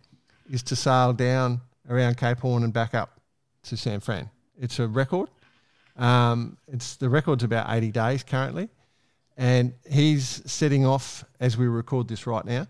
[0.50, 3.20] is to sail down around Cape Horn and back up
[3.64, 4.30] to San Fran.
[4.60, 5.30] It's a record.
[5.98, 8.70] Um, it's the record's about 80 days currently,
[9.36, 12.68] and he's setting off as we record this right now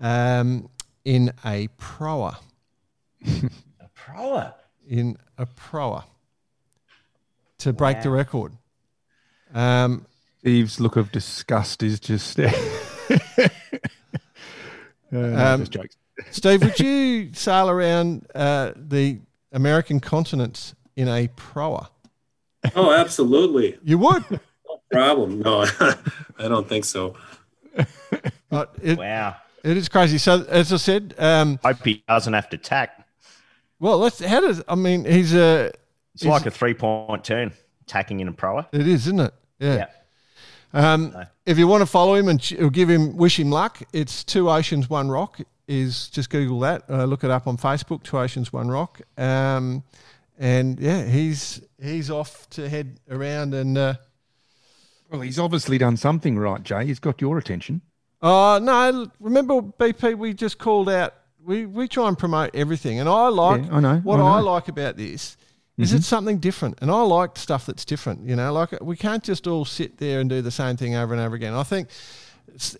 [0.00, 0.68] um,
[1.04, 2.38] in a proa.
[3.26, 4.54] A proa.
[4.88, 6.04] In a proa
[7.58, 8.52] to break the record.
[9.54, 10.06] Um,
[10.40, 12.38] Steve's look of disgust is just.
[12.38, 12.50] uh,
[15.12, 15.96] Um, just jokes.
[16.30, 19.18] Steve, would you sail around uh, the
[19.52, 21.90] American continents in a proa?
[22.74, 23.78] Oh, absolutely.
[23.84, 24.24] You would.
[24.30, 25.40] No problem.
[25.40, 25.66] No,
[26.38, 27.14] I don't think so.
[27.76, 29.36] It, Wow.
[29.62, 30.18] it is crazy.
[30.18, 33.06] So, as I said, um, Hope he doesn't have to tack.
[33.78, 34.18] well, let's.
[34.24, 34.62] How does?
[34.68, 35.70] I mean, he's a.
[36.14, 37.52] It's like a three point turn,
[37.86, 38.66] tacking in a proa.
[38.72, 39.34] It is, isn't it?
[39.58, 39.74] Yeah.
[39.76, 39.86] Yeah.
[40.72, 41.24] Um, No.
[41.44, 43.82] if you want to follow him and ch- give him, wish him luck.
[43.92, 45.38] It's Two Oceans One Rock.
[45.68, 46.84] Is just Google that.
[46.88, 48.02] Uh, look it up on Facebook.
[48.04, 49.00] Two Oceans One Rock.
[49.18, 49.82] Um,
[50.38, 53.76] and yeah, he's he's off to head around and.
[53.76, 53.94] Uh,
[55.10, 56.86] Well, he's obviously done something right, Jay.
[56.86, 57.80] He's got your attention.
[58.22, 59.10] Oh no!
[59.20, 61.14] Remember, BP, we just called out.
[61.44, 63.64] We we try and promote everything, and I like.
[63.64, 65.36] Yeah, I know, What I I, like about this
[65.78, 68.24] is it's something different, and I like stuff that's different.
[68.26, 71.12] You know, like we can't just all sit there and do the same thing over
[71.12, 71.54] and over again.
[71.54, 71.88] I think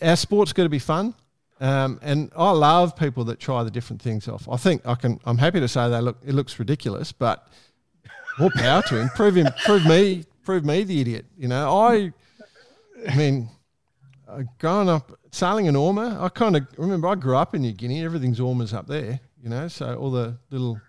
[0.01, 1.15] our sport's got to be fun,
[1.61, 4.49] um, and I love people that try the different things off.
[4.49, 5.20] I think I can.
[5.24, 6.19] I'm happy to say they look.
[6.24, 7.47] It looks ridiculous, but
[8.39, 9.09] more power to him.
[9.11, 9.49] Prove him.
[9.65, 10.24] Prove me.
[10.45, 11.27] Prove me the idiot.
[11.37, 12.12] You know, I.
[13.09, 13.49] I mean,
[14.28, 17.73] uh, growing up sailing an Orma, I kind of remember I grew up in New
[17.73, 18.05] Guinea.
[18.05, 19.69] Everything's Ormas up there, you know.
[19.69, 20.81] So all the little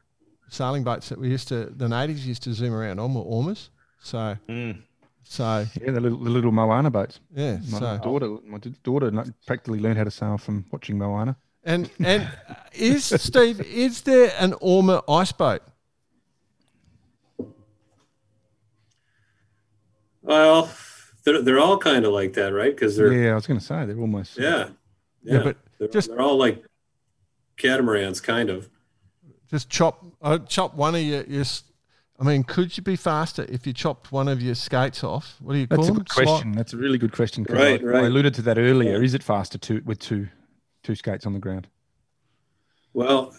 [0.49, 3.69] sailing boats that we used to, the natives used to zoom around on were Ormas.
[4.01, 4.81] So, Mm.
[5.29, 7.19] So Yeah, the little, the little Moana boats.
[7.35, 7.57] yeah.
[7.69, 9.11] My So daughter, my daughter
[9.45, 11.35] practically learned how to sail from watching Moana.
[11.63, 12.27] and and
[12.73, 13.59] is Steve?
[13.61, 15.61] Is there an Orma ice boat?
[20.21, 20.69] Well,
[21.23, 22.73] they're, they're all kind of like that, right?
[22.75, 24.37] Because they're Yeah, I was going to say they're almost.
[24.37, 24.69] yeah,
[25.23, 26.63] Yeah, but they're, just- they're all like
[27.57, 28.69] catamarans, kind of.
[29.49, 31.45] Just chop, uh, chop one of your, your.
[32.19, 35.37] S- I mean, could you be faster if you chopped one of your skates off?
[35.41, 35.97] What do you call That's a them?
[36.03, 36.51] good question.
[36.53, 37.45] That's a really good question.
[37.49, 38.03] Right, I, right.
[38.03, 39.01] I alluded to that earlier.
[39.03, 40.27] Is it faster to, with two
[40.83, 41.67] two skates on the ground?
[42.93, 43.35] Well,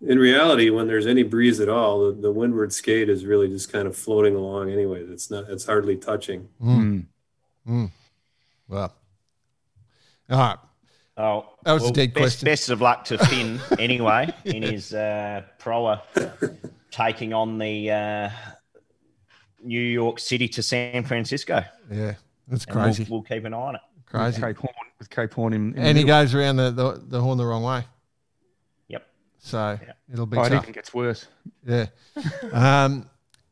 [0.00, 3.70] in reality, when there's any breeze at all, the, the windward skate is really just
[3.70, 4.70] kind of floating along.
[4.70, 5.48] Anyways, it's not.
[5.48, 6.48] It's hardly touching.
[6.62, 7.06] Mm.
[7.68, 7.90] Mm.
[8.68, 8.92] Well,
[10.30, 10.58] all right.
[11.16, 12.46] Oh, That was a dead best, question.
[12.46, 16.02] Best of luck to Finn anyway in his uh, proa
[16.92, 18.30] taking on the uh,
[19.64, 21.64] New York City to San Francisco.
[21.90, 22.14] Yeah,
[22.46, 23.06] that's And we'll- crazy.
[23.10, 23.80] We'll, keep an eye on it.
[24.06, 24.40] crazy.
[24.40, 25.74] Cape Horn with Cape Horn in.
[25.74, 27.84] in and he goes around the, the, the horn the wrong way.
[28.88, 29.06] Yep.
[29.38, 29.92] So Yeah.
[30.12, 30.62] it'll be Oh, it tough.
[30.64, 31.26] even gets worse.
[31.66, 31.86] Yeah.
[32.52, 33.08] um,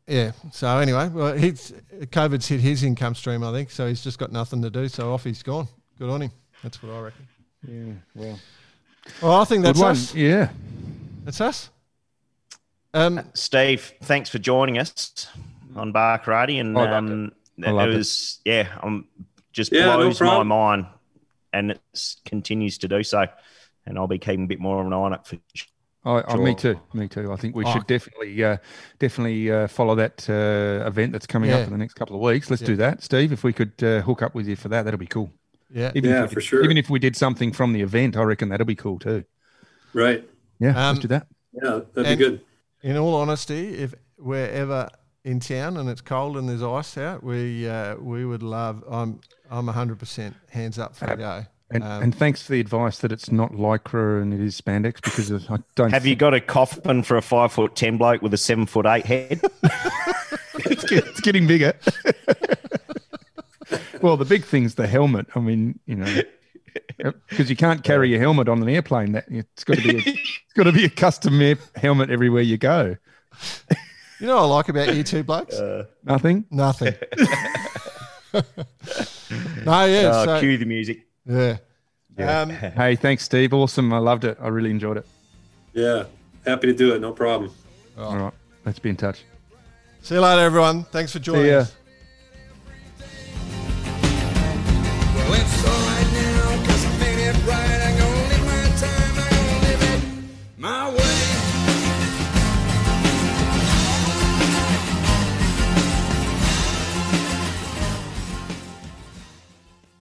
[0.07, 0.33] yeah.
[0.53, 1.73] So anyway, well, he's
[2.07, 3.71] COVID's hit his income stream, I think.
[3.71, 4.89] So he's just got nothing to do.
[4.89, 5.69] So off he's gone.
[5.99, 6.31] Good on him.
[6.63, 7.29] That's what I reckon.
[7.67, 8.39] Yeah, well,
[9.23, 9.91] Well, I think that's one.
[9.93, 10.15] us.
[10.15, 10.51] Yeah,
[11.25, 11.71] That's us.
[12.93, 15.29] Um, Steve, thanks for joining us
[15.77, 16.61] on Bar Karate.
[16.61, 17.33] And I loved um,
[17.65, 17.97] I it loved it.
[17.97, 19.07] was, yeah, um,
[19.53, 20.87] just Yeah, no blows my mind.
[21.53, 21.81] And it
[22.25, 23.27] continues to do so.
[23.87, 25.37] And I'll be keeping a bit more of an eye on it for
[26.05, 26.81] I, I, me too.
[26.95, 27.31] Me too.
[27.31, 27.73] I think we Oh.
[27.73, 28.57] should definitely, uh,
[28.99, 31.59] definitely uh, follow that uh, event that's coming Yeah.
[31.59, 32.49] up in the next couple of weeks.
[32.51, 32.69] Let's Yeah.
[32.69, 33.33] do that, Steve.
[33.33, 35.31] If we could uh, hook up with you for that, that'll be cool.
[35.73, 35.93] Yeah.
[35.95, 36.65] Even Yeah, if we for did- sure.
[36.65, 39.25] Even if we did something from the event, I reckon that'll be cool too.
[39.93, 40.27] Right.
[40.59, 41.27] Yeah, Um, let's do that.
[41.53, 42.41] Yeah, that'd And- be good.
[42.83, 44.89] In all honesty, if we're ever
[45.25, 48.83] in town and it's cold and there's ice out, we uh, we would love.
[48.91, 49.21] I'm
[49.51, 51.45] I'm 100 percent hands up for a go.
[51.73, 55.01] And, um, and thanks for the advice that it's not lycra and it is spandex
[55.01, 55.93] because of, I don't.
[55.93, 58.87] Have you got a coffin for a five foot ten bloke with a seven foot
[58.87, 59.41] eight head?
[60.55, 61.75] it's, get- it's getting bigger.
[64.03, 65.27] well, the big thing's the helmet.
[65.37, 66.23] I mean, you know,
[67.29, 69.13] because you can't carry your helmet on an airplane.
[69.13, 72.43] That it's got to be a, it's got to be a custom air helmet everywhere
[72.43, 72.97] you go.
[74.21, 75.57] You know what I like about you two blokes?
[76.05, 76.45] Nothing.
[76.51, 76.95] Nothing.
[78.35, 81.07] no, yeah, Uh, so, cue the music.
[81.27, 81.57] yeah.
[82.19, 83.55] Um, Hey, thanks, Steve.
[83.55, 83.93] Awesome.
[83.93, 84.37] I loved it.
[84.41, 85.07] I really enjoyed it.
[85.73, 86.05] Yeah.
[86.47, 87.01] Happy to do it.
[87.01, 87.51] No problem.
[87.99, 88.33] All right,
[88.65, 89.23] let's be in touch.
[90.03, 90.85] see you later, everyone.
[90.85, 91.59] Thanks for joining See ya.
[91.59, 91.77] us.